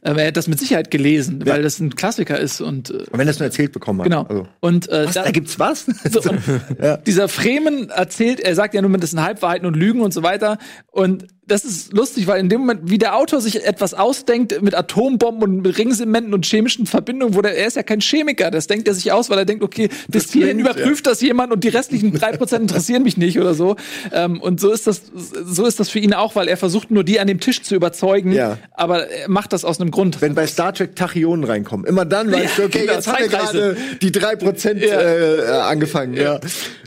[0.02, 1.54] Äh, er hat das mit Sicherheit gelesen, ja.
[1.54, 4.06] weil das ein Klassiker ist und, äh, wenn er es nur erzählt bekommen hat.
[4.06, 4.24] Genau.
[4.24, 4.48] Also.
[4.60, 5.86] Und äh, was, da, da gibt's was?
[6.10, 6.22] So,
[6.82, 6.98] ja.
[6.98, 10.58] Dieser Fremen erzählt, er sagt ja nur, das sind Halbwahrheiten und Lügen und so weiter.
[10.92, 14.76] Und das ist lustig, weil in dem Moment, wie der Autor sich etwas ausdenkt mit
[14.76, 18.68] Atombomben und mit Ringsementen und chemischen Verbindungen, wo der, er ist ja kein Chemiker, das
[18.68, 21.12] denkt er sich aus, weil er denkt, okay, bis hierhin überprüft ja.
[21.12, 23.76] das jemand und die restlichen drei Prozent interessieren mich nicht oder so.
[24.14, 27.04] Ähm, und so ist das, so ist das für ihn auch, weil er versucht nur
[27.04, 28.58] die an dem Tisch zu überzeugen, ja.
[28.74, 30.22] aber er macht das aus einem Grund.
[30.22, 33.28] Wenn bei Star Trek Tachyonen reinkommen, immer dann weißt du, okay, genau, jetzt haben wir
[33.28, 36.40] gerade die drei Prozent äh, angefangen, ja.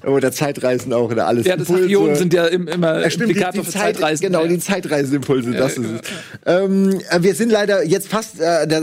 [0.05, 1.47] Oder Zeitreisen auch oder alles.
[1.47, 4.27] Ja, das Tachyonen sind ja immer ja, stimmt, die, die Zeit, Zeitreisen.
[4.27, 6.01] Genau, die Zeitreiseimpulse, das ist es.
[6.47, 8.81] Ähm, äh, wir sind leider jetzt fast äh, da,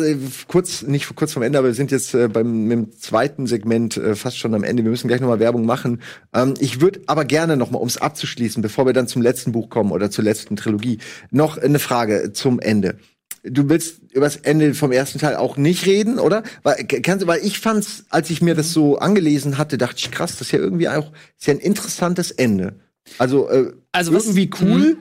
[0.47, 3.97] kurz, nicht kurz vom Ende, aber wir sind jetzt äh, beim mit dem zweiten Segment
[3.97, 4.83] äh, fast schon am Ende.
[4.83, 6.01] Wir müssen gleich nochmal Werbung machen.
[6.33, 9.69] Ähm, ich würde aber gerne nochmal, um es abzuschließen, bevor wir dann zum letzten Buch
[9.69, 10.99] kommen oder zur letzten Trilogie,
[11.31, 12.97] noch eine Frage zum Ende
[13.43, 16.43] du willst über das Ende vom ersten Teil auch nicht reden, oder?
[16.63, 20.31] Weil, kannst, weil ich fand's, als ich mir das so angelesen hatte, dachte ich, krass,
[20.33, 22.75] das ist ja irgendwie auch, ist ja ein interessantes Ende.
[23.17, 24.97] Also, äh, also irgendwie was, cool.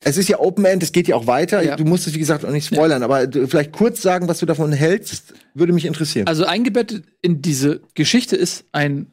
[0.00, 1.62] Es ist ja Open End, es geht ja auch weiter.
[1.62, 1.76] Ja.
[1.76, 3.08] Du musst es, wie gesagt, auch nicht spoilern, ja.
[3.08, 6.26] aber vielleicht kurz sagen, was du davon hältst, würde mich interessieren.
[6.26, 9.10] Also eingebettet in diese Geschichte ist ein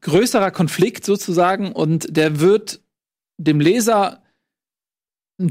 [0.00, 2.80] größerer Konflikt sozusagen und der wird
[3.38, 4.22] dem Leser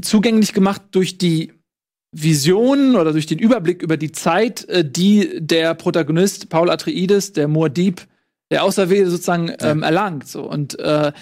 [0.02, 1.52] zugänglich gemacht durch die
[2.12, 7.48] Vision oder durch den Überblick über die Zeit, äh, die der Protagonist Paul Atreides, der
[7.48, 8.06] Moordieb,
[8.50, 10.26] der Auserwählte sozusagen ähm, erlangt.
[10.26, 11.12] So und äh,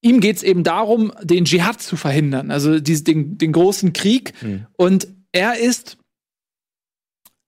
[0.00, 4.32] ihm geht es eben darum, den Dschihad zu verhindern, also dies, den, den großen Krieg.
[4.42, 4.66] Mhm.
[4.76, 5.98] Und er ist,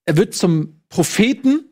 [0.05, 1.65] er wird zum Propheten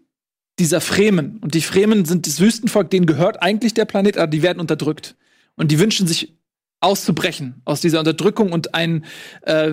[0.59, 1.37] dieser Fremen.
[1.39, 5.15] Und die Fremen sind das Wüstenvolk, denen gehört eigentlich der Planet, aber die werden unterdrückt.
[5.55, 6.35] Und die wünschen sich
[6.81, 9.03] auszubrechen aus dieser Unterdrückung und ein
[9.41, 9.71] äh,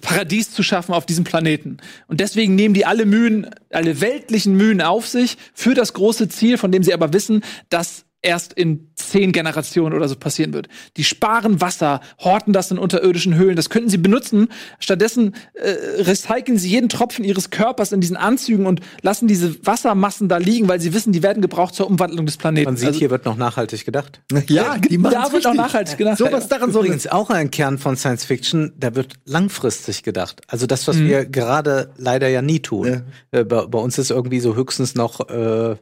[0.00, 1.78] Paradies zu schaffen auf diesem Planeten.
[2.06, 6.56] Und deswegen nehmen die alle Mühen, alle weltlichen Mühen auf sich für das große Ziel,
[6.56, 10.68] von dem sie aber wissen, dass erst in zehn Generationen oder so passieren wird.
[10.96, 14.48] Die sparen Wasser, horten das in unterirdischen Höhlen, das könnten sie benutzen.
[14.78, 15.70] Stattdessen äh,
[16.02, 20.68] recyceln sie jeden Tropfen ihres Körpers in diesen Anzügen und lassen diese Wassermassen da liegen,
[20.68, 22.66] weil sie wissen, die werden gebraucht zur Umwandlung des Planeten.
[22.66, 24.20] Man sieht, also, hier wird noch nachhaltig gedacht.
[24.46, 26.18] Ja, die da wird noch nachhaltig gedacht.
[26.18, 30.42] So was daran so übrigens auch ein Kern von Science Fiction, da wird langfristig gedacht.
[30.46, 31.08] Also das, was mhm.
[31.08, 33.04] wir gerade leider ja nie tun.
[33.32, 33.40] Ja.
[33.40, 35.76] Äh, bei, bei, uns ist irgendwie so höchstens noch äh,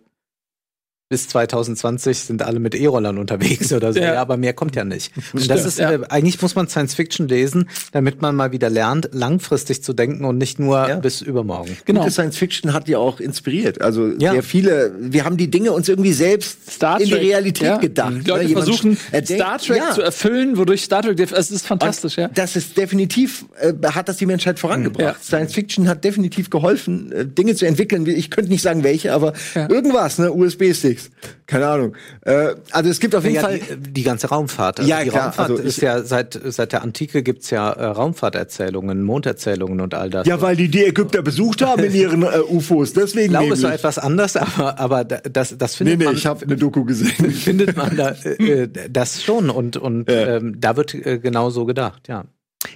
[1.10, 3.98] bis 2020 sind alle mit E-Rollern unterwegs oder so.
[3.98, 4.14] Ja.
[4.14, 4.20] ja.
[4.20, 5.12] aber mehr kommt ja nicht.
[5.32, 5.90] Und das ist, ja.
[5.90, 10.24] äh, eigentlich muss man Science Fiction lesen, damit man mal wieder lernt, langfristig zu denken
[10.24, 10.94] und nicht nur ja.
[10.96, 11.76] bis übermorgen.
[11.84, 12.02] Genau.
[12.02, 13.82] Gute Science Fiction hat ja auch inspiriert.
[13.82, 18.12] Also sehr viele, wir haben die Dinge uns irgendwie selbst Star in die Realität gedacht.
[18.24, 18.52] Die Leute ne?
[18.52, 22.28] versuchen, Star Trek zu erfüllen, wodurch Star Trek, es ist fantastisch, und ja.
[22.28, 25.24] Das ist definitiv, äh, hat das die Menschheit vorangebracht.
[25.24, 28.06] Science Fiction hat definitiv geholfen, äh, Dinge zu entwickeln.
[28.06, 31.16] Ich könnte nicht sagen, welche, aber irgendwas, ne, USB-Sticks nichts.
[31.46, 31.96] Keine Ahnung.
[32.22, 34.78] Äh, also es gibt auf jeden ja, Fall die, die, ganze Raumfahrt.
[34.80, 37.86] Also ja, die klar, Raumfahrt also ist ja seit seit der Antike gibt's ja äh,
[37.86, 40.26] Raumfahrterzählungen, Monderzählungen und all das.
[40.26, 42.92] Ja, weil die die Ägypter besucht haben in ihren äh, UFOs.
[42.92, 43.26] Deswegen.
[43.26, 46.16] Ich glaube, es war etwas anders, aber aber das das findet nee, nee, man.
[46.16, 47.30] ich habe eine Doku gesehen.
[47.30, 52.08] Findet man da äh, das schon und und ähm, da wird äh, genau so gedacht,
[52.08, 52.24] ja.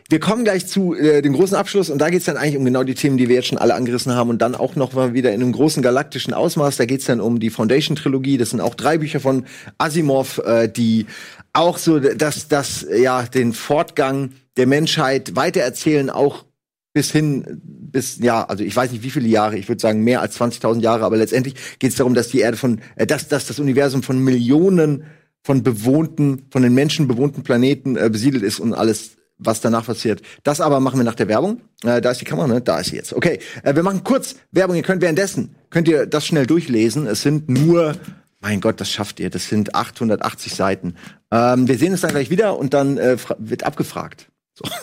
[0.09, 2.65] Wir kommen gleich zu äh, dem großen Abschluss und da geht es dann eigentlich um
[2.65, 5.15] genau die Themen, die wir jetzt schon alle angerissen haben und dann auch noch mal
[5.15, 6.77] wieder in einem großen galaktischen Ausmaß.
[6.77, 8.37] Da geht es dann um die Foundation-Trilogie.
[8.37, 9.47] Das sind auch drei Bücher von
[9.79, 11.07] Asimov, äh, die
[11.53, 16.45] auch so dass das ja den Fortgang der Menschheit weitererzählen, auch
[16.93, 20.21] bis hin bis ja, also ich weiß nicht wie viele Jahre, ich würde sagen mehr
[20.21, 23.47] als 20.000 Jahre, aber letztendlich geht es darum, dass die Erde von äh, dass, dass
[23.47, 25.05] das Universum von Millionen
[25.45, 30.23] von bewohnten, von den Menschen bewohnten Planeten äh, besiedelt ist und alles was danach passiert.
[30.43, 31.61] Das aber machen wir nach der Werbung.
[31.83, 32.61] Äh, da ist die Kamera, ne?
[32.61, 33.13] Da ist sie jetzt.
[33.13, 34.77] Okay, äh, wir machen kurz Werbung.
[34.77, 37.07] Ihr könnt währenddessen, könnt ihr das schnell durchlesen.
[37.07, 37.97] Es sind nur,
[38.41, 39.31] mein Gott, das schafft ihr.
[39.31, 40.95] Das sind 880 Seiten.
[41.31, 44.29] Ähm, wir sehen uns dann gleich wieder und dann äh, wird abgefragt.
[44.55, 44.65] So.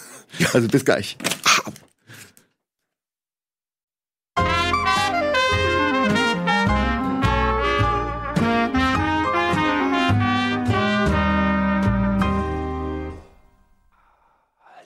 [0.54, 1.18] Also bis gleich.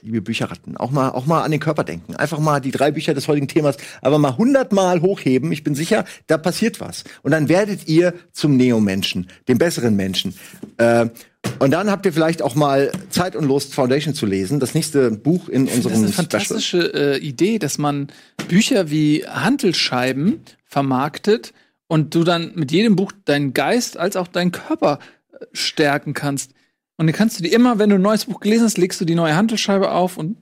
[0.06, 2.16] Liebe Bücherratten, auch mal, auch mal an den Körper denken.
[2.16, 5.52] Einfach mal die drei Bücher des heutigen Themas, aber mal hundertmal hochheben.
[5.52, 7.04] Ich bin sicher, da passiert was.
[7.24, 10.36] Und dann werdet ihr zum Neo-Menschen, dem besseren Menschen.
[10.78, 11.08] Äh,
[11.60, 14.60] und dann habt ihr vielleicht auch mal Zeit und Lust, Foundation zu lesen.
[14.60, 18.08] Das nächste Buch in unserem Das ist eine fantastische äh, Idee, dass man
[18.48, 21.54] Bücher wie Handelsscheiben vermarktet
[21.88, 25.00] und du dann mit jedem Buch deinen Geist als auch deinen Körper
[25.32, 26.52] äh, stärken kannst.
[26.98, 29.06] Und dann kannst du die immer, wenn du ein neues Buch gelesen hast, legst du
[29.06, 30.38] die neue Handelscheibe auf und.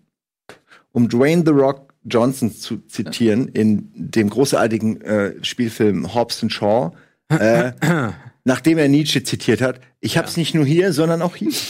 [0.92, 3.62] Um Dwayne The Rock Johnson zu zitieren, ja.
[3.62, 6.92] in dem großartigen äh, Spielfilm Hobbs and Shaw,
[7.30, 7.72] äh,
[8.44, 10.42] nachdem er Nietzsche zitiert hat, Ich hab's ja.
[10.42, 11.50] nicht nur hier, sondern auch hier.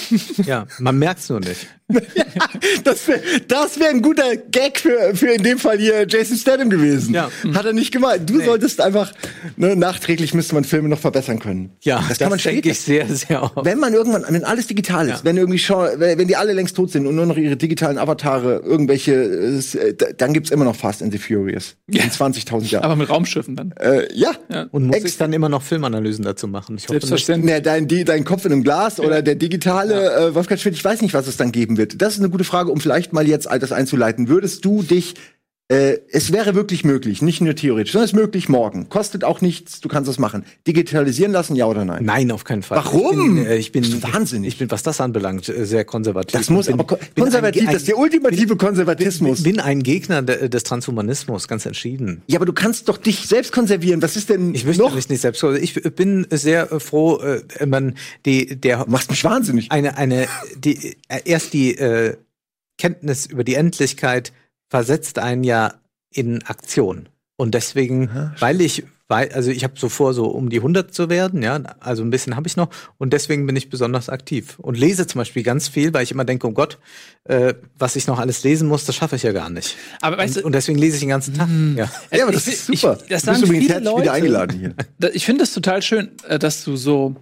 [0.45, 1.67] Ja, man merkt's nur nicht.
[2.83, 6.69] das wäre das wär ein guter Gag für, für in dem Fall hier Jason Statham
[6.69, 7.13] gewesen.
[7.13, 7.29] Ja.
[7.53, 8.29] Hat er nicht gemeint.
[8.29, 8.45] Du nee.
[8.45, 9.13] solltest einfach,
[9.57, 11.71] ne, nachträglich müsste man Filme noch verbessern können.
[11.81, 13.53] Ja, das kann das man denke ich sehr, sehr oft.
[13.63, 15.23] Wenn man irgendwann, wenn alles digital ist, ja.
[15.23, 18.61] wenn irgendwie schon, wenn die alle längst tot sind und nur noch ihre digitalen Avatare
[18.65, 21.75] irgendwelche, äh, dann gibt's immer noch Fast and the Furious.
[21.89, 22.03] Ja.
[22.03, 22.83] In 20.000 Jahren.
[22.83, 23.73] Aber mit Raumschiffen dann.
[23.73, 24.31] Äh, ja.
[24.49, 24.67] ja.
[24.71, 26.77] Und muss Ex ich dann immer noch Filmanalysen dazu machen?
[26.77, 27.53] Ich hoffe, Selbstverständlich.
[27.53, 31.01] Nee, dein, dein Kopf in einem Glas oder der digitale äh, Wolfgang Schmidt, ich weiß
[31.01, 32.01] nicht, was es dann geben wird.
[32.01, 34.27] Das ist eine gute Frage, um vielleicht mal jetzt das einzuleiten.
[34.27, 35.15] Würdest du dich
[35.73, 38.89] äh, es wäre wirklich möglich, nicht nur theoretisch, sondern es ist möglich morgen.
[38.89, 40.45] Kostet auch nichts, du kannst das machen.
[40.67, 42.05] Digitalisieren lassen, ja oder nein?
[42.05, 42.77] Nein, auf keinen Fall.
[42.77, 43.37] Warum?
[43.37, 44.49] Ich bin, äh, ich bin wahnsinnig.
[44.49, 46.39] Ich bin, was das anbelangt, äh, sehr konservativ.
[46.39, 49.39] Das muss bin, aber konservativ, ein, das ist der ultimative bin, Konservatismus.
[49.39, 52.21] Ich bin ein Gegner des Transhumanismus, ganz entschieden.
[52.27, 54.01] Ja, aber du kannst doch dich selbst konservieren.
[54.03, 55.43] Was ist denn Ich möchte mich nicht selbst.
[55.43, 57.19] Ich bin sehr froh,
[57.65, 57.95] man
[58.25, 59.71] die der machst mich wahnsinnig.
[59.71, 62.15] Eine eine die erst die äh,
[62.77, 64.33] Kenntnis über die Endlichkeit
[64.73, 65.75] versetzt einen ja
[66.09, 67.07] in Aktion.
[67.35, 70.91] Und deswegen, ja, weil ich, weil, also ich habe so vor, so um die 100
[70.91, 72.69] zu werden, ja, also ein bisschen habe ich noch.
[72.97, 76.25] Und deswegen bin ich besonders aktiv und lese zum Beispiel ganz viel, weil ich immer
[76.25, 76.79] denke, oh Gott,
[77.25, 79.77] äh, was ich noch alles lesen muss, das schaffe ich ja gar nicht.
[80.01, 81.49] Aber weißt und, du, und deswegen lese ich den ganzen Tag.
[81.49, 81.77] Mh.
[81.77, 81.91] Ja.
[82.11, 82.97] ja, aber das ich, ist super.
[83.03, 84.01] Ich, das du bist viele Leute.
[84.01, 85.11] wieder eingeladen hier.
[85.13, 87.15] Ich finde es total schön, äh, dass du so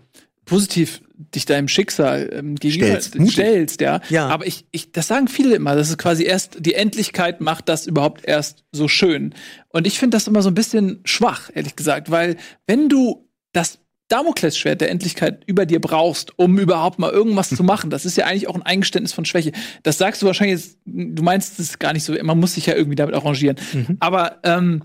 [0.45, 1.01] positiv
[1.35, 4.01] dich deinem Schicksal ähm, gegenüber stellst, stellst ja.
[4.09, 4.27] ja.
[4.27, 7.85] Aber ich, ich, das sagen viele immer, dass es quasi erst die Endlichkeit macht das
[7.85, 9.35] überhaupt erst so schön.
[9.69, 13.79] Und ich finde das immer so ein bisschen schwach, ehrlich gesagt, weil wenn du das
[14.11, 17.89] Damoklesschwert der Endlichkeit über dir brauchst, um überhaupt mal irgendwas zu machen.
[17.89, 19.53] Das ist ja eigentlich auch ein Eingeständnis von Schwäche.
[19.83, 22.75] Das sagst du wahrscheinlich, jetzt, du meinst es gar nicht so, man muss sich ja
[22.75, 23.57] irgendwie damit arrangieren.
[23.71, 23.97] Mhm.
[24.01, 24.83] Aber ähm,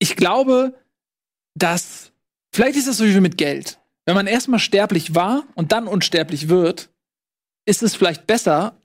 [0.00, 0.74] ich glaube,
[1.54, 2.10] dass
[2.52, 6.48] vielleicht ist das so wie mit Geld wenn man erstmal sterblich war und dann unsterblich
[6.48, 6.90] wird,
[7.64, 8.76] ist es vielleicht besser,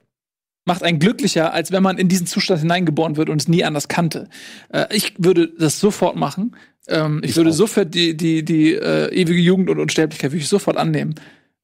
[0.64, 3.88] macht einen glücklicher, als wenn man in diesen Zustand hineingeboren wird und es nie anders
[3.88, 4.28] kannte.
[4.68, 6.54] Äh, ich würde das sofort machen.
[6.86, 7.54] Ähm, ich, ich, würde auch.
[7.54, 11.14] sofort die, die, die äh, ewige Jugend und Unsterblichkeit würde ich sofort annehmen.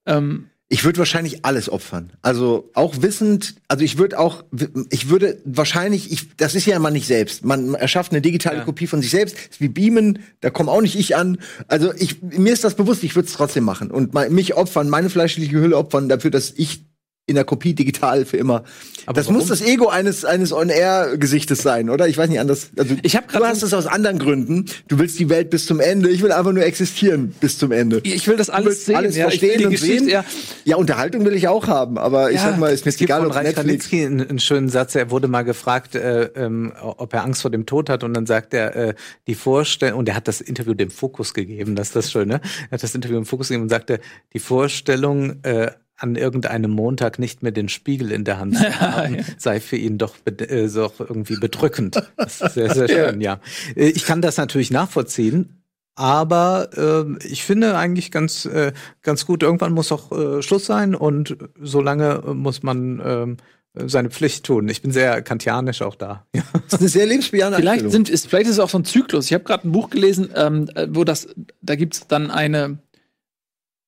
[0.06, 2.12] Ähm, ich würde wahrscheinlich alles opfern.
[2.22, 4.44] Also auch wissend, also ich würde auch,
[4.90, 7.44] ich würde wahrscheinlich, ich, das ist ja immer nicht selbst.
[7.44, 8.64] Man erschafft eine digitale ja.
[8.64, 11.38] Kopie von sich selbst, ist wie Beamen, da komme auch nicht ich an.
[11.68, 15.10] Also ich, mir ist das bewusst, ich würde es trotzdem machen und mich opfern, meine
[15.10, 16.86] fleischliche Hülle opfern dafür, dass ich
[17.26, 18.64] in der Kopie digital für immer.
[19.06, 19.38] Aber das warum?
[19.38, 22.06] muss das Ego eines eines On-Air-Gesichtes sein, oder?
[22.06, 22.70] Ich weiß nicht anders.
[22.76, 24.66] Also ich hab du hast es aus anderen Gründen.
[24.88, 26.10] Du willst die Welt bis zum Ende.
[26.10, 28.00] Ich will einfach nur existieren bis zum Ende.
[28.02, 30.08] Ich will das alles sehen, alles ja, verstehen und sehen.
[30.08, 30.24] Ja.
[30.64, 33.34] ja, Unterhaltung will ich auch haben, aber ich sag mal, ist mir es egal, ob
[33.34, 33.92] Netflix.
[33.92, 34.94] Einen, einen schönen Satz.
[34.94, 38.26] Er wurde mal gefragt, äh, ähm, ob er Angst vor dem Tod hat, und dann
[38.26, 38.94] sagt er äh,
[39.26, 39.98] die Vorstellung.
[39.98, 41.74] Und er hat das Interview dem Fokus gegeben.
[41.74, 42.40] Das ist das Schöne.
[42.68, 44.00] Er hat das Interview dem Fokus gegeben und sagte,
[44.32, 49.16] die Vorstellung äh, an irgendeinem Montag nicht mehr den Spiegel in der Hand zu haben,
[49.16, 49.24] ja.
[49.38, 52.02] sei für ihn doch, äh, doch irgendwie bedrückend.
[52.16, 53.40] Das ist sehr, sehr schön, ja.
[53.76, 53.82] ja.
[53.82, 55.62] Äh, ich kann das natürlich nachvollziehen,
[55.94, 58.72] aber äh, ich finde eigentlich ganz, äh,
[59.02, 64.44] ganz gut, irgendwann muss auch äh, Schluss sein und solange muss man äh, seine Pflicht
[64.44, 64.68] tun.
[64.68, 66.26] Ich bin sehr kantianisch auch da.
[66.32, 69.26] Das ist eine sehr lebensbejahende vielleicht sind, ist, Vielleicht ist es auch so ein Zyklus.
[69.26, 71.28] Ich habe gerade ein Buch gelesen, ähm, äh, wo das,
[71.60, 72.78] da gibt's dann eine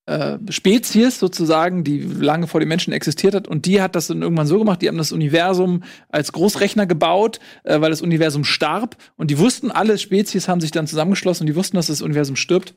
[0.06, 3.48] äh, Spezies sozusagen, die lange vor den Menschen existiert hat.
[3.48, 7.40] Und die hat das dann irgendwann so gemacht, die haben das Universum als Großrechner gebaut,
[7.64, 8.96] äh, weil das Universum starb.
[9.16, 12.36] Und die wussten, alle Spezies haben sich dann zusammengeschlossen und die wussten, dass das Universum
[12.36, 12.74] stirbt.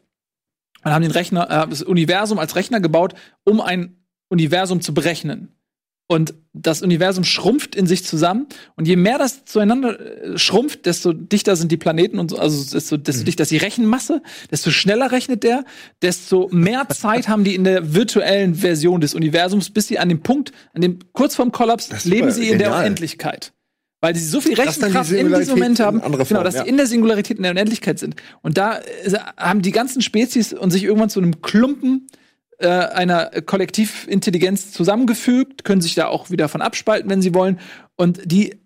[0.83, 3.97] Und haben den Rechner, äh, das Universum als Rechner gebaut, um ein
[4.29, 5.58] Universum zu berechnen.
[6.11, 8.47] Und das Universum schrumpft in sich zusammen.
[8.75, 12.73] Und je mehr das zueinander äh, schrumpft, desto dichter sind die Planeten und so, also
[12.73, 13.25] desto, desto mhm.
[13.25, 15.65] dichter ist die Rechenmasse, desto schneller rechnet der,
[16.01, 20.21] desto mehr Zeit haben die in der virtuellen Version des Universums, bis sie an dem
[20.21, 22.71] Punkt, an dem kurz vorm Kollaps leben sie in genial.
[22.71, 23.53] der Unendlichkeit.
[24.01, 26.63] Weil sie so viel Rechenkraft die in diesem Moment haben, Form, genau, dass ja.
[26.63, 28.15] sie in der Singularität in der Unendlichkeit sind.
[28.41, 32.07] Und da äh, haben die ganzen Spezies und sich irgendwann zu einem Klumpen
[32.59, 37.59] äh, einer Kollektivintelligenz zusammengefügt, können sich da auch wieder von abspalten, wenn sie wollen.
[37.95, 38.57] Und die äh,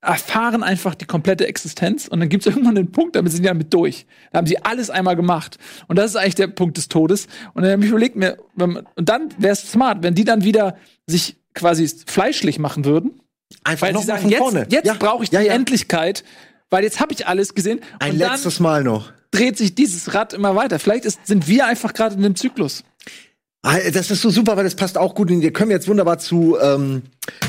[0.00, 3.48] erfahren einfach die komplette Existenz und dann gibt es irgendwann einen Punkt, damit sind die
[3.48, 4.06] damit durch.
[4.32, 5.58] Da haben sie alles einmal gemacht.
[5.86, 7.26] Und das ist eigentlich der Punkt des Todes.
[7.54, 10.44] Und dann habe ich überlegt mir, man, und dann wäre es smart, wenn die dann
[10.44, 10.76] wieder
[11.06, 13.20] sich quasi fleischlich machen würden.
[13.64, 14.94] Einfach noch sie sagen, jetzt, jetzt ja.
[14.94, 15.54] brauche ich die ja, ja.
[15.54, 16.22] Endlichkeit,
[16.70, 17.80] weil jetzt habe ich alles gesehen.
[17.98, 19.12] Ein letztes Mal noch.
[19.30, 20.78] Dreht sich dieses Rad immer weiter.
[20.78, 22.84] Vielleicht ist, sind wir einfach gerade in dem Zyklus.
[23.62, 25.28] Ah, das ist so super, weil das passt auch gut.
[25.28, 27.02] Wir können jetzt wunderbar zu, ähm,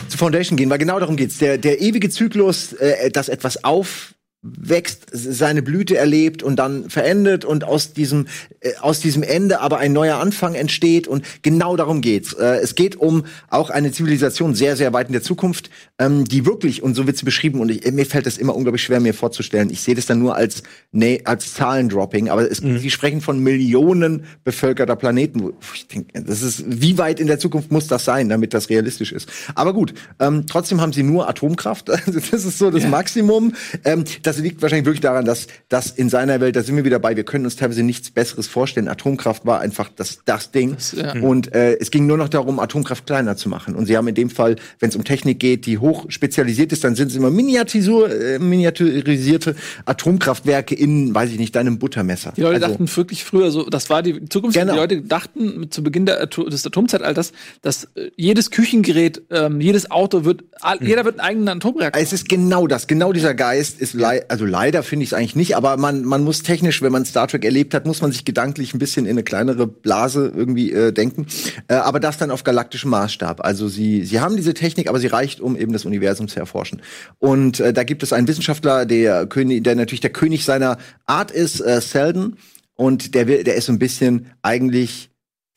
[0.08, 1.38] zu Foundation gehen, weil genau darum geht's.
[1.38, 7.44] Der, der ewige Zyklus, äh, dass etwas auf wächst, seine Blüte erlebt und dann verendet
[7.44, 8.28] und aus diesem
[8.62, 12.32] äh, aus diesem Ende aber ein neuer Anfang entsteht und genau darum geht's.
[12.34, 16.46] Äh, es geht um auch eine Zivilisation sehr sehr weit in der Zukunft, ähm, die
[16.46, 19.14] wirklich und so wird sie beschrieben und ich, mir fällt das immer unglaublich schwer mir
[19.14, 19.70] vorzustellen.
[19.72, 20.64] Ich sehe das dann nur als
[20.94, 22.80] nee, als Zahlendropping, aber es, mhm.
[22.80, 25.52] sie sprechen von Millionen bevölkerter Planeten.
[25.74, 29.12] Ich denke, das ist wie weit in der Zukunft muss das sein, damit das realistisch
[29.12, 29.28] ist.
[29.56, 31.90] Aber gut, ähm, trotzdem haben sie nur Atomkraft.
[32.06, 32.90] das ist so das ja.
[32.90, 33.54] Maximum.
[33.84, 37.00] Ähm, das liegt wahrscheinlich wirklich daran, dass das in seiner Welt, da sind wir wieder
[37.00, 38.88] bei, wir können uns teilweise nichts Besseres vorstellen.
[38.88, 40.76] Atomkraft war einfach das, das Ding.
[40.76, 41.14] Das, ja.
[41.14, 43.76] Und äh, es ging nur noch darum, Atomkraft kleiner zu machen.
[43.76, 46.84] Und sie haben in dem Fall, wenn es um Technik geht, die hoch spezialisiert ist,
[46.84, 52.34] dann sind es immer Miniatur, äh, miniaturisierte Atomkraftwerke in, weiß ich nicht, deinem Buttermesser.
[52.36, 54.58] Die Leute also, dachten wirklich früher so, das war die Zukunft.
[54.58, 54.74] Genau.
[54.74, 57.32] Die Leute dachten zu Beginn der, des Atomzeitalters,
[57.62, 60.88] dass äh, jedes Küchengerät, ähm, jedes Auto wird, all, hm.
[60.88, 62.02] jeder wird einen eigenen Atomreaktor.
[62.02, 63.94] Es ist genau das, genau dieser Geist ist
[64.28, 67.28] also leider finde ich es eigentlich nicht, aber man, man muss technisch, wenn man Star
[67.28, 70.92] Trek erlebt hat, muss man sich gedanklich ein bisschen in eine kleinere Blase irgendwie äh,
[70.92, 71.28] denken.
[71.68, 73.44] Äh, aber das dann auf galaktischem Maßstab.
[73.44, 76.82] Also sie, sie haben diese Technik, aber sie reicht, um eben das Universum zu erforschen.
[77.20, 81.32] Und äh, da gibt es einen Wissenschaftler, der König, der natürlich der König seiner Art
[81.32, 82.38] ist, äh, Selden.
[82.76, 85.10] Und der, will, der ist so ein bisschen eigentlich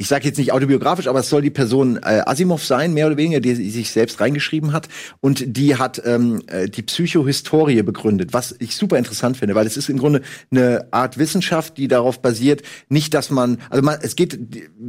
[0.02, 3.16] ich sage jetzt nicht autobiografisch, aber es soll die Person äh, Asimov sein, mehr oder
[3.16, 4.88] weniger, die, die sich selbst reingeschrieben hat.
[5.20, 9.76] Und die hat ähm, äh, die Psychohistorie begründet, was ich super interessant finde, weil es
[9.76, 14.16] ist im Grunde eine Art Wissenschaft, die darauf basiert, nicht, dass man, also man, es
[14.16, 14.36] geht,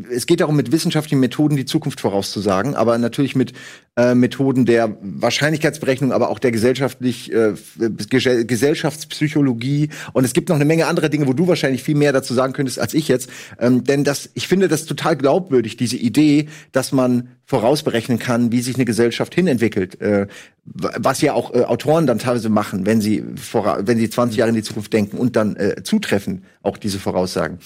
[0.10, 3.54] es geht darum, mit wissenschaftlichen Methoden die Zukunft vorauszusagen, aber natürlich mit
[3.96, 9.90] äh, Methoden der Wahrscheinlichkeitsberechnung, aber auch der gesellschaftlich äh, Gesellschaftspsychologie.
[10.14, 12.54] Und es gibt noch eine Menge anderer Dinge, wo du wahrscheinlich viel mehr dazu sagen
[12.54, 13.30] könntest als ich jetzt.
[13.60, 18.62] Ähm, denn das, ich finde das total glaubwürdig, diese Idee, dass man vorausberechnen kann, wie
[18.62, 20.02] sich eine Gesellschaft hinentwickelt.
[20.02, 20.26] Äh,
[20.66, 24.50] was ja auch äh, Autoren dann teilweise machen, wenn sie, vor, wenn sie 20 Jahre
[24.50, 27.60] in die Zukunft denken und dann äh, zutreffen, auch diese Voraussagen.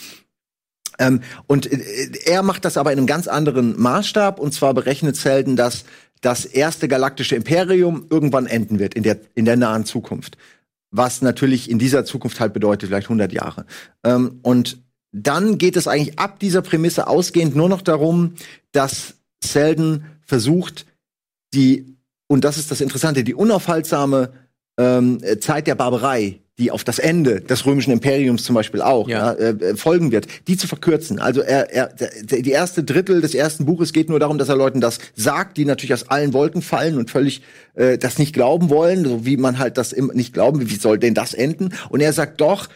[0.99, 5.15] Ähm, und äh, er macht das aber in einem ganz anderen Maßstab und zwar berechnet
[5.15, 5.85] Selden, dass
[6.21, 10.37] das erste galaktische Imperium irgendwann enden wird in der, in der nahen Zukunft.
[10.91, 13.65] Was natürlich in dieser Zukunft halt bedeutet, vielleicht 100 Jahre.
[14.03, 14.79] Ähm, und
[15.11, 18.33] dann geht es eigentlich ab dieser Prämisse ausgehend nur noch darum,
[18.71, 20.85] dass Selden versucht,
[21.53, 24.33] die, und das ist das Interessante, die unaufhaltsame
[24.77, 29.33] ähm, Zeit der Barbarei, die auf das Ende des römischen Imperiums zum Beispiel auch ja.
[29.33, 31.19] Ja, äh, äh folgen wird, die zu verkürzen.
[31.19, 34.55] Also er, er, der, die erste Drittel des ersten Buches geht nur darum, dass er
[34.55, 37.41] Leuten das sagt, die natürlich aus allen Wolken fallen und völlig
[37.75, 40.97] äh, das nicht glauben wollen, so wie man halt das im, nicht glauben, wie soll
[40.97, 41.73] denn das enden?
[41.89, 42.67] Und er sagt doch,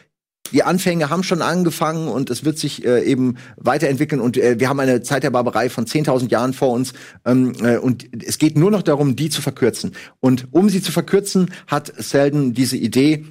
[0.52, 4.70] die Anfänge haben schon angefangen und es wird sich äh, eben weiterentwickeln und äh, wir
[4.70, 6.94] haben eine Zeit der Barbarei von 10.000 Jahren vor uns
[7.26, 9.94] ähm, äh, und es geht nur noch darum, die zu verkürzen.
[10.20, 13.26] Und um sie zu verkürzen, hat Selden diese Idee,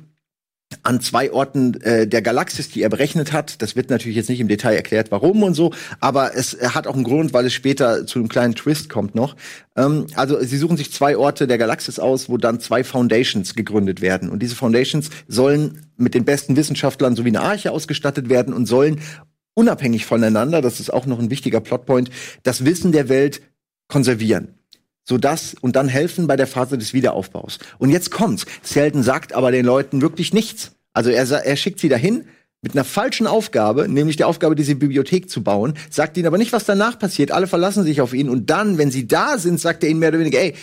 [0.82, 3.61] an zwei Orten äh, der Galaxis, die er berechnet hat.
[3.62, 6.94] Das wird natürlich jetzt nicht im Detail erklärt, warum und so, aber es hat auch
[6.94, 9.36] einen Grund, weil es später zu einem kleinen Twist kommt noch.
[9.77, 14.01] Ähm, also sie suchen sich zwei Orte der Galaxis aus, wo dann zwei Foundations gegründet
[14.01, 14.28] werden.
[14.31, 19.01] Und diese Foundations sollen mit den besten Wissenschaftlern sowie eine Arche ausgestattet werden und sollen
[19.55, 22.11] unabhängig voneinander, das ist auch noch ein wichtiger Plotpoint,
[22.43, 23.43] das Wissen der Welt
[23.89, 24.60] konservieren
[25.11, 27.59] so dass und dann helfen bei der Phase des Wiederaufbaus.
[27.78, 28.47] Und jetzt kommt's.
[28.62, 30.70] Selden sagt aber den Leuten wirklich nichts.
[30.93, 32.27] Also er, er schickt sie dahin
[32.62, 36.53] mit einer falschen Aufgabe, nämlich der Aufgabe, diese Bibliothek zu bauen, sagt ihnen aber nicht,
[36.53, 37.32] was danach passiert.
[37.32, 40.11] Alle verlassen sich auf ihn und dann, wenn sie da sind, sagt er ihnen mehr
[40.11, 40.55] oder weniger, ey,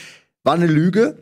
[0.43, 1.17] war eine Lüge,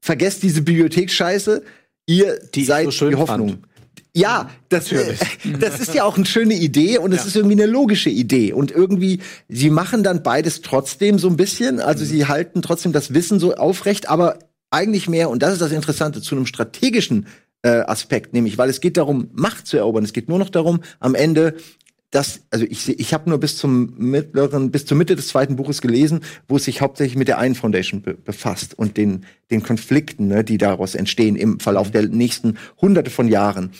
[0.00, 1.62] vergesst diese Bibliothekscheiße,
[2.06, 3.50] ihr die seid so die Hoffnung.
[3.50, 3.67] Fand.
[4.14, 5.14] Ja, das, äh,
[5.60, 7.26] das ist ja auch eine schöne Idee und es ja.
[7.26, 8.52] ist irgendwie eine logische Idee.
[8.52, 11.80] Und irgendwie, sie machen dann beides trotzdem so ein bisschen.
[11.80, 12.08] Also mhm.
[12.08, 14.38] sie halten trotzdem das Wissen so aufrecht, aber
[14.70, 17.26] eigentlich mehr, und das ist das Interessante, zu einem strategischen
[17.62, 20.04] äh, Aspekt, nämlich, weil es geht darum, Macht zu erobern.
[20.04, 21.54] Es geht nur noch darum, am Ende
[22.10, 25.82] das, also ich, ich habe nur bis zum mittleren, bis zur Mitte des zweiten Buches
[25.82, 30.26] gelesen, wo es sich hauptsächlich mit der einen Foundation be befasst und den, den Konflikten,
[30.26, 33.72] ne, die daraus entstehen im Verlauf der nächsten Hunderte von Jahren.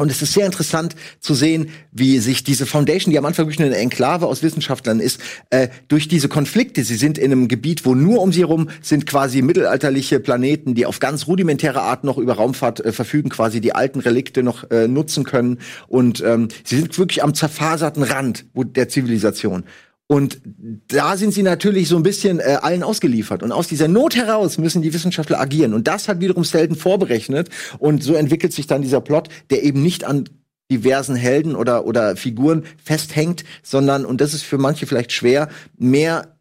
[0.00, 3.60] Und es ist sehr interessant zu sehen, wie sich diese Foundation, die am Anfang wirklich
[3.60, 5.20] eine Enklave aus Wissenschaftlern ist,
[5.50, 9.04] äh, durch diese Konflikte, sie sind in einem Gebiet, wo nur um sie herum sind
[9.04, 13.74] quasi mittelalterliche Planeten, die auf ganz rudimentäre Art noch über Raumfahrt äh, verfügen, quasi die
[13.74, 15.58] alten Relikte noch äh, nutzen können.
[15.86, 19.64] Und ähm, sie sind wirklich am zerfaserten Rand der Zivilisation.
[20.10, 20.40] Und
[20.88, 23.44] da sind sie natürlich so ein bisschen äh, allen ausgeliefert.
[23.44, 25.72] Und aus dieser Not heraus müssen die Wissenschaftler agieren.
[25.72, 27.48] Und das hat wiederum Selden vorberechnet.
[27.78, 30.24] Und so entwickelt sich dann dieser Plot, der eben nicht an
[30.68, 36.36] diversen Helden oder, oder Figuren festhängt, sondern, und das ist für manche vielleicht schwer, mehr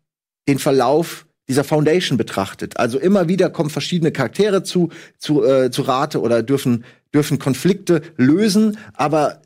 [0.47, 2.77] den Verlauf dieser Foundation betrachtet.
[2.77, 4.89] Also immer wieder kommen verschiedene Charaktere zu,
[5.19, 9.43] zu, äh, zu Rate oder dürfen, dürfen Konflikte lösen, aber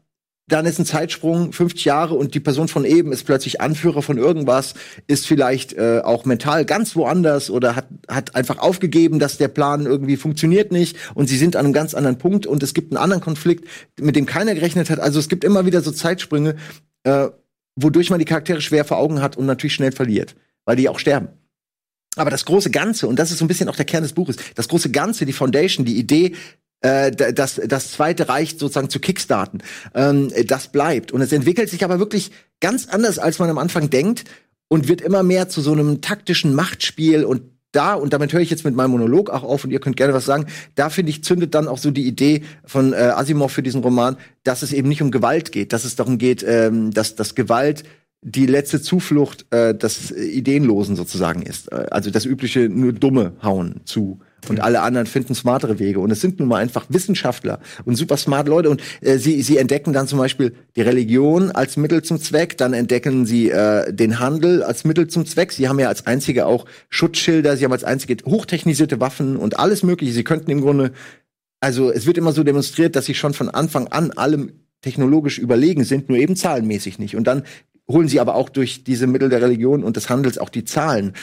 [0.53, 4.19] dann ist ein Zeitsprung 50 Jahre und die Person von eben ist plötzlich Anführer von
[4.19, 4.75] irgendwas,
[5.07, 9.87] ist vielleicht äh, auch mental ganz woanders oder hat, hat einfach aufgegeben, dass der Plan
[9.87, 13.01] irgendwie funktioniert nicht und sie sind an einem ganz anderen Punkt und es gibt einen
[13.01, 13.67] anderen Konflikt,
[13.99, 14.99] mit dem keiner gerechnet hat.
[14.99, 16.55] Also es gibt immer wieder so Zeitsprünge,
[17.01, 17.29] äh,
[17.75, 20.35] wodurch man die Charaktere schwer vor Augen hat und natürlich schnell verliert,
[20.65, 21.29] weil die auch sterben.
[22.15, 24.35] Aber das große Ganze, und das ist so ein bisschen auch der Kern des Buches,
[24.53, 26.35] das große Ganze, die Foundation, die Idee,
[26.83, 29.63] äh, das, das Zweite Reich sozusagen zu kickstarten,
[29.95, 31.11] ähm, das bleibt.
[31.11, 34.25] Und es entwickelt sich aber wirklich ganz anders, als man am Anfang denkt
[34.67, 38.51] und wird immer mehr zu so einem taktischen Machtspiel und da, und damit höre ich
[38.51, 40.45] jetzt mit meinem Monolog auch auf und ihr könnt gerne was sagen,
[40.75, 44.15] da finde ich, zündet dann auch so die Idee von äh, Asimov für diesen Roman,
[44.43, 47.83] dass es eben nicht um Gewalt geht, dass es darum geht, ähm, dass, dass Gewalt
[48.21, 51.71] die letzte Zuflucht äh, des Ideenlosen sozusagen ist.
[51.71, 54.19] Äh, also das übliche nur Dumme hauen zu.
[54.49, 55.99] Und alle anderen finden smartere Wege.
[55.99, 58.69] Und es sind nun mal einfach Wissenschaftler und super smart Leute.
[58.69, 62.57] Und äh, sie, sie entdecken dann zum Beispiel die Religion als Mittel zum Zweck.
[62.57, 65.51] Dann entdecken sie äh, den Handel als Mittel zum Zweck.
[65.51, 67.57] Sie haben ja als einzige auch Schutzschilder.
[67.57, 70.13] Sie haben als einzige hochtechnisierte Waffen und alles Mögliche.
[70.13, 70.91] Sie könnten im Grunde,
[71.59, 74.51] also es wird immer so demonstriert, dass sie schon von Anfang an allem
[74.81, 77.15] technologisch überlegen sind, nur eben zahlenmäßig nicht.
[77.15, 77.43] Und dann
[77.89, 81.13] holen sie aber auch durch diese Mittel der Religion und des Handels auch die Zahlen.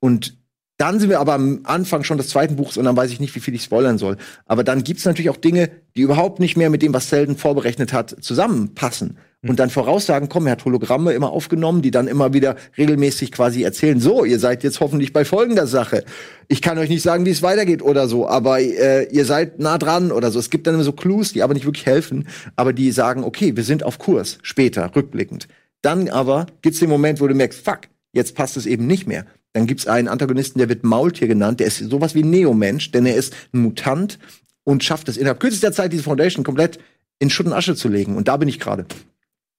[0.00, 0.36] Und
[0.76, 3.34] dann sind wir aber am Anfang schon des zweiten Buchs und dann weiß ich nicht,
[3.36, 4.16] wie viel ich spoilern soll.
[4.46, 7.92] Aber dann gibt's natürlich auch Dinge, die überhaupt nicht mehr mit dem, was Selden vorberechnet
[7.92, 9.16] hat, zusammenpassen.
[9.42, 9.50] Mhm.
[9.50, 13.62] Und dann Voraussagen kommen, er hat Hologramme immer aufgenommen, die dann immer wieder regelmäßig quasi
[13.62, 16.04] erzählen, so, ihr seid jetzt hoffentlich bei folgender Sache.
[16.48, 19.78] Ich kann euch nicht sagen, wie es weitergeht oder so, aber äh, ihr seid nah
[19.78, 20.40] dran oder so.
[20.40, 22.26] Es gibt dann immer so Clues, die aber nicht wirklich helfen,
[22.56, 25.46] aber die sagen, okay, wir sind auf Kurs, später, rückblickend.
[25.82, 27.82] Dann aber gibt's den Moment, wo du merkst, fuck,
[28.12, 29.24] jetzt passt es eben nicht mehr.
[29.54, 33.14] Dann gibt's einen Antagonisten, der wird Maultier genannt, der ist sowas wie Neomensch, denn er
[33.14, 34.18] ist ein Mutant
[34.64, 36.78] und schafft es innerhalb kürzester Zeit, diese Foundation komplett
[37.20, 38.16] in Schutt und Asche zu legen.
[38.16, 38.84] Und da bin ich gerade.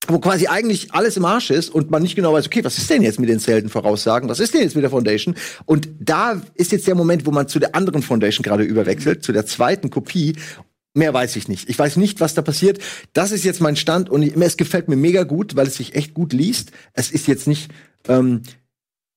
[0.08, 2.90] Wo quasi eigentlich alles im Arsch ist und man nicht genau weiß, okay, was ist
[2.90, 4.30] denn jetzt mit den Zelten-Voraussagen?
[4.30, 5.34] Was ist denn jetzt mit der Foundation?
[5.66, 9.32] Und da ist jetzt der Moment, wo man zu der anderen Foundation gerade überwechselt, zu
[9.32, 10.36] der zweiten Kopie.
[10.94, 11.70] Mehr weiß ich nicht.
[11.70, 12.80] Ich weiß nicht, was da passiert.
[13.14, 16.14] Das ist jetzt mein Stand und es gefällt mir mega gut, weil es sich echt
[16.14, 16.72] gut liest.
[16.94, 17.72] Es ist jetzt nicht,
[18.08, 18.42] ähm,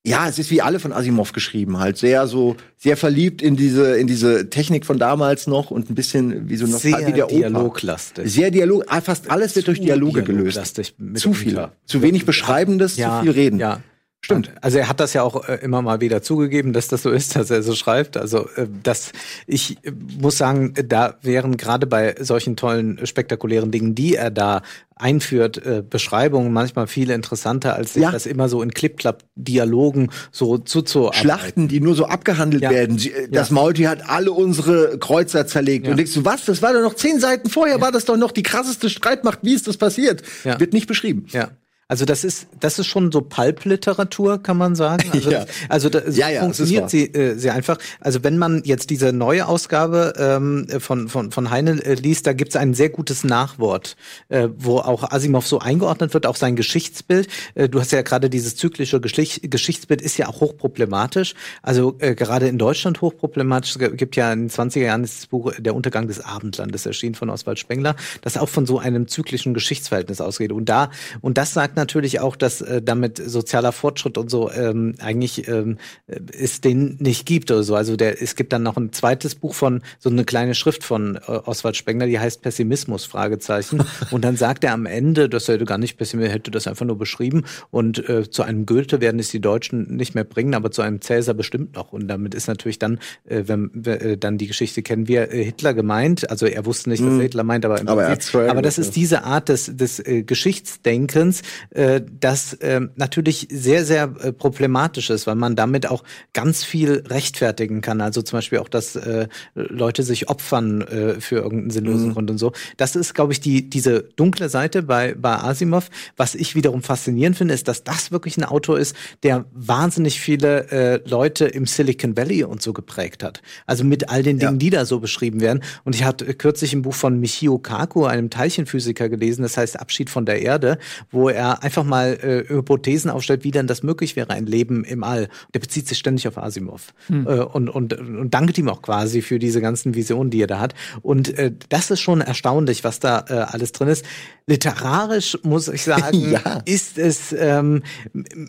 [0.09, 3.97] ja, es ist wie alle von Asimov geschrieben, halt sehr so, sehr verliebt in diese,
[3.97, 7.27] in diese Technik von damals noch und ein bisschen wie so noch sehr wie der
[7.27, 8.33] Dialoglastig.
[8.33, 10.83] Sehr Dialog, ah, fast alles wird durch Dialoge gelöst.
[11.15, 13.59] Zu viel, zu wenig Beschreibendes, ja, zu viel Reden.
[13.59, 13.81] Ja.
[14.20, 14.51] Stimmt.
[14.61, 17.36] Also er hat das ja auch äh, immer mal wieder zugegeben, dass das so ist,
[17.36, 18.16] dass er so schreibt.
[18.16, 19.12] Also äh, das,
[19.47, 24.62] ich äh, muss sagen, da wären gerade bei solchen tollen, spektakulären Dingen, die er da
[24.97, 28.11] einführt, äh, Beschreibungen manchmal viel interessanter, als sich ja.
[28.11, 31.20] das immer so in Clip-Clap-Dialogen so zuzuarbeiten.
[31.20, 32.70] Schlachten, die nur so abgehandelt ja.
[32.70, 32.99] werden.
[32.99, 33.55] Sie, äh, das ja.
[33.55, 35.86] Maultier hat alle unsere Kreuzer zerlegt.
[35.86, 36.45] Und denkst du, was?
[36.45, 39.39] Das war doch noch zehn Seiten vorher, war das doch noch die krasseste Streitmacht.
[39.43, 40.23] Wie ist das passiert?
[40.43, 41.27] Wird nicht beschrieben.
[41.31, 41.51] Ja.
[41.90, 44.98] Also das ist das ist schon so Pulp-Literatur, kann man sagen.
[45.19, 45.47] Also, ja.
[45.69, 47.78] also da, so ja, ja, funktioniert sie äh, sehr einfach.
[47.98, 52.35] Also wenn man jetzt diese neue Ausgabe ähm, von von von Heine äh, liest, da
[52.35, 53.97] gibt's ein sehr gutes Nachwort,
[54.28, 57.28] äh, wo auch Asimov so eingeordnet wird, auch sein Geschichtsbild.
[57.55, 61.35] Äh, du hast ja gerade dieses zyklische Geschicht Geschichtsbild ist ja auch hochproblematisch.
[61.62, 63.77] Also äh, gerade in Deutschland hochproblematisch.
[63.77, 67.31] Es gibt ja in den 20er Jahren das Buch Der Untergang des Abendlandes erschienen von
[67.31, 70.52] Oswald Spengler, das auch von so einem zyklischen Geschichtsverhältnis ausgeht.
[70.52, 70.90] Und da
[71.23, 75.79] und das sagt natürlich auch, dass äh, damit sozialer Fortschritt und so ähm, eigentlich ähm,
[76.07, 77.75] es den nicht gibt oder so.
[77.75, 81.17] Also der, es gibt dann noch ein zweites Buch von so eine kleine Schrift von
[81.17, 83.83] äh, Oswald Spengler, die heißt Pessimismus Fragezeichen.
[84.11, 86.99] und dann sagt er am Ende, dass er gar nicht pessimistisch hätte das einfach nur
[86.99, 90.83] beschrieben und äh, zu einem Goethe werden es die Deutschen nicht mehr bringen, aber zu
[90.83, 91.93] einem Cäsar bestimmt noch.
[91.93, 95.45] Und damit ist natürlich dann, äh, wenn wir äh, dann die Geschichte kennen, wir äh,
[95.45, 96.31] Hitler gemeint.
[96.31, 97.21] Also er wusste nicht, was mhm.
[97.21, 98.17] Hitler meint, aber, aber,
[98.49, 104.15] aber das ist diese Art des, des äh, Geschichtsdenkens, äh, das äh, natürlich sehr, sehr
[104.20, 108.01] äh, problematisch ist, weil man damit auch ganz viel rechtfertigen kann.
[108.01, 112.12] Also zum Beispiel auch, dass äh, Leute sich opfern äh, für irgendeinen sinnlosen mhm.
[112.15, 112.53] Grund und so.
[112.77, 115.90] Das ist, glaube ich, die diese dunkle Seite bei, bei Asimov.
[116.16, 120.70] Was ich wiederum faszinierend finde, ist, dass das wirklich ein Autor ist, der wahnsinnig viele
[120.70, 123.43] äh, Leute im Silicon Valley und so geprägt hat.
[123.66, 124.59] Also mit all den Dingen, ja.
[124.59, 125.62] die da so beschrieben werden.
[125.85, 130.11] Und ich hatte kürzlich ein Buch von Michio Kaku, einem Teilchenphysiker, gelesen, das heißt Abschied
[130.11, 130.78] von der Erde,
[131.11, 135.05] wo er einfach mal äh, Hypothesen aufstellt, wie denn das möglich wäre, ein Leben im
[135.05, 135.29] All.
[135.55, 137.27] Der bezieht sich ständig auf Asimov hm.
[137.27, 140.59] äh, und, und, und dankt ihm auch quasi für diese ganzen Visionen, die er da
[140.61, 140.75] hat.
[141.03, 144.05] Und äh, das ist schon erstaunlich, was da äh, alles drin ist.
[144.47, 146.63] Literarisch muss ich sagen, ja.
[146.65, 147.83] ist es ähm,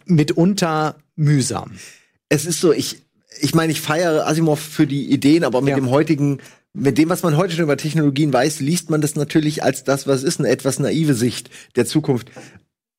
[0.06, 1.72] mitunter mühsam.
[2.30, 3.04] es ist so, ich,
[3.40, 5.76] ich meine, ich feiere Asimov für die Ideen, aber mit ja.
[5.76, 6.40] dem heutigen,
[6.74, 10.08] mit dem, was man heute schon über Technologien weiß, liest man das natürlich als das,
[10.08, 12.32] was ist, eine etwas naive Sicht der Zukunft.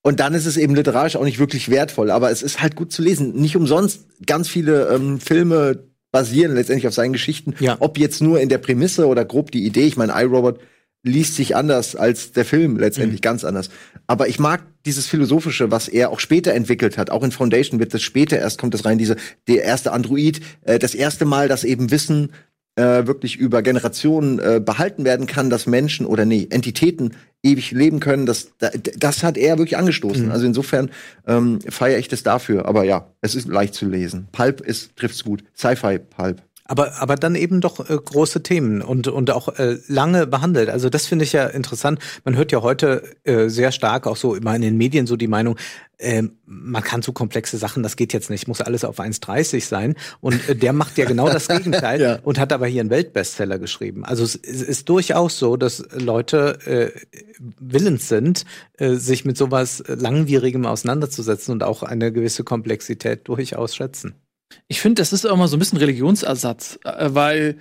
[0.02, 2.90] Und dann ist es eben literarisch auch nicht wirklich wertvoll, aber es ist halt gut
[2.90, 3.34] zu lesen.
[3.34, 7.54] Nicht umsonst ganz viele ähm, Filme basieren letztendlich auf seinen Geschichten.
[7.60, 7.76] Ja.
[7.80, 9.86] Ob jetzt nur in der Prämisse oder grob die Idee.
[9.86, 10.60] Ich meine, iRobot
[11.02, 13.24] liest sich anders als der Film letztendlich mhm.
[13.24, 13.70] ganz anders.
[14.06, 17.10] Aber ich mag dieses philosophische, was er auch später entwickelt hat.
[17.10, 18.98] Auch in Foundation wird das später erst kommt das rein.
[18.98, 19.16] Diese
[19.48, 22.32] der erste Android, äh, das erste Mal, dass eben Wissen
[22.76, 28.00] äh, wirklich über Generationen äh, behalten werden kann, dass Menschen oder nee Entitäten ewig leben
[28.00, 28.26] können.
[28.26, 30.26] Das das hat er wirklich angestoßen.
[30.26, 30.32] Mhm.
[30.32, 30.90] Also insofern
[31.26, 32.66] ähm, feiere ich das dafür.
[32.66, 34.28] Aber ja, es ist leicht zu lesen.
[34.32, 35.42] Pulp ist trifft's gut.
[35.56, 36.42] Sci-Fi Pulp.
[36.70, 40.70] Aber, aber dann eben doch äh, große Themen und, und auch äh, lange behandelt.
[40.70, 41.98] Also das finde ich ja interessant.
[42.24, 45.26] Man hört ja heute äh, sehr stark auch so immer in den Medien so die
[45.26, 45.56] Meinung,
[45.98, 49.96] äh, man kann so komplexe Sachen, das geht jetzt nicht, muss alles auf 1,30 sein.
[50.20, 52.18] Und äh, der macht ja genau das Gegenteil ja.
[52.22, 54.04] und hat aber hier einen Weltbestseller geschrieben.
[54.04, 56.90] Also es, es ist durchaus so, dass Leute äh,
[57.58, 58.44] willens sind,
[58.78, 64.14] äh, sich mit sowas Langwierigem auseinanderzusetzen und auch eine gewisse Komplexität durchaus schätzen.
[64.68, 67.56] Ich finde, das ist auch mal so ein bisschen Religionsersatz, äh, weil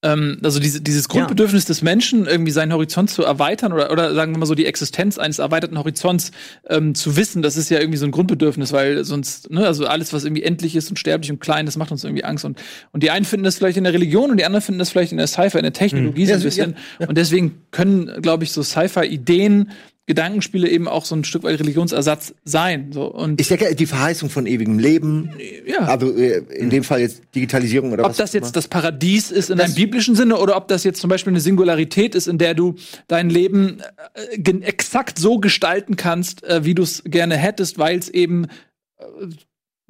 [0.00, 1.68] ähm, also diese, dieses Grundbedürfnis ja.
[1.68, 5.18] des Menschen, irgendwie seinen Horizont zu erweitern oder, oder sagen wir mal so die Existenz
[5.18, 6.30] eines erweiterten Horizonts
[6.68, 10.12] ähm, zu wissen, das ist ja irgendwie so ein Grundbedürfnis, weil sonst, ne, also alles,
[10.12, 12.44] was irgendwie endlich ist und sterblich und klein, das macht uns irgendwie Angst.
[12.44, 12.60] Und,
[12.92, 15.10] und die einen finden das vielleicht in der Religion und die anderen finden das vielleicht
[15.10, 16.28] in der Sci-Fi, in der Technologie mhm.
[16.28, 16.70] so ein bisschen.
[16.70, 17.08] Ja, ja.
[17.08, 19.72] Und deswegen können, glaube ich, so Sci-Fi-Ideen
[20.08, 22.92] Gedankenspiele eben auch so ein Stück weit Religionsersatz sein.
[22.92, 23.04] So.
[23.04, 25.30] Und ich denke, die Verheißung von ewigem Leben,
[25.66, 25.80] ja.
[25.80, 28.16] also äh, in dem Fall jetzt Digitalisierung oder ob was.
[28.16, 31.00] Ob das jetzt das Paradies ist in das einem biblischen Sinne oder ob das jetzt
[31.00, 32.74] zum Beispiel eine Singularität ist, in der du
[33.06, 33.82] dein Leben
[34.14, 38.46] äh, exakt so gestalten kannst, äh, wie du es gerne hättest, weil es eben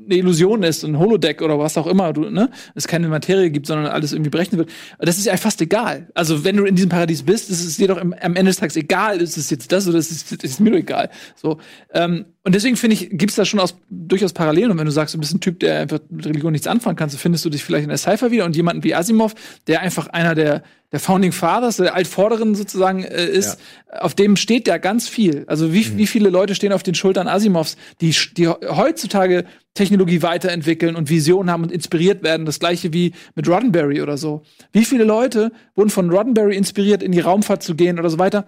[0.05, 3.67] eine Illusion ist, ein Holodeck oder was auch immer, du, ne, es keine Materie gibt,
[3.67, 4.71] sondern alles irgendwie berechnet wird.
[4.99, 6.09] Das ist ja fast egal.
[6.15, 8.77] Also, wenn du in diesem Paradies bist, ist es dir doch am Ende des Tages
[8.77, 11.11] egal, ist es jetzt das oder ist es ist mir doch egal.
[11.35, 11.59] So,
[11.93, 14.71] ähm, und deswegen finde ich, gibt es da schon aus, durchaus Parallelen.
[14.71, 17.11] Und wenn du sagst, du bist ein Typ, der einfach mit Religion nichts anfangen kann,
[17.11, 19.35] so findest du dich vielleicht in der Cypher wieder und jemanden wie Asimov,
[19.67, 23.61] der einfach einer der, der Founding Fathers, der Altvorderen sozusagen äh, ist,
[23.93, 24.01] ja.
[24.01, 25.45] auf dem steht ja ganz viel.
[25.47, 25.99] Also wie, mhm.
[25.99, 29.45] wie viele Leute stehen auf den Schultern Asimovs, die, die heutzutage
[29.75, 32.47] Technologie weiterentwickeln und Visionen haben und inspiriert werden.
[32.47, 34.43] Das gleiche wie mit Roddenberry oder so.
[34.73, 38.47] Wie viele Leute wurden von Roddenberry inspiriert, in die Raumfahrt zu gehen oder so weiter?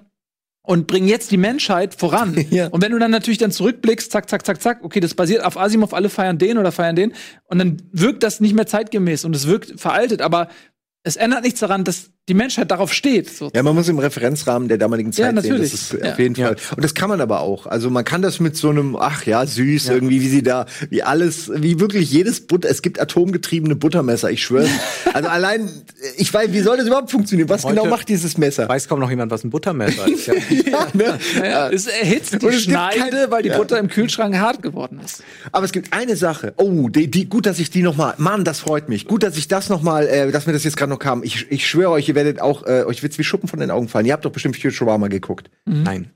[0.71, 2.47] Und bringen jetzt die Menschheit voran.
[2.51, 2.69] ja.
[2.69, 5.59] Und wenn du dann natürlich dann zurückblickst, zack, zack, zack, zack, okay, das basiert auf
[5.59, 7.13] Asimov, alle feiern den oder feiern den,
[7.47, 10.47] und dann wirkt das nicht mehr zeitgemäß und es wirkt veraltet, aber
[11.03, 13.29] es ändert nichts daran, dass die Menschheit darauf steht.
[13.29, 13.57] Sozusagen.
[13.57, 15.71] Ja, man muss im Referenzrahmen der damaligen Zeit ja, natürlich.
[15.71, 15.91] sehen.
[15.91, 16.13] Das ist ja.
[16.13, 16.57] auf jeden Fall.
[16.77, 17.67] Und das kann man aber auch.
[17.67, 19.95] Also man kann das mit so einem, ach ja, süß ja.
[19.95, 24.45] irgendwie, wie sie da, wie alles, wie wirklich jedes Butter, es gibt atomgetriebene Buttermesser, ich
[24.45, 24.69] schwöre.
[25.13, 25.69] also allein,
[26.19, 27.49] ich weiß, wie soll das überhaupt funktionieren?
[27.49, 28.69] Was Heute genau macht dieses Messer?
[28.69, 30.27] Weiß kaum noch jemand, was ein Buttermesser ist.
[30.29, 30.35] ja,
[30.93, 31.19] ne?
[31.43, 35.25] ja, es erhitzt die Schneide, weil die Butter im Kühlschrank hart geworden ist.
[35.51, 36.55] Aber es gibt eine Sache.
[36.59, 39.09] Oh, die, die gut, dass ich die noch mal, Mann, das freut mich.
[39.09, 41.25] Gut, dass ich das noch mal, äh, dass mir das jetzt gerade noch kam.
[41.25, 43.89] Ich, ich schwöre euch, ihr werdet auch äh, euch wird's wie Schuppen von den Augen
[43.89, 44.07] fallen.
[44.07, 45.51] Ihr habt doch bestimmt Futurama geguckt.
[45.65, 45.83] Mhm.
[45.83, 46.11] Nein.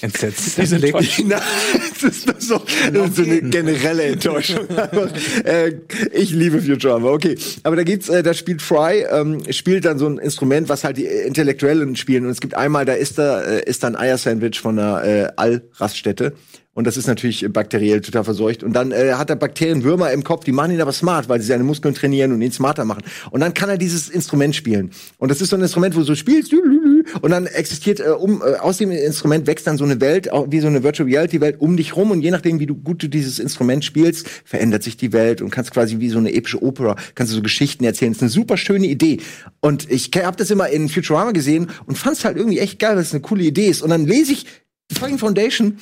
[0.00, 0.58] Entsetzt.
[2.02, 2.60] Das, ist das so,
[2.92, 4.66] das ist so eine generelle Enttäuschung.
[5.44, 5.72] äh,
[6.12, 7.38] ich liebe Futurama, okay.
[7.62, 10.98] Aber da geht's, äh, da spielt Fry, ähm, spielt dann so ein Instrument, was halt
[10.98, 12.26] die Intellektuellen spielen.
[12.26, 15.28] Und es gibt einmal, da ist da, äh, ist da ein Eiersandwich von einer äh,
[15.36, 16.34] Allraststätte.
[16.74, 18.62] Und das ist natürlich bakteriell total verseucht.
[18.62, 21.46] Und dann äh, hat er Bakterienwürmer im Kopf, die machen ihn aber smart, weil sie
[21.46, 23.02] seine Muskeln trainieren und ihn smarter machen.
[23.30, 24.90] Und dann kann er dieses Instrument spielen.
[25.18, 26.52] Und das ist so ein Instrument, wo du so spielst,
[27.20, 30.60] und dann existiert äh, um äh, aus dem Instrument wächst dann so eine Welt, wie
[30.60, 32.10] so eine Virtual Reality Welt um dich rum.
[32.10, 35.50] Und je nachdem, wie du gut du dieses Instrument spielst, verändert sich die Welt und
[35.50, 38.12] kannst quasi wie so eine epische Opera, kannst du so Geschichten erzählen.
[38.12, 39.20] Das ist eine super schöne Idee.
[39.60, 42.96] Und ich habe das immer in Futurama gesehen und fand es halt irgendwie echt geil,
[42.96, 43.82] weil es eine coole Idee ist.
[43.82, 44.46] Und dann lese ich
[44.92, 45.78] Fucking Foundation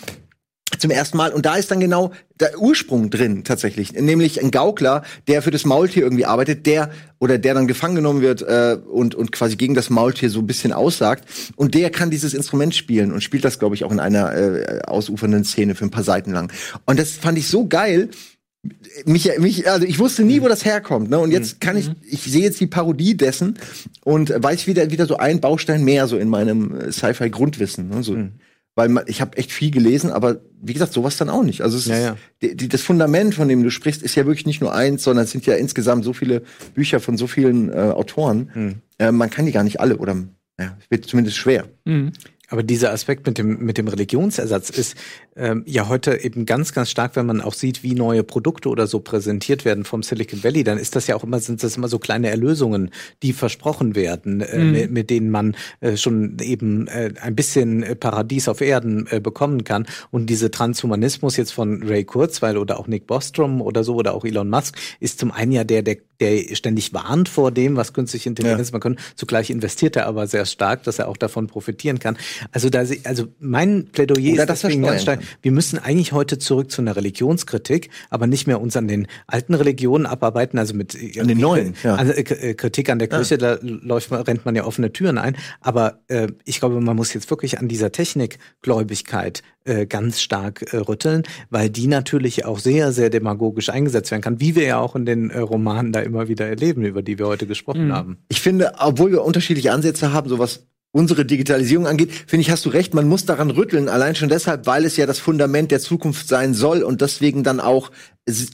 [0.78, 1.32] zum ersten Mal.
[1.32, 5.65] Und da ist dann genau der Ursprung drin tatsächlich, nämlich ein Gaukler, der für das
[5.65, 9.74] Maultier irgendwie arbeitet, der oder der dann gefangen genommen wird äh, und und quasi gegen
[9.74, 11.24] das Maultier so ein bisschen aussagt.
[11.57, 14.81] Und der kann dieses Instrument spielen und spielt das, glaube ich, auch in einer äh,
[14.86, 16.53] ausufernden Szene für ein paar Seiten lang.
[16.85, 18.09] Und das fand ich so geil.
[19.07, 21.19] Mich, mich, also ich wusste nie, wo das herkommt, ne?
[21.19, 21.97] Und jetzt kann ich, mhm.
[22.09, 23.59] ich sehe jetzt die Parodie dessen
[24.05, 27.89] und weiß wieder wieder so ein Baustein mehr so in meinem äh, Sci-Fi-Grundwissen.
[27.89, 28.03] Ne?
[28.03, 28.12] So.
[28.12, 28.32] Mhm
[28.74, 31.61] weil man, ich habe echt viel gelesen, aber wie gesagt, sowas dann auch nicht.
[31.62, 32.16] Also es ja, ist, ja.
[32.40, 35.24] Die, die, das Fundament, von dem du sprichst, ist ja wirklich nicht nur eins, sondern
[35.24, 36.43] es sind ja insgesamt so viele
[36.74, 38.51] Bücher von so vielen äh, Autoren.
[38.53, 38.74] Hm.
[38.99, 40.16] Äh, man kann die gar nicht alle oder
[40.59, 41.65] ja, es wird zumindest schwer.
[41.86, 42.12] Hm.
[42.53, 44.95] Aber dieser Aspekt mit dem, mit dem Religionsersatz ist
[45.37, 48.87] ähm, ja heute eben ganz, ganz stark, wenn man auch sieht, wie neue Produkte oder
[48.87, 51.89] so präsentiert werden vom Silicon Valley, dann ist das ja auch immer, sind das immer
[51.89, 52.91] so kleine Erlösungen,
[53.23, 54.73] die versprochen werden, äh, mhm.
[54.73, 59.65] mit, mit, denen man äh, schon eben äh, ein bisschen Paradies auf Erden äh, bekommen
[59.65, 59.87] kann.
[60.11, 64.27] Und diese Transhumanismus jetzt von Ray Kurzweil oder auch Nick Bostrom oder so oder auch
[64.27, 68.29] Elon Musk ist zum einen ja der, der, der ständig warnt vor dem, was künstliche
[68.29, 68.73] Intelligenz ja.
[68.73, 68.99] man können.
[69.16, 72.19] Zugleich investiert er aber sehr stark, dass er auch davon profitieren kann.
[72.51, 75.20] Also da, also mein Plädoyer Oder ist deswegen ganz stark.
[75.43, 79.55] Wir müssen eigentlich heute zurück zu einer Religionskritik, aber nicht mehr uns an den alten
[79.55, 81.94] Religionen abarbeiten, also mit an den neuen, ja.
[81.94, 83.56] also, äh, Kritik an der Kirche, ja.
[83.56, 85.36] da läuft man, rennt man ja offene Türen ein.
[85.60, 90.78] Aber äh, ich glaube, man muss jetzt wirklich an dieser Technikgläubigkeit äh, ganz stark äh,
[90.78, 94.97] rütteln, weil die natürlich auch sehr, sehr demagogisch eingesetzt werden kann, wie wir ja auch
[94.97, 97.93] in den äh, Romanen da immer wieder erleben, über die wir heute gesprochen mhm.
[97.93, 98.19] haben.
[98.28, 102.69] Ich finde, obwohl wir unterschiedliche Ansätze haben, sowas unsere Digitalisierung angeht, finde ich, hast du
[102.69, 106.28] recht, man muss daran rütteln, allein schon deshalb, weil es ja das Fundament der Zukunft
[106.28, 107.90] sein soll und deswegen dann auch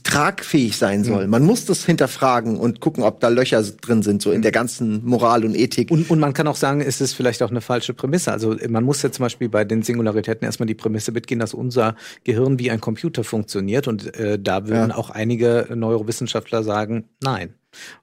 [0.03, 1.25] tragfähig sein soll.
[1.25, 1.29] Mhm.
[1.29, 5.05] Man muss das hinterfragen und gucken, ob da Löcher drin sind, so in der ganzen
[5.05, 5.91] Moral und Ethik.
[5.91, 8.31] Und, und man kann auch sagen, es ist vielleicht auch eine falsche Prämisse.
[8.31, 11.95] Also man muss ja zum Beispiel bei den Singularitäten erstmal die Prämisse mitgehen, dass unser
[12.23, 14.95] Gehirn wie ein Computer funktioniert und äh, da würden ja.
[14.95, 17.53] auch einige Neurowissenschaftler sagen, nein.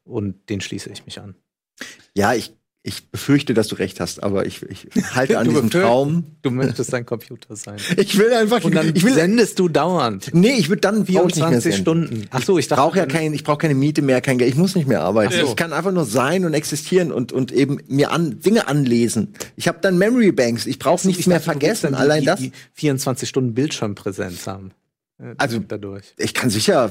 [0.05, 1.35] Und den schließe ich mich an.
[2.15, 2.55] Ja, ich
[2.87, 6.25] ich befürchte, dass du recht hast, aber ich, ich halte an diesem Traum.
[6.43, 7.77] Du möchtest ein Computer sein.
[7.97, 8.63] Ich will einfach.
[8.63, 10.31] Und dann ich will, sendest du dauernd.
[10.33, 12.27] Nee, ich würde dann 24 Stunden.
[12.31, 14.51] Ach so, ich brauche ja kein, ich brauche keine Miete mehr, kein Geld.
[14.51, 15.33] Ich muss nicht mehr arbeiten.
[15.33, 15.47] So.
[15.47, 19.35] Ich kann einfach nur sein und existieren und und eben mir an Dinge anlesen.
[19.57, 20.67] Ich habe dann Memory Banks.
[20.67, 21.95] Ich brauche nichts mehr vergessen.
[21.95, 22.41] Allein die, das.
[22.41, 24.71] Die 24 Stunden Bildschirmpräsenz haben.
[25.19, 26.15] Äh, also dadurch.
[26.17, 26.91] Ich kann sicher,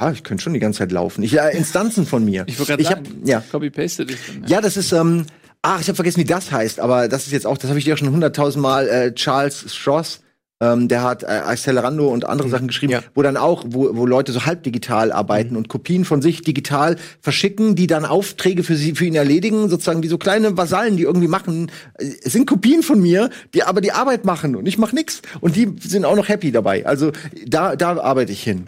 [0.00, 1.22] ja, ich könnte schon die ganze Zeit laufen.
[1.22, 2.44] Ich ja Instanzen von mir.
[2.48, 3.42] Ich wollte gerade sagen, ja.
[3.50, 4.18] copy paste dich.
[4.42, 4.56] Ja.
[4.56, 5.26] ja, das ist ähm,
[5.62, 7.84] ach, ich habe vergessen, wie das heißt, aber das ist jetzt auch, das habe ich
[7.84, 10.20] dir schon hunderttausend Mal äh, Charles Stross
[10.60, 12.52] ähm, der hat äh, Accelerando und andere mhm.
[12.52, 13.02] Sachen geschrieben, ja.
[13.14, 15.58] wo dann auch, wo, wo Leute so halb digital arbeiten mhm.
[15.58, 20.02] und Kopien von sich digital verschicken, die dann Aufträge für sie für ihn erledigen, sozusagen
[20.02, 23.80] wie so kleine Vasallen, die irgendwie machen, äh, es sind Kopien von mir, die aber
[23.80, 26.86] die Arbeit machen und ich mache nix und die sind auch noch happy dabei.
[26.86, 27.12] Also
[27.46, 28.66] da da arbeite ich hin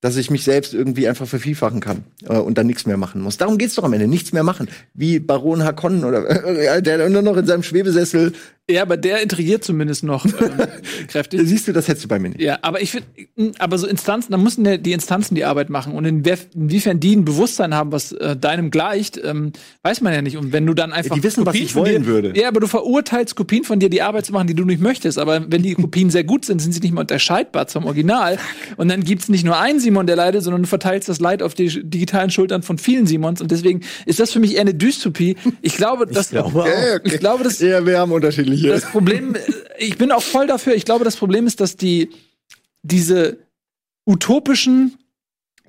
[0.00, 3.36] dass ich mich selbst irgendwie einfach vervielfachen kann äh, und dann nichts mehr machen muss.
[3.36, 4.68] Darum geht's doch am Ende, nichts mehr machen.
[4.94, 8.32] Wie Baron Hakonnen oder äh, der nur noch in seinem Schwebesessel
[8.70, 10.32] ja, aber der intrigiert zumindest noch ähm,
[11.08, 11.40] kräftig.
[11.44, 12.40] Siehst du, das hättest du bei mir nicht.
[12.40, 13.06] Ja, aber ich finde,
[13.58, 15.94] aber so Instanzen, da müssen ja die Instanzen die Arbeit machen.
[15.94, 19.52] Und inwiefern die ein Bewusstsein haben, was äh, deinem gleicht, ähm,
[19.82, 20.36] weiß man ja nicht.
[20.36, 21.14] Und wenn du dann einfach.
[21.14, 22.32] Die wissen, Kopien was ich wollen dir, würde.
[22.34, 25.18] Ja, aber du verurteilst Kopien von dir, die Arbeit zu machen, die du nicht möchtest.
[25.18, 28.38] Aber wenn die Kopien sehr gut sind, sind sie nicht mehr unterscheidbar zum Original.
[28.76, 31.54] Und dann gibt's nicht nur einen Simon, der leidet, sondern du verteilst das Leid auf
[31.54, 33.40] die digitalen Schultern von vielen Simons.
[33.40, 35.36] Und deswegen ist das für mich eher eine Dystopie.
[35.62, 36.26] Ich glaube, dass.
[36.26, 37.00] Ich glaube, okay.
[37.04, 37.58] ich glaube das.
[37.60, 38.59] Ja, wir haben unterschiedliche.
[38.62, 39.34] Das Problem
[39.80, 40.74] ich bin auch voll dafür.
[40.74, 42.10] Ich glaube, das Problem ist, dass die
[42.82, 43.38] diese
[44.06, 44.96] utopischen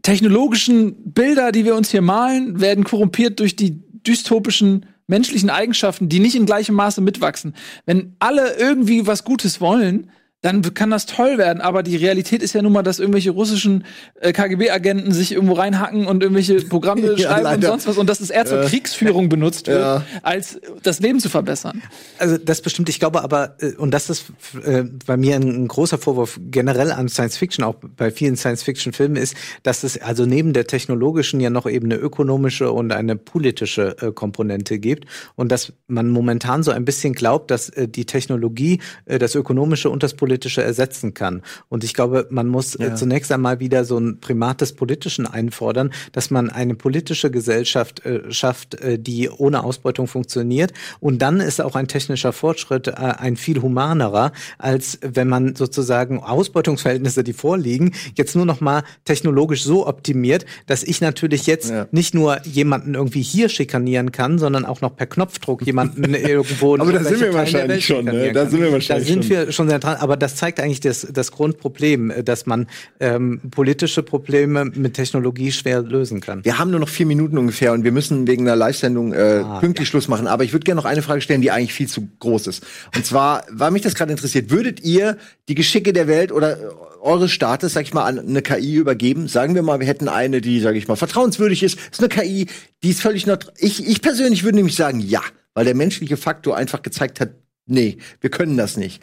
[0.02, 6.20] technologischen Bilder, die wir uns hier malen, werden korrumpiert durch die dystopischen menschlichen Eigenschaften, die
[6.20, 7.56] nicht in gleichem Maße mitwachsen.
[7.86, 10.10] Wenn alle irgendwie was Gutes wollen,
[10.42, 11.62] dann kann das toll werden.
[11.62, 13.86] Aber die Realität ist ja nun mal, dass irgendwelche russischen
[14.20, 17.56] äh, KGB-Agenten sich irgendwo reinhacken und irgendwelche Programme ja, schreiben leider.
[17.56, 20.04] und sonst was und dass es eher zur äh, Kriegsführung benutzt wird, ja.
[20.24, 21.84] als das Leben zu verbessern.
[22.18, 22.90] Also das bestimmt.
[22.90, 24.26] Ich glaube aber, äh, und das ist
[24.66, 28.64] äh, bei mir ein, ein, großer Vorwurf generell an Science Fiction, auch bei vielen Science
[28.64, 32.92] Fiction Filmen ist, dass es also neben der technologischen ja noch eben eine ökonomische und
[32.92, 35.06] eine politische äh, Komponente gibt
[35.36, 39.92] und dass man momentan so ein bisschen glaubt, dass äh, die Technologie äh, das ökonomische
[39.92, 41.42] und das politische politische ersetzen kann.
[41.68, 42.96] Und ich glaube, man muss äh, ja.
[42.96, 48.32] zunächst einmal wieder so ein Primat des Politischen einfordern, dass man eine politische Gesellschaft äh,
[48.32, 50.72] schafft, äh, die ohne Ausbeutung funktioniert.
[51.02, 56.20] Und dann ist auch ein technischer Fortschritt äh, ein viel humanerer, als wenn man sozusagen
[56.24, 61.88] Ausbeutungsverhältnisse, die vorliegen, jetzt nur noch mal technologisch so optimiert, dass ich natürlich jetzt ja.
[61.92, 66.76] nicht nur jemanden irgendwie hier schikanieren kann, sondern auch noch per Knopfdruck jemanden irgendwo.
[66.76, 68.06] Aber da sind wir wahrscheinlich schon.
[68.06, 68.32] Ne?
[68.32, 69.98] Da sind wir wahrscheinlich Da sind wir schon sehr dran.
[69.98, 72.68] Aber das zeigt eigentlich das, das Grundproblem, äh, dass man
[73.00, 76.46] ähm, politische Probleme mit Technologie schwer lösen kann.
[76.46, 79.60] Wir haben nur noch vier Minuten ungefähr und wir müssen wegen einer Live-Sendung äh, ah,
[79.60, 79.92] pünktlich ja.
[79.92, 80.28] Schluss machen.
[80.28, 82.66] Aber ich würde gerne noch eine Frage stellen, die eigentlich viel zu groß ist.
[82.96, 85.18] Und zwar, weil mich das gerade interessiert, würdet ihr
[85.50, 86.58] die Geschicke der Welt oder
[87.02, 89.28] eures Staates, sag ich mal, an eine KI übergeben?
[89.28, 91.80] Sagen wir mal, wir hätten eine, die, sag ich mal, vertrauenswürdig ist.
[91.92, 92.48] ist eine KI,
[92.84, 93.54] die ist völlig neutral.
[93.58, 95.22] Ich, ich persönlich würde nämlich sagen, ja,
[95.54, 97.32] weil der menschliche Faktor einfach gezeigt hat,
[97.66, 99.02] nee, wir können das nicht.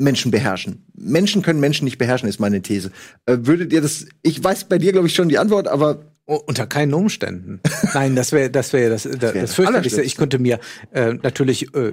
[0.00, 0.84] Menschen beherrschen.
[0.94, 2.90] Menschen können Menschen nicht beherrschen, ist meine These.
[3.26, 6.66] Äh, würdet ihr das, ich weiß bei dir, glaube ich, schon die Antwort, aber unter
[6.66, 7.60] keinen Umständen.
[7.94, 10.02] Nein, das wäre das wäre das, das, das fürchterlichste.
[10.02, 10.60] Ich könnte mir
[10.92, 11.92] äh, natürlich äh,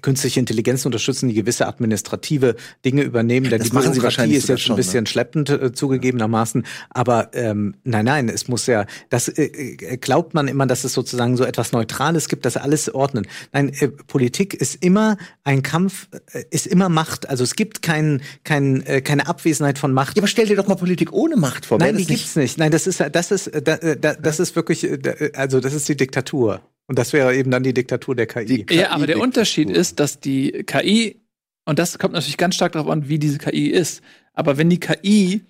[0.00, 3.50] künstliche Intelligenz unterstützen, die gewisse administrative Dinge übernehmen.
[3.50, 5.08] Denn das die machen Sie wahrscheinlich ist jetzt schon, ein bisschen ne?
[5.08, 6.66] schleppend äh, zugegebenermaßen.
[6.90, 10.92] Aber ähm, nein, nein, es muss ja, das äh, äh, glaubt man immer, dass es
[10.92, 13.26] sozusagen so etwas Neutrales gibt, das alles ordnen.
[13.52, 17.28] Nein, äh, Politik ist immer ein Kampf, äh, ist immer Macht.
[17.28, 20.16] Also es gibt kein, kein, äh, keine Abwesenheit von Macht.
[20.16, 21.78] Ja, aber stell dir doch mal Politik ohne Macht vor.
[21.78, 22.58] Nein, die gibt's nicht.
[22.58, 25.88] Nein, das ist das ist da, äh, da, das ist wirklich, äh, also das ist
[25.88, 26.62] die Diktatur.
[26.86, 28.64] Und das wäre eben dann die Diktatur der KI.
[28.64, 31.20] KI ja, aber der Unterschied ist, dass die KI,
[31.64, 34.02] und das kommt natürlich ganz stark darauf an, wie diese KI ist,
[34.32, 35.42] aber wenn die KI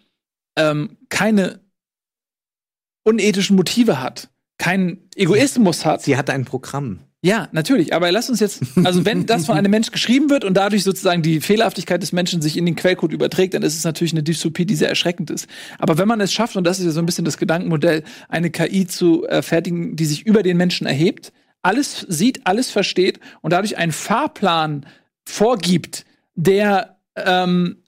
[0.57, 1.61] ähm, keine
[3.05, 6.03] unethischen Motive hat, keinen Egoismus hat.
[6.03, 7.01] Sie hat ein Programm.
[7.23, 7.95] Ja, natürlich.
[7.95, 11.23] Aber lass uns jetzt, also wenn das von einem Mensch geschrieben wird und dadurch sozusagen
[11.23, 14.67] die Fehlerhaftigkeit des Menschen sich in den Quellcode überträgt, dann ist es natürlich eine Dystopie,
[14.67, 15.49] die sehr erschreckend ist.
[15.79, 18.51] Aber wenn man es schafft, und das ist ja so ein bisschen das Gedankenmodell, eine
[18.51, 21.33] KI zu äh, fertigen, die sich über den Menschen erhebt,
[21.63, 24.87] alles sieht, alles versteht und dadurch einen Fahrplan
[25.25, 26.05] vorgibt,
[26.37, 27.79] der ähm,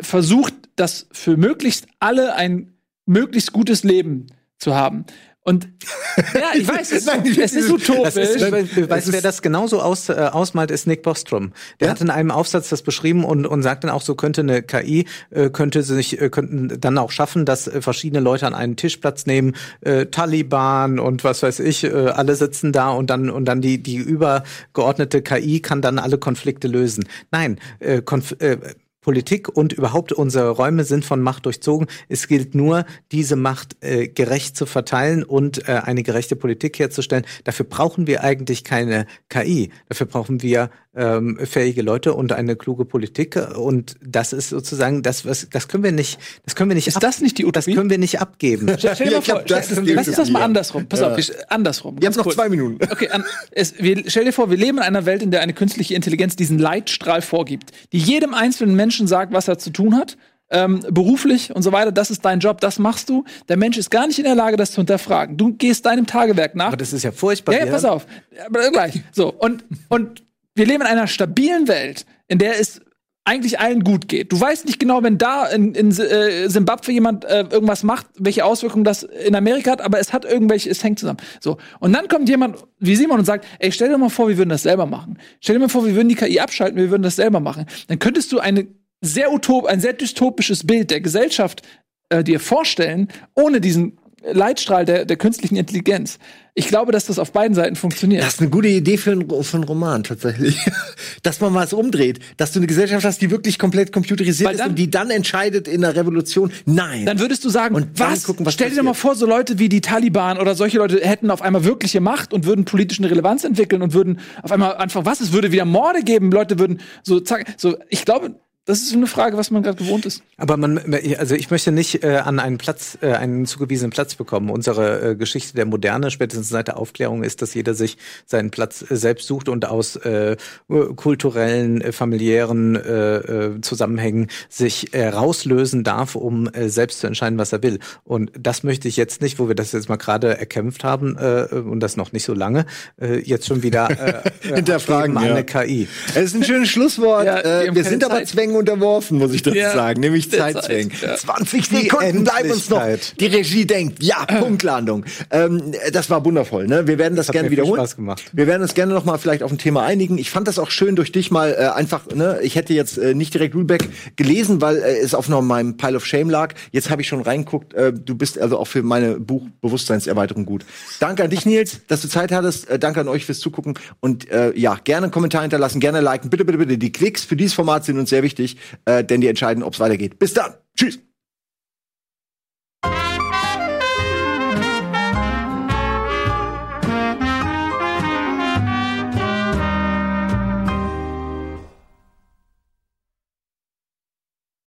[0.00, 2.74] versucht, das für möglichst alle ein
[3.06, 4.26] möglichst gutes Leben
[4.58, 5.04] zu haben.
[5.46, 5.68] Und
[6.34, 8.14] ja, ich weiß, es, Nein, es ist utopisch.
[8.14, 11.52] Das ist, weißt, wer das genauso aus, äh, ausmalt, ist Nick Bostrom.
[11.78, 11.92] Der ja?
[11.92, 15.06] hat in einem Aufsatz das beschrieben und, und sagt dann auch, so könnte eine KI,
[15.30, 18.96] äh, könnte sich, äh, könnten dann auch schaffen, dass äh, verschiedene Leute an einen Tisch
[18.96, 23.44] Platz nehmen, äh, Taliban und was weiß ich, äh, alle sitzen da und dann, und
[23.44, 27.08] dann die, die übergeordnete KI kann dann alle Konflikte lösen.
[27.30, 28.58] Nein, äh, Konf äh,
[29.06, 31.86] Politik und überhaupt unsere Räume sind von Macht durchzogen.
[32.08, 37.24] Es gilt nur, diese Macht äh, gerecht zu verteilen und äh, eine gerechte Politik herzustellen.
[37.44, 39.70] Dafür brauchen wir eigentlich keine KI.
[39.88, 43.36] Dafür brauchen wir ähm, fähige Leute und eine kluge Politik.
[43.56, 46.88] Und das ist sozusagen das, was das können wir nicht, das können wir nicht.
[46.88, 47.70] Ist ab, das nicht die Utopie?
[47.70, 48.74] Das können wir nicht abgeben.
[48.78, 50.86] Stell dir mal vor, das ist lass uns das mal andersrum.
[50.86, 51.12] Pass ja.
[51.12, 51.18] auf,
[51.48, 51.96] andersrum.
[52.00, 52.78] Wir haben noch zwei Minuten.
[52.90, 55.52] Okay, an, es, wir, stell dir vor, wir leben in einer Welt, in der eine
[55.52, 59.96] künstliche Intelligenz diesen Leitstrahl vorgibt, die jedem einzelnen Menschen Menschen sagt, was er zu tun
[59.96, 60.16] hat,
[60.48, 63.24] ähm, beruflich und so weiter, das ist dein Job, das machst du.
[63.48, 65.36] Der Mensch ist gar nicht in der Lage, das zu hinterfragen.
[65.36, 66.68] Du gehst deinem Tagewerk nach.
[66.68, 67.54] Aber das ist ja furchtbar.
[67.54, 68.06] Ja, ja pass auf.
[68.46, 69.02] Aber gleich.
[69.12, 70.22] So, und, und
[70.56, 72.80] wir leben in einer stabilen Welt, in der es
[73.26, 74.30] eigentlich allen gut geht.
[74.30, 78.44] Du weißt nicht genau, wenn da in, in äh, Simbabwe jemand äh, irgendwas macht, welche
[78.44, 81.18] Auswirkungen das in Amerika hat, aber es hat irgendwelche, es hängt zusammen.
[81.40, 81.58] So.
[81.80, 84.50] Und dann kommt jemand wie Simon und sagt, ey, stell dir mal vor, wir würden
[84.50, 85.18] das selber machen.
[85.40, 87.66] Stell dir mal vor, wir würden die KI abschalten, wir würden das selber machen.
[87.88, 88.68] Dann könntest du eine
[89.00, 91.62] sehr utop, ein sehr dystopisches Bild der Gesellschaft
[92.10, 93.98] äh, dir vorstellen, ohne diesen
[94.32, 96.18] Leitstrahl der, der künstlichen Intelligenz.
[96.58, 98.22] Ich glaube, dass das auf beiden Seiten funktioniert.
[98.22, 100.58] Das ist eine gute Idee für, ein, für einen Roman tatsächlich.
[101.22, 104.58] dass man mal so umdreht, dass du eine Gesellschaft hast, die wirklich komplett computerisiert dann,
[104.58, 106.50] ist und die dann entscheidet in der Revolution.
[106.64, 107.04] Nein.
[107.04, 108.24] Dann würdest du sagen, und was?
[108.24, 110.98] Gucken, was Stell dir doch mal vor, so Leute wie die Taliban oder solche Leute
[111.02, 115.04] hätten auf einmal wirkliche Macht und würden politischen Relevanz entwickeln und würden auf einmal einfach
[115.04, 115.20] was?
[115.20, 116.30] Es würde wieder Morde geben.
[116.32, 117.44] Leute würden so zack.
[117.58, 118.34] So, ich glaube,
[118.66, 120.24] das ist eine Frage, was man gerade gewohnt ist.
[120.36, 120.80] Aber man,
[121.18, 124.50] also ich möchte nicht äh, an einen Platz, äh, einen zugewiesenen Platz bekommen.
[124.50, 128.84] Unsere äh, Geschichte der Moderne, spätestens seit der Aufklärung, ist, dass jeder sich seinen Platz
[128.90, 130.36] äh, selbst sucht und aus äh,
[130.66, 137.38] kulturellen, äh, familiären äh, äh, Zusammenhängen sich äh, rauslösen darf, um äh, selbst zu entscheiden,
[137.38, 137.78] was er will.
[138.02, 141.54] Und das möchte ich jetzt nicht, wo wir das jetzt mal gerade erkämpft haben äh,
[141.54, 142.66] und das noch nicht so lange,
[143.00, 145.42] äh, jetzt schon wieder äh, hinterfragen eine ja.
[145.44, 145.86] KI.
[146.16, 147.26] Es ist ein schönes Schlusswort.
[147.26, 150.90] Ja, wir, äh, wir sind aber Zwängen unterworfen, muss ich dazu ja, sagen, nämlich Zeitzwängen.
[150.90, 151.16] Zeit, ja.
[151.16, 152.82] 20 Sekunden bleiben uns noch.
[153.18, 155.04] Die Regie denkt, ja, Punktlandung.
[155.30, 156.86] Ähm, das war wundervoll, ne?
[156.86, 157.80] Wir werden das, das gerne wiederholen.
[157.80, 158.24] Spaß gemacht.
[158.32, 160.18] Wir werden uns gerne noch mal vielleicht auf ein Thema einigen.
[160.18, 162.38] Ich fand das auch schön durch dich mal äh, einfach, ne?
[162.42, 165.96] Ich hätte jetzt äh, nicht direkt Rubeck gelesen, weil äh, es auf noch meinem Pile
[165.96, 166.54] of Shame lag.
[166.72, 167.74] Jetzt habe ich schon reinguckt.
[167.74, 170.64] Äh, du bist also auch für meine Buchbewusstseinserweiterung gut.
[171.00, 172.68] Danke an dich, Nils, dass du Zeit hattest.
[172.68, 176.30] Äh, danke an euch fürs Zugucken und äh, ja, gerne einen Kommentar hinterlassen, gerne liken.
[176.30, 176.78] Bitte, bitte, bitte.
[176.78, 179.74] Die Klicks für dieses Format sind uns sehr wichtig wichtig, äh, denn die entscheiden, ob
[179.74, 180.18] es weitergeht.
[180.18, 180.54] Bis dann.
[180.76, 181.05] Tschüss.